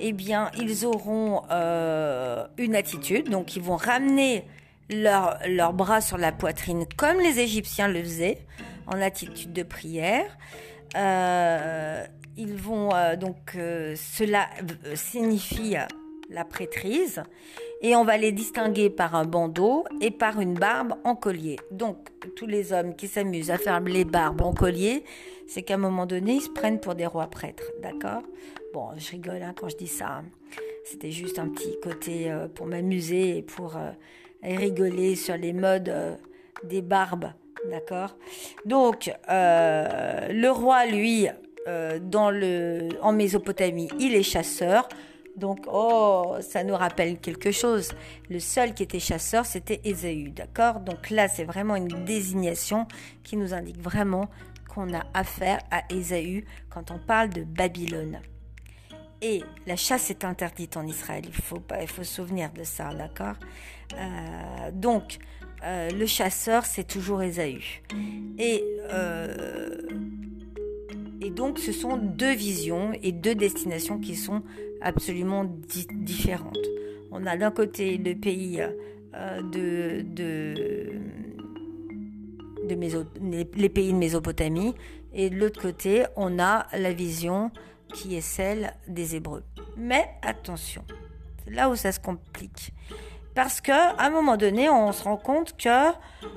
eh 0.00 0.12
bien, 0.12 0.50
ils 0.58 0.84
auront 0.84 1.42
euh, 1.50 2.46
une 2.56 2.74
attitude, 2.74 3.30
donc 3.30 3.56
ils 3.56 3.62
vont 3.62 3.76
ramener 3.76 4.44
leurs 4.90 5.72
bras 5.74 6.00
sur 6.00 6.16
la 6.16 6.32
poitrine 6.32 6.86
comme 6.96 7.18
les 7.18 7.40
Égyptiens 7.40 7.88
le 7.88 8.02
faisaient, 8.02 8.38
en 8.86 9.00
attitude 9.00 9.52
de 9.52 9.62
prière. 9.62 10.24
Euh, 10.96 12.04
ils 12.38 12.54
vont 12.54 12.90
donc 13.20 13.56
cela 13.96 14.48
signifie 14.94 15.76
la 16.30 16.44
prêtrise 16.44 17.22
et 17.80 17.96
on 17.96 18.04
va 18.04 18.16
les 18.16 18.32
distinguer 18.32 18.90
par 18.90 19.14
un 19.14 19.24
bandeau 19.24 19.84
et 20.00 20.10
par 20.10 20.40
une 20.40 20.54
barbe 20.54 20.94
en 21.04 21.14
collier. 21.14 21.58
Donc 21.70 22.08
tous 22.36 22.46
les 22.46 22.72
hommes 22.72 22.94
qui 22.96 23.08
s'amusent 23.08 23.50
à 23.50 23.58
faire 23.58 23.80
les 23.80 24.04
barbes 24.04 24.42
en 24.42 24.52
collier, 24.52 25.04
c'est 25.48 25.62
qu'à 25.62 25.74
un 25.74 25.78
moment 25.78 26.06
donné, 26.06 26.34
ils 26.34 26.42
se 26.42 26.50
prennent 26.50 26.78
pour 26.78 26.94
des 26.94 27.06
rois 27.06 27.26
prêtres, 27.26 27.64
d'accord? 27.82 28.22
Bon, 28.74 28.90
je 28.96 29.10
rigole 29.10 29.42
hein, 29.42 29.54
quand 29.58 29.68
je 29.68 29.76
dis 29.76 29.88
ça. 29.88 30.22
C'était 30.84 31.10
juste 31.10 31.38
un 31.38 31.48
petit 31.48 31.74
côté 31.82 32.30
euh, 32.30 32.48
pour 32.48 32.66
m'amuser 32.66 33.38
et 33.38 33.42
pour 33.42 33.76
euh, 33.76 33.90
rigoler 34.42 35.16
sur 35.16 35.36
les 35.36 35.52
modes 35.52 35.88
euh, 35.88 36.14
des 36.64 36.82
barbes, 36.82 37.32
d'accord? 37.70 38.16
Donc 38.64 39.10
le 39.28 40.48
roi, 40.50 40.86
lui, 40.86 41.28
dans 41.66 42.30
le, 42.30 42.88
en 43.02 43.12
Mésopotamie, 43.12 43.88
il 43.98 44.14
est 44.14 44.22
chasseur. 44.22 44.88
Donc, 45.36 45.66
oh, 45.72 46.34
ça 46.40 46.64
nous 46.64 46.74
rappelle 46.74 47.18
quelque 47.18 47.52
chose. 47.52 47.92
Le 48.28 48.40
seul 48.40 48.74
qui 48.74 48.82
était 48.82 48.98
chasseur, 48.98 49.46
c'était 49.46 49.80
Ésaü, 49.84 50.30
d'accord? 50.30 50.80
Donc 50.80 51.10
là, 51.10 51.28
c'est 51.28 51.44
vraiment 51.44 51.76
une 51.76 52.04
désignation 52.04 52.88
qui 53.22 53.36
nous 53.36 53.54
indique 53.54 53.80
vraiment 53.80 54.28
qu'on 54.68 54.92
a 54.94 55.04
affaire 55.14 55.60
à 55.70 55.82
Ésaü 55.90 56.44
quand 56.70 56.90
on 56.90 56.98
parle 56.98 57.30
de 57.30 57.42
Babylone. 57.42 58.20
Et 59.20 59.42
la 59.66 59.74
chasse 59.74 60.10
est 60.10 60.24
interdite 60.24 60.76
en 60.76 60.86
Israël, 60.86 61.24
il 61.26 61.34
faut, 61.34 61.60
il 61.80 61.88
faut 61.88 62.04
se 62.04 62.14
souvenir 62.14 62.52
de 62.52 62.62
ça, 62.62 62.94
d'accord? 62.94 63.34
Euh, 63.94 64.70
Donc, 64.72 65.18
euh, 65.64 65.90
le 65.90 66.06
chasseur, 66.06 66.64
c'est 66.64 66.86
toujours 66.86 67.22
Ésaü. 67.22 67.82
Et 68.38 68.64
euh, 68.92 69.88
et 71.20 71.30
donc, 71.30 71.58
ce 71.58 71.72
sont 71.72 71.96
deux 71.96 72.34
visions 72.34 72.92
et 73.02 73.12
deux 73.12 73.34
destinations 73.34 73.98
qui 73.98 74.14
sont 74.14 74.42
absolument 74.80 75.44
différentes. 75.92 76.58
On 77.10 77.26
a 77.26 77.36
d'un 77.36 77.50
côté 77.50 77.98
le 77.98 78.14
pays 78.14 78.62
euh, 79.14 79.42
de, 79.42 80.02
les 82.74 83.68
pays 83.68 83.92
de 83.92 83.98
Mésopotamie 83.98 84.74
et 85.12 85.30
de 85.30 85.36
l'autre 85.36 85.60
côté, 85.60 86.04
on 86.16 86.38
a 86.38 86.66
la 86.72 86.92
vision 86.92 87.50
qui 87.94 88.16
est 88.16 88.20
celle 88.20 88.74
des 88.86 89.16
Hébreux. 89.16 89.44
Mais 89.76 90.08
attention, 90.22 90.84
c'est 91.44 91.54
là 91.54 91.70
où 91.70 91.76
ça 91.76 91.92
se 91.92 92.00
complique. 92.00 92.72
Parce 93.34 93.60
que 93.60 93.70
à 93.70 94.04
un 94.04 94.10
moment 94.10 94.36
donné, 94.36 94.68
on 94.68 94.90
se 94.90 95.04
rend 95.04 95.16
compte 95.16 95.56
que, 95.56 95.68
euh, 95.68 95.92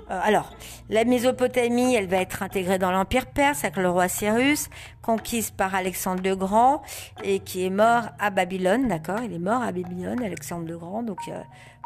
alors, 0.07 0.51
la 0.87 1.03
Mésopotamie, 1.03 1.95
elle 1.95 2.05
va 2.05 2.17
être 2.17 2.43
intégrée 2.43 2.77
dans 2.77 2.91
l'Empire 2.91 3.25
perse 3.25 3.63
avec 3.63 3.77
le 3.77 3.89
roi 3.89 4.07
Cyrus, 4.07 4.69
conquise 5.01 5.49
par 5.49 5.73
Alexandre 5.73 6.21
le 6.23 6.35
Grand 6.35 6.83
et 7.23 7.39
qui 7.39 7.65
est 7.65 7.71
mort 7.71 8.03
à 8.19 8.29
Babylone, 8.29 8.87
d'accord? 8.87 9.19
Il 9.23 9.33
est 9.33 9.39
mort 9.39 9.63
à 9.63 9.71
Babylone, 9.71 10.21
Alexandre 10.23 10.67
le 10.67 10.77
Grand, 10.77 11.01
donc 11.01 11.17
euh, 11.27 11.41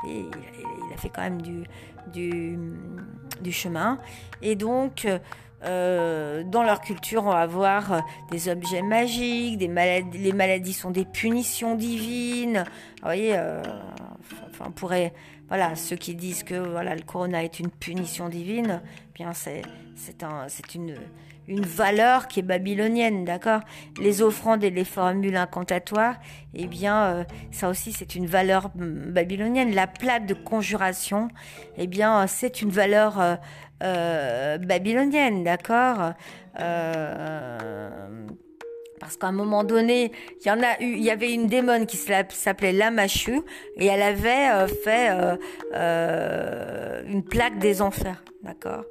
il, 0.07 0.93
a 0.93 0.97
fait 0.97 1.09
quand 1.09 1.21
même 1.21 1.41
du, 1.41 2.57
chemin. 3.51 3.99
Et 4.41 4.55
donc, 4.55 5.07
euh, 5.63 6.43
dans 6.43 6.63
leur 6.63 6.81
culture, 6.81 7.25
on 7.25 7.31
va 7.31 7.45
voir 7.45 8.03
des 8.31 8.49
objets 8.49 8.81
magiques, 8.81 9.59
les 9.59 10.33
maladies 10.33 10.73
sont 10.73 10.91
des 10.91 11.05
punitions 11.05 11.75
divines. 11.75 12.63
Vous 12.97 13.03
voyez, 13.03 13.37
Enfin, 14.55 14.65
on 14.67 14.71
pourrait, 14.71 15.13
voilà, 15.49 15.75
ceux 15.75 15.95
qui 15.95 16.15
disent 16.15 16.43
que 16.43 16.55
voilà 16.55 16.95
le 16.95 17.01
corona 17.01 17.43
est 17.43 17.59
une 17.59 17.69
punition 17.69 18.29
divine, 18.29 18.81
bien 19.13 19.33
c'est 19.33 19.61
c'est 19.95 20.23
un 20.23 20.47
c'est 20.47 20.75
une 20.75 20.95
une 21.47 21.65
valeur 21.65 22.27
qui 22.27 22.39
est 22.39 22.43
babylonienne, 22.43 23.25
d'accord? 23.25 23.61
Les 23.99 24.21
offrandes 24.21 24.63
et 24.63 24.69
les 24.69 24.85
formules 24.85 25.35
incantatoires, 25.35 26.15
eh 26.53 26.67
bien, 26.67 27.03
euh, 27.03 27.23
ça 27.51 27.69
aussi, 27.69 27.91
c'est 27.91 28.15
une 28.15 28.25
valeur 28.25 28.69
mm, 28.75 29.11
babylonienne. 29.11 29.73
La 29.73 29.87
plaque 29.87 30.25
de 30.25 30.33
conjuration, 30.33 31.27
eh 31.77 31.87
bien, 31.87 32.27
c'est 32.27 32.61
une 32.61 32.69
valeur 32.69 33.19
euh, 33.19 33.35
euh, 33.83 34.57
babylonienne, 34.57 35.43
d'accord? 35.43 36.13
Parce 39.05 39.17
qu'à 39.17 39.27
un 39.27 39.33
moment 39.33 39.63
donné, 39.63 40.11
il 40.41 40.47
y 40.47 40.51
en 40.51 40.63
a 40.63 40.81
eu, 40.81 40.93
il 40.95 41.03
y 41.03 41.11
avait 41.11 41.31
une 41.31 41.45
démon 41.45 41.85
qui 41.85 41.95
s'appelait 41.95 42.71
Lamashu 42.71 43.41
et 43.77 43.85
elle 43.85 44.01
avait 44.01 44.49
euh, 44.49 44.67
fait 44.67 45.11
euh, 45.11 45.35
euh, 45.75 47.03
une 47.07 47.23
plaque 47.23 47.59
des 47.59 47.83
enfers, 47.83 48.23
d'accord? 48.41 48.83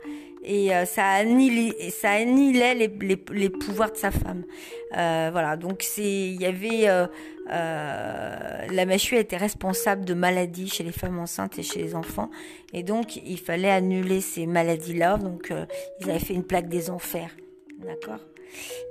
Et 0.45 0.70
ça 0.86 1.07
annihilait, 1.07 1.90
ça 1.90 2.11
annihilait 2.12 2.74
les, 2.74 3.16
les, 3.32 3.51
pouvoirs 3.51 3.92
de 3.92 3.97
sa 3.97 4.11
femme. 4.11 4.45
voilà, 4.90 5.57
donc 5.57 5.84
il 5.99 6.40
y 6.40 6.47
avait 6.47 6.88
euh, 6.88 8.66
la 8.70 8.86
Machu 8.86 9.16
était 9.16 9.36
responsable 9.36 10.05
de 10.05 10.14
maladies 10.14 10.68
chez 10.68 10.82
les 10.82 10.92
femmes 10.92 11.18
enceintes 11.18 11.59
et 11.59 11.62
chez 11.62 11.80
les 11.80 11.95
enfants, 11.95 12.30
et 12.72 12.82
donc 12.82 13.16
il 13.16 13.38
fallait 13.38 13.70
annuler 13.70 14.20
ces 14.20 14.47
maladies-là. 14.47 15.18
Donc 15.18 15.53
ils 16.01 16.11
avaient 16.11 16.18
fait 16.18 16.34
une 16.34 16.45
plaque 16.45 16.68
des 16.68 16.90
enfers, 16.90 17.30
d'accord? 17.78 18.20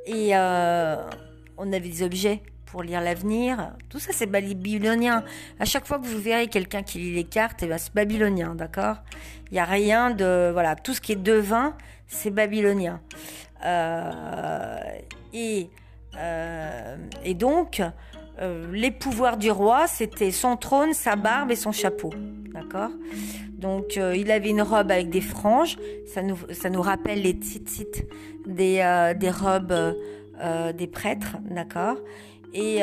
Et 0.05 0.35
euh, 0.35 0.95
on 1.57 1.71
avait 1.71 1.89
des 1.89 2.03
objets 2.03 2.41
pour 2.73 2.81
lire 2.81 3.01
l'avenir. 3.01 3.71
Tout 3.87 3.99
ça, 3.99 4.13
c'est 4.13 4.25
babylonien. 4.25 5.23
À 5.59 5.65
chaque 5.65 5.85
fois 5.85 5.99
que 5.99 6.07
vous 6.07 6.17
verrez 6.19 6.47
quelqu'un 6.47 6.81
qui 6.81 6.97
lit 6.97 7.13
les 7.13 7.23
cartes, 7.23 7.61
eh 7.61 7.67
ben, 7.67 7.77
c'est 7.77 7.93
babylonien, 7.93 8.55
d'accord? 8.55 8.95
Il 9.51 9.53
n'y 9.53 9.59
a 9.59 9.65
rien 9.65 10.09
de... 10.09 10.49
Voilà, 10.51 10.75
tout 10.75 10.95
ce 10.95 10.99
qui 10.99 11.11
est 11.11 11.23
devin, 11.23 11.75
c'est 12.07 12.31
babylonien. 12.31 12.99
Euh, 13.63 14.79
et, 15.33 15.69
euh, 16.17 16.97
et 17.23 17.35
donc, 17.35 17.79
les 18.71 18.89
pouvoirs 18.89 19.37
du 19.37 19.51
roi, 19.51 19.85
c'était 19.85 20.31
son 20.31 20.57
trône, 20.57 20.93
sa 20.93 21.15
barbe 21.15 21.51
et 21.51 21.55
son 21.55 21.71
chapeau. 21.71 22.09
d'accord? 22.55 22.89
Donc 23.59 23.97
il 23.97 24.31
avait 24.31 24.49
une 24.49 24.63
robe 24.63 24.89
avec 24.89 25.11
des 25.11 25.21
franges, 25.21 25.77
ça 26.07 26.23
nous, 26.23 26.37
ça 26.51 26.71
nous 26.71 26.81
rappelle 26.81 27.21
les 27.21 27.33
tzitzit 27.33 28.03
des, 28.47 29.13
des 29.15 29.29
robes 29.29 29.95
des 30.75 30.87
prêtres, 30.87 31.37
d'accord? 31.49 31.97
Et 32.53 32.81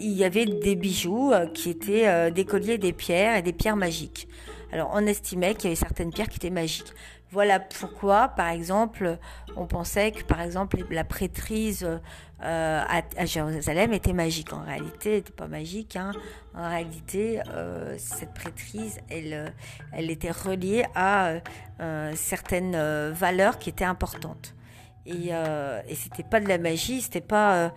il 0.00 0.12
y 0.12 0.24
avait 0.24 0.46
des 0.46 0.74
bijoux 0.74 1.32
qui 1.54 1.70
étaient 1.70 2.30
des 2.30 2.44
colliers, 2.44 2.78
des 2.78 2.92
pierres 2.92 3.36
et 3.36 3.42
des 3.42 3.52
pierres 3.52 3.76
magiques. 3.76 4.28
Alors 4.72 4.90
on 4.94 5.06
estimait 5.06 5.54
qu'il 5.54 5.64
y 5.64 5.66
avait 5.68 5.76
certaines 5.76 6.10
pierres 6.10 6.28
qui 6.28 6.36
étaient 6.36 6.50
magiques. 6.50 6.92
Voilà 7.32 7.60
pourquoi, 7.60 8.28
par 8.28 8.48
exemple, 8.48 9.18
on 9.56 9.66
pensait 9.66 10.12
que, 10.12 10.22
par 10.22 10.42
exemple, 10.42 10.84
la 10.90 11.02
prêtrise 11.02 11.88
euh, 12.42 12.84
à, 13.16 13.24
Jérusalem 13.24 13.94
était 13.94 14.12
magique. 14.12 14.52
En 14.52 14.62
réalité, 14.62 15.10
elle 15.10 15.16
n'était 15.16 15.32
pas 15.32 15.46
magique. 15.46 15.96
Hein. 15.96 16.12
En 16.54 16.68
réalité, 16.68 17.40
euh, 17.48 17.94
cette 17.96 18.34
prêtrise, 18.34 18.98
elle, 19.08 19.54
elle 19.92 20.10
était 20.10 20.30
reliée 20.30 20.84
à 20.94 21.40
euh, 21.80 22.12
certaines 22.14 22.76
valeurs 23.12 23.58
qui 23.58 23.70
étaient 23.70 23.84
importantes. 23.84 24.54
Et, 25.06 25.30
et 25.30 25.94
c'était 25.94 26.22
pas 26.22 26.38
de 26.40 26.48
la 26.48 26.58
magie, 26.58 27.00
c'était 27.00 27.20
pas 27.20 27.72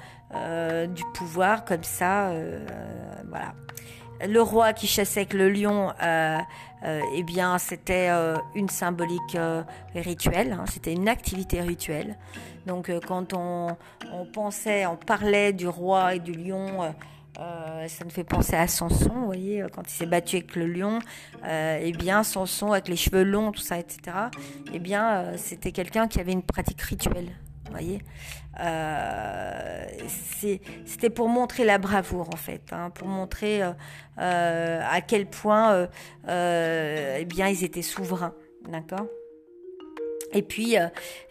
du 0.88 1.04
pouvoir 1.14 1.66
comme 1.66 1.84
ça. 1.84 2.32
voilà 3.28 3.54
le 4.24 4.42
roi 4.42 4.74
qui 4.74 4.88
chassait 4.88 5.22
avec 5.22 5.34
le 5.34 5.50
lion, 5.50 5.92
euh, 6.02 6.38
euh, 6.84 7.02
eh 7.16 7.24
bien, 7.24 7.58
c'était 7.58 8.10
euh, 8.10 8.36
une 8.54 8.70
symbolique 8.70 9.38
rituelle, 9.94 10.54
hein, 10.54 10.66
c'était 10.68 10.94
une 10.94 11.10
activité 11.10 11.62
rituelle. 11.62 12.18
Donc, 12.66 12.92
quand 13.08 13.34
on, 13.34 13.76
pensait, 14.34 14.86
on 14.86 14.96
parlait 14.96 15.54
du 15.54 15.68
roi 15.68 16.16
et 16.16 16.20
du 16.20 16.34
lion, 16.34 16.94
ça 17.36 18.04
nous 18.04 18.12
fait 18.12 18.24
penser 18.24 18.56
à 18.56 18.68
Samson, 18.68 19.14
vous 19.14 19.26
voyez, 19.26 19.66
quand 19.74 19.84
il 19.88 19.94
s'est 19.94 20.06
battu 20.06 20.38
avec 20.38 20.56
le 20.56 20.68
lion, 20.68 21.00
eh 21.48 21.92
bien, 21.92 22.24
Samson 22.24 22.72
avec 22.72 22.88
les 22.88 22.96
cheveux 22.96 23.24
longs, 23.24 23.52
tout 23.52 23.62
ça, 23.62 23.78
etc. 23.78 24.18
Eh 24.74 24.80
bien, 24.80 25.34
c'était 25.38 25.72
quelqu'un 25.72 26.08
qui 26.08 26.20
avait 26.20 26.32
une 26.32 26.44
pratique 26.44 26.82
rituelle 26.82 27.32
voyez 27.76 28.02
euh, 28.60 29.86
C'était 30.86 31.10
pour 31.10 31.30
montrer 31.30 31.66
la 31.66 31.78
bravoure, 31.78 32.30
en 32.34 32.38
fait, 32.38 32.64
hein, 32.72 32.90
pour 32.90 33.08
montrer 33.08 33.64
euh, 33.64 33.72
euh, 34.20 34.82
à 34.90 35.02
quel 35.02 35.28
point 35.28 35.88
eh 36.28 37.26
bien, 37.26 37.48
ils 37.48 37.64
étaient 37.64 37.82
souverains. 37.82 38.34
D'accord? 38.68 39.06
Et 40.36 40.42
puis 40.42 40.76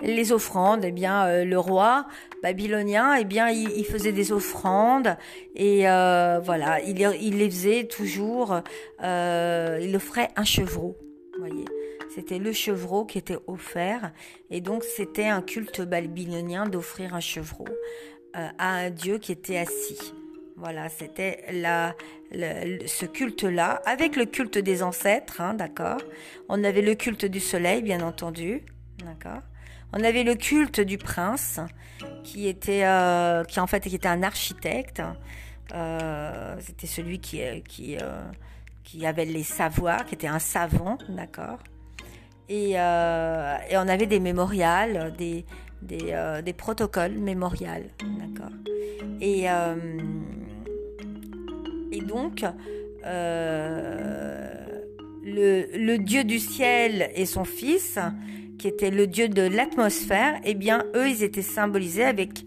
les 0.00 0.32
offrandes, 0.32 0.84
eh 0.84 0.90
bien 0.90 1.44
le 1.44 1.59
roi 1.59 2.07
babylonien, 2.42 3.14
eh 3.14 3.24
bien 3.24 3.50
il, 3.50 3.84
faisait 3.84 4.12
des 4.12 4.32
offrandes 4.32 5.16
et 5.55 5.82
voilà, 5.82 6.80
il, 6.80 7.38
les 7.38 7.50
faisait 7.50 7.84
toujours. 7.84 8.61
il 9.00 9.92
offrait 9.94 10.30
un 10.36 10.44
chevreau, 10.44 10.96
voyez. 11.38 11.64
C'était 12.14 12.38
le 12.38 12.52
chevreau 12.52 13.05
qui 13.05 13.18
était 13.18 13.38
offert. 13.48 14.12
Et 14.50 14.61
donc, 14.61 14.84
c'était 14.84 15.26
un 15.26 15.42
culte 15.42 15.80
babylonien 15.80 16.66
d'offrir 16.66 17.14
un 17.14 17.20
chevreau 17.20 17.66
euh, 18.36 18.48
à 18.59 18.74
un 18.76 18.90
dieu 18.90 19.18
qui 19.18 19.32
était 19.32 19.59
assis. 19.59 20.14
Voilà, 20.57 20.88
c'était 20.88 21.44
la, 21.50 21.96
ce 22.32 23.07
culte-là, 23.07 23.82
avec 23.84 24.14
le 24.14 24.26
culte 24.26 24.59
des 24.59 24.84
ancêtres, 24.84 25.40
hein, 25.40 25.55
d'accord. 25.55 26.00
On 26.48 26.62
avait 26.62 26.82
le 26.82 26.94
culte 26.94 27.24
du 27.24 27.40
soleil, 27.40 27.82
bien 27.82 28.00
entendu, 28.00 28.62
On 29.92 30.02
avait 30.02 30.24
le 30.24 30.34
culte 30.34 30.80
du 30.80 30.98
prince, 30.98 31.61
qui 32.22 32.48
était, 32.48 32.84
euh, 32.84 33.44
un 34.05 34.22
architecte. 34.22 35.02
Euh, 35.74 36.57
c'était 36.61 36.86
celui 36.86 37.20
qui, 37.20 37.40
qui, 38.84 39.07
avait 39.07 39.24
les 39.24 39.42
savoirs, 39.42 40.05
qui 40.05 40.14
était 40.14 40.26
un 40.26 40.38
savant, 40.38 40.98
d'accord. 41.09 41.59
Euh, 42.50 43.57
et, 43.70 43.76
on 43.76 43.88
avait 43.88 44.07
des 44.07 44.20
mémorials, 44.20 45.12
des, 45.16 45.44
euh, 45.92 46.42
protocoles 46.57 47.12
mémorials. 47.12 47.88
Et, 49.20 49.50
euh, 49.50 49.76
et 51.92 52.00
donc, 52.00 52.44
le, 55.24 55.96
Dieu 55.96 56.24
du 56.24 56.38
ciel 56.38 57.11
et 57.14 57.26
son 57.26 57.44
fils, 57.44 57.98
qui 58.64 58.68
était 58.68 58.90
le 58.90 59.06
Dieu 59.06 59.28
de 59.28 59.42
l'atmosphère, 59.42 60.40
eh 60.42 60.54
bien, 60.54 60.86
eux, 60.94 61.10
ils 61.10 61.22
étaient 61.22 61.42
symbolisés 61.42 62.06
avec 62.06 62.46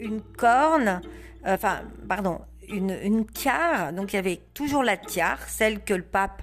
une 0.00 0.22
corne, 0.22 1.02
enfin, 1.44 1.82
pardon, 2.08 2.40
une, 2.70 3.26
tiare. 3.26 3.92
Donc, 3.92 4.14
il 4.14 4.16
y 4.16 4.18
avait 4.18 4.40
toujours 4.54 4.82
la 4.82 4.96
tiare, 4.96 5.46
celle 5.46 5.84
que 5.84 5.92
le 5.92 6.04
pape 6.04 6.40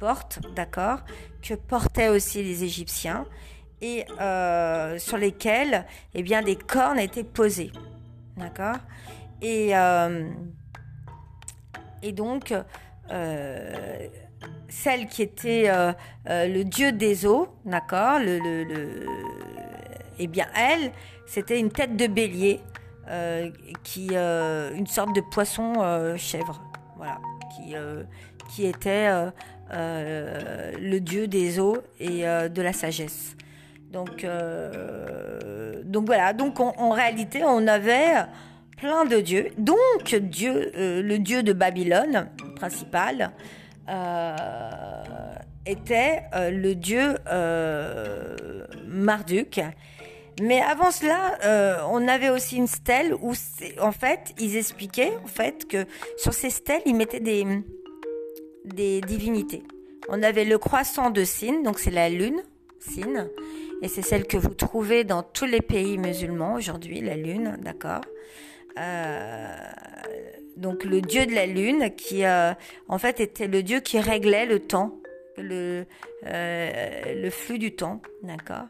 porte, 0.00 0.40
d'accord, 0.56 1.04
que 1.40 1.54
portaient 1.54 2.08
aussi 2.08 2.42
les 2.42 2.64
Égyptiens 2.64 3.26
et 3.80 4.06
euh, 4.20 4.98
sur 4.98 5.18
lesquels 5.18 5.86
eh 6.12 6.24
bien, 6.24 6.42
des 6.42 6.56
cornes 6.56 6.98
étaient 6.98 7.22
posées. 7.22 7.70
D'accord 8.36 8.78
et, 9.40 9.76
euh, 9.76 10.28
et 12.02 12.10
donc, 12.10 12.52
euh, 13.12 14.08
celle 14.68 15.06
qui 15.06 15.22
était 15.22 15.70
le 16.26 16.62
dieu 16.62 16.92
des 16.92 17.26
eaux, 17.26 17.48
d'accord 17.64 18.18
le, 18.18 19.06
Eh 20.18 20.26
bien, 20.26 20.46
elle, 20.56 20.92
c'était 21.26 21.58
une 21.58 21.70
tête 21.70 21.96
de 21.96 22.06
bélier, 22.06 22.60
qui, 23.82 24.14
une 24.14 24.86
sorte 24.86 25.14
de 25.14 25.20
poisson 25.20 26.14
chèvre, 26.16 26.62
voilà, 26.96 27.18
qui, 27.54 27.74
qui 28.50 28.66
était 28.66 29.08
euh, 29.72 30.72
le 30.78 31.00
dieu 31.00 31.26
des 31.26 31.58
eaux 31.58 31.78
et 31.98 32.28
euh, 32.28 32.48
de 32.48 32.60
la 32.60 32.72
sagesse. 32.72 33.34
Donc, 33.92 34.22
euh, 34.22 35.82
donc 35.84 36.06
voilà, 36.06 36.32
donc 36.32 36.60
en 36.60 36.90
réalité, 36.90 37.42
on 37.44 37.66
avait 37.66 38.12
plein 38.76 39.04
de 39.04 39.20
dieux. 39.20 39.48
Donc 39.56 40.14
Dieu, 40.14 40.70
le 40.74 41.16
dieu 41.18 41.42
de 41.42 41.52
Babylone 41.52 42.28
principal 42.56 43.30
était 45.66 46.22
le 46.34 46.74
dieu 46.74 47.14
Marduk. 48.86 49.60
Mais 50.40 50.60
avant 50.60 50.90
cela, 50.90 51.86
on 51.90 52.08
avait 52.08 52.30
aussi 52.30 52.56
une 52.56 52.66
stèle 52.66 53.14
où, 53.20 53.32
en 53.80 53.92
fait, 53.92 54.34
ils 54.38 54.56
expliquaient 54.56 55.16
en 55.22 55.28
fait 55.28 55.68
que 55.68 55.86
sur 56.16 56.34
ces 56.34 56.50
stèles, 56.50 56.82
ils 56.86 56.96
mettaient 56.96 57.20
des 57.20 57.46
des 58.64 59.00
divinités. 59.00 59.62
On 60.08 60.22
avait 60.22 60.44
le 60.44 60.58
croissant 60.58 61.10
de 61.10 61.24
Sin, 61.24 61.62
donc 61.62 61.78
c'est 61.78 61.90
la 61.90 62.08
lune, 62.08 62.42
Sin, 62.78 63.28
et 63.82 63.88
c'est 63.88 64.02
celle 64.02 64.26
que 64.26 64.36
vous 64.36 64.54
trouvez 64.54 65.04
dans 65.04 65.22
tous 65.22 65.46
les 65.46 65.60
pays 65.60 65.98
musulmans 65.98 66.54
aujourd'hui, 66.54 67.00
la 67.00 67.16
lune, 67.16 67.56
d'accord 67.62 68.00
euh, 68.02 68.53
donc 70.56 70.84
le 70.84 71.00
dieu 71.00 71.26
de 71.26 71.34
la 71.34 71.46
lune 71.46 71.90
qui 71.96 72.24
euh, 72.24 72.52
en 72.88 72.98
fait 72.98 73.20
était 73.20 73.46
le 73.46 73.62
dieu 73.62 73.80
qui 73.80 74.00
réglait 74.00 74.46
le 74.46 74.60
temps 74.60 74.98
le, 75.36 75.84
euh, 76.26 77.30
flux 77.30 77.58
du 77.58 77.74
temps 77.74 78.00
d'accord? 78.22 78.66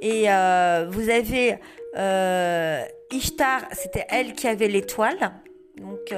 Et 0.00 0.26
vous 0.90 1.10
avez 1.10 1.58
Ishtar 3.10 3.62
c'était 3.72 4.06
elle 4.10 4.32
qui 4.34 4.46
avait 4.48 4.68
l'étoile. 4.68 5.32
Donc 5.78 6.12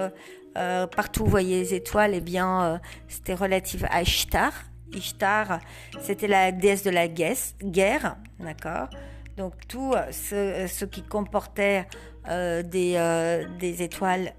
euh, 0.57 0.87
partout 0.89 1.25
vous 1.25 1.31
voyez 1.31 1.61
les 1.61 1.75
étoiles, 1.75 2.13
eh 2.15 2.21
bien, 2.21 2.63
euh, 2.65 2.79
c'était 3.09 3.35
relatif 3.35 3.85
à 3.89 4.03
Ishtar. 4.03 4.53
Ishtar, 4.93 5.61
c'était 6.01 6.27
la 6.27 6.51
déesse 6.51 6.83
de 6.83 6.91
la 6.91 7.07
guerre, 7.07 8.17
d'accord? 8.41 8.89
Donc 9.37 9.53
tout 9.69 9.95
ce, 10.11 10.85
qui 10.85 11.03
comportait 11.03 11.81
euh, 11.81 11.95
des, 12.29 13.43
des, 13.59 13.83
étoiles, 13.83 14.35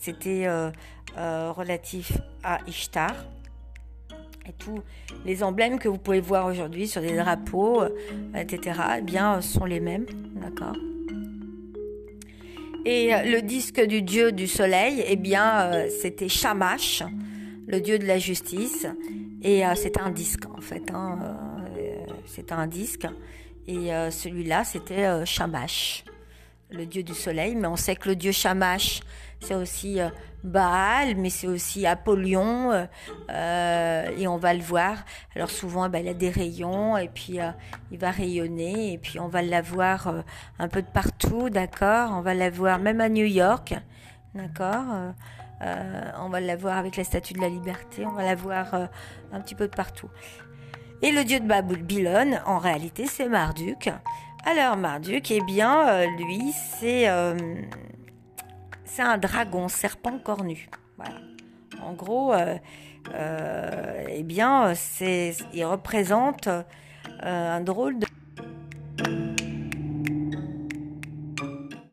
c'était 0.00 0.48
relatif 1.16 2.12
à 2.42 2.58
Ishtar. 2.66 3.14
Et 4.48 4.52
tous 4.52 4.80
les 5.24 5.42
emblèmes 5.42 5.78
que 5.78 5.88
vous 5.88 5.98
pouvez 5.98 6.20
voir 6.20 6.46
aujourd'hui 6.46 6.86
sur 6.86 7.00
des 7.00 7.16
drapeaux, 7.16 7.82
etc., 8.34 8.80
eh 8.98 9.02
bien, 9.02 9.40
sont 9.40 9.64
les 9.64 9.80
mêmes, 9.80 10.06
d'accord? 10.40 10.76
Et 12.86 13.12
euh, 13.12 13.24
le 13.24 13.42
disque 13.42 13.84
du 13.84 14.00
dieu 14.00 14.30
du 14.30 14.46
soleil, 14.46 15.04
eh 15.08 15.16
bien, 15.16 15.72
euh, 15.72 15.88
c'était 15.90 16.28
Shamash, 16.28 17.02
le 17.66 17.80
dieu 17.80 17.98
de 17.98 18.06
la 18.06 18.16
justice. 18.16 18.86
Et 19.42 19.66
euh, 19.66 19.74
c'est 19.74 19.98
un 19.98 20.10
disque, 20.10 20.44
en 20.56 20.60
fait. 20.60 20.92
Hein, 20.94 21.18
c'est 22.26 22.52
un 22.52 22.68
disque. 22.68 23.08
Et 23.66 23.88
celui-là, 24.10 24.62
c'était 24.62 25.26
Shamash, 25.26 26.04
le 26.70 26.86
dieu 26.86 27.02
du 27.02 27.14
soleil. 27.14 27.54
Mais 27.54 27.68
on 27.68 27.76
sait 27.76 27.96
que 27.96 28.08
le 28.08 28.16
dieu 28.16 28.32
Shamash, 28.32 29.00
c'est 29.40 29.54
aussi 29.54 30.00
Baal, 30.46 31.16
mais 31.16 31.28
c'est 31.28 31.48
aussi 31.48 31.86
Apollyon, 31.86 32.70
euh, 32.70 32.86
euh, 33.30 34.16
et 34.16 34.28
on 34.28 34.36
va 34.36 34.54
le 34.54 34.62
voir. 34.62 35.04
Alors 35.34 35.50
souvent, 35.50 35.88
ben, 35.88 35.98
il 35.98 36.08
a 36.08 36.14
des 36.14 36.30
rayons, 36.30 36.96
et 36.96 37.08
puis 37.08 37.40
euh, 37.40 37.50
il 37.90 37.98
va 37.98 38.10
rayonner, 38.10 38.92
et 38.92 38.98
puis 38.98 39.18
on 39.18 39.28
va 39.28 39.42
l'avoir 39.42 40.22
un 40.58 40.68
peu 40.68 40.82
de 40.82 40.86
partout, 40.86 41.50
d'accord? 41.50 42.10
On 42.12 42.20
va 42.20 42.34
l'avoir 42.34 42.78
même 42.78 43.00
à 43.00 43.08
New 43.08 43.26
York, 43.26 43.74
d'accord? 44.34 44.84
On 45.60 46.28
va 46.28 46.40
la 46.40 46.56
voir 46.56 46.76
avec 46.78 46.96
la 46.96 47.04
statue 47.04 47.34
de 47.34 47.40
la 47.40 47.48
liberté, 47.48 48.06
on 48.06 48.12
va 48.12 48.22
la 48.22 48.34
voir 48.34 48.88
un 49.32 49.40
petit 49.40 49.54
peu 49.54 49.68
de 49.68 49.74
partout. 49.74 50.08
Et 51.02 51.12
le 51.12 51.24
dieu 51.24 51.40
de 51.40 51.46
Babylone, 51.46 52.40
en 52.46 52.58
réalité, 52.58 53.06
c'est 53.06 53.28
Marduk. 53.28 53.90
Alors 54.48 54.76
Marduk, 54.76 55.28
eh 55.32 55.40
bien, 55.40 56.06
lui, 56.18 56.52
c'est 56.52 57.06
c'est 58.84 59.02
un 59.02 59.18
dragon, 59.18 59.66
serpent 59.66 60.18
cornu. 60.20 60.68
Voilà. 60.96 61.16
En 61.82 61.94
gros, 61.94 62.32
eh 63.12 64.22
bien, 64.22 64.72
il 65.52 65.64
représente 65.64 66.48
un 67.20 67.60
drôle 67.60 67.98
de 67.98 68.06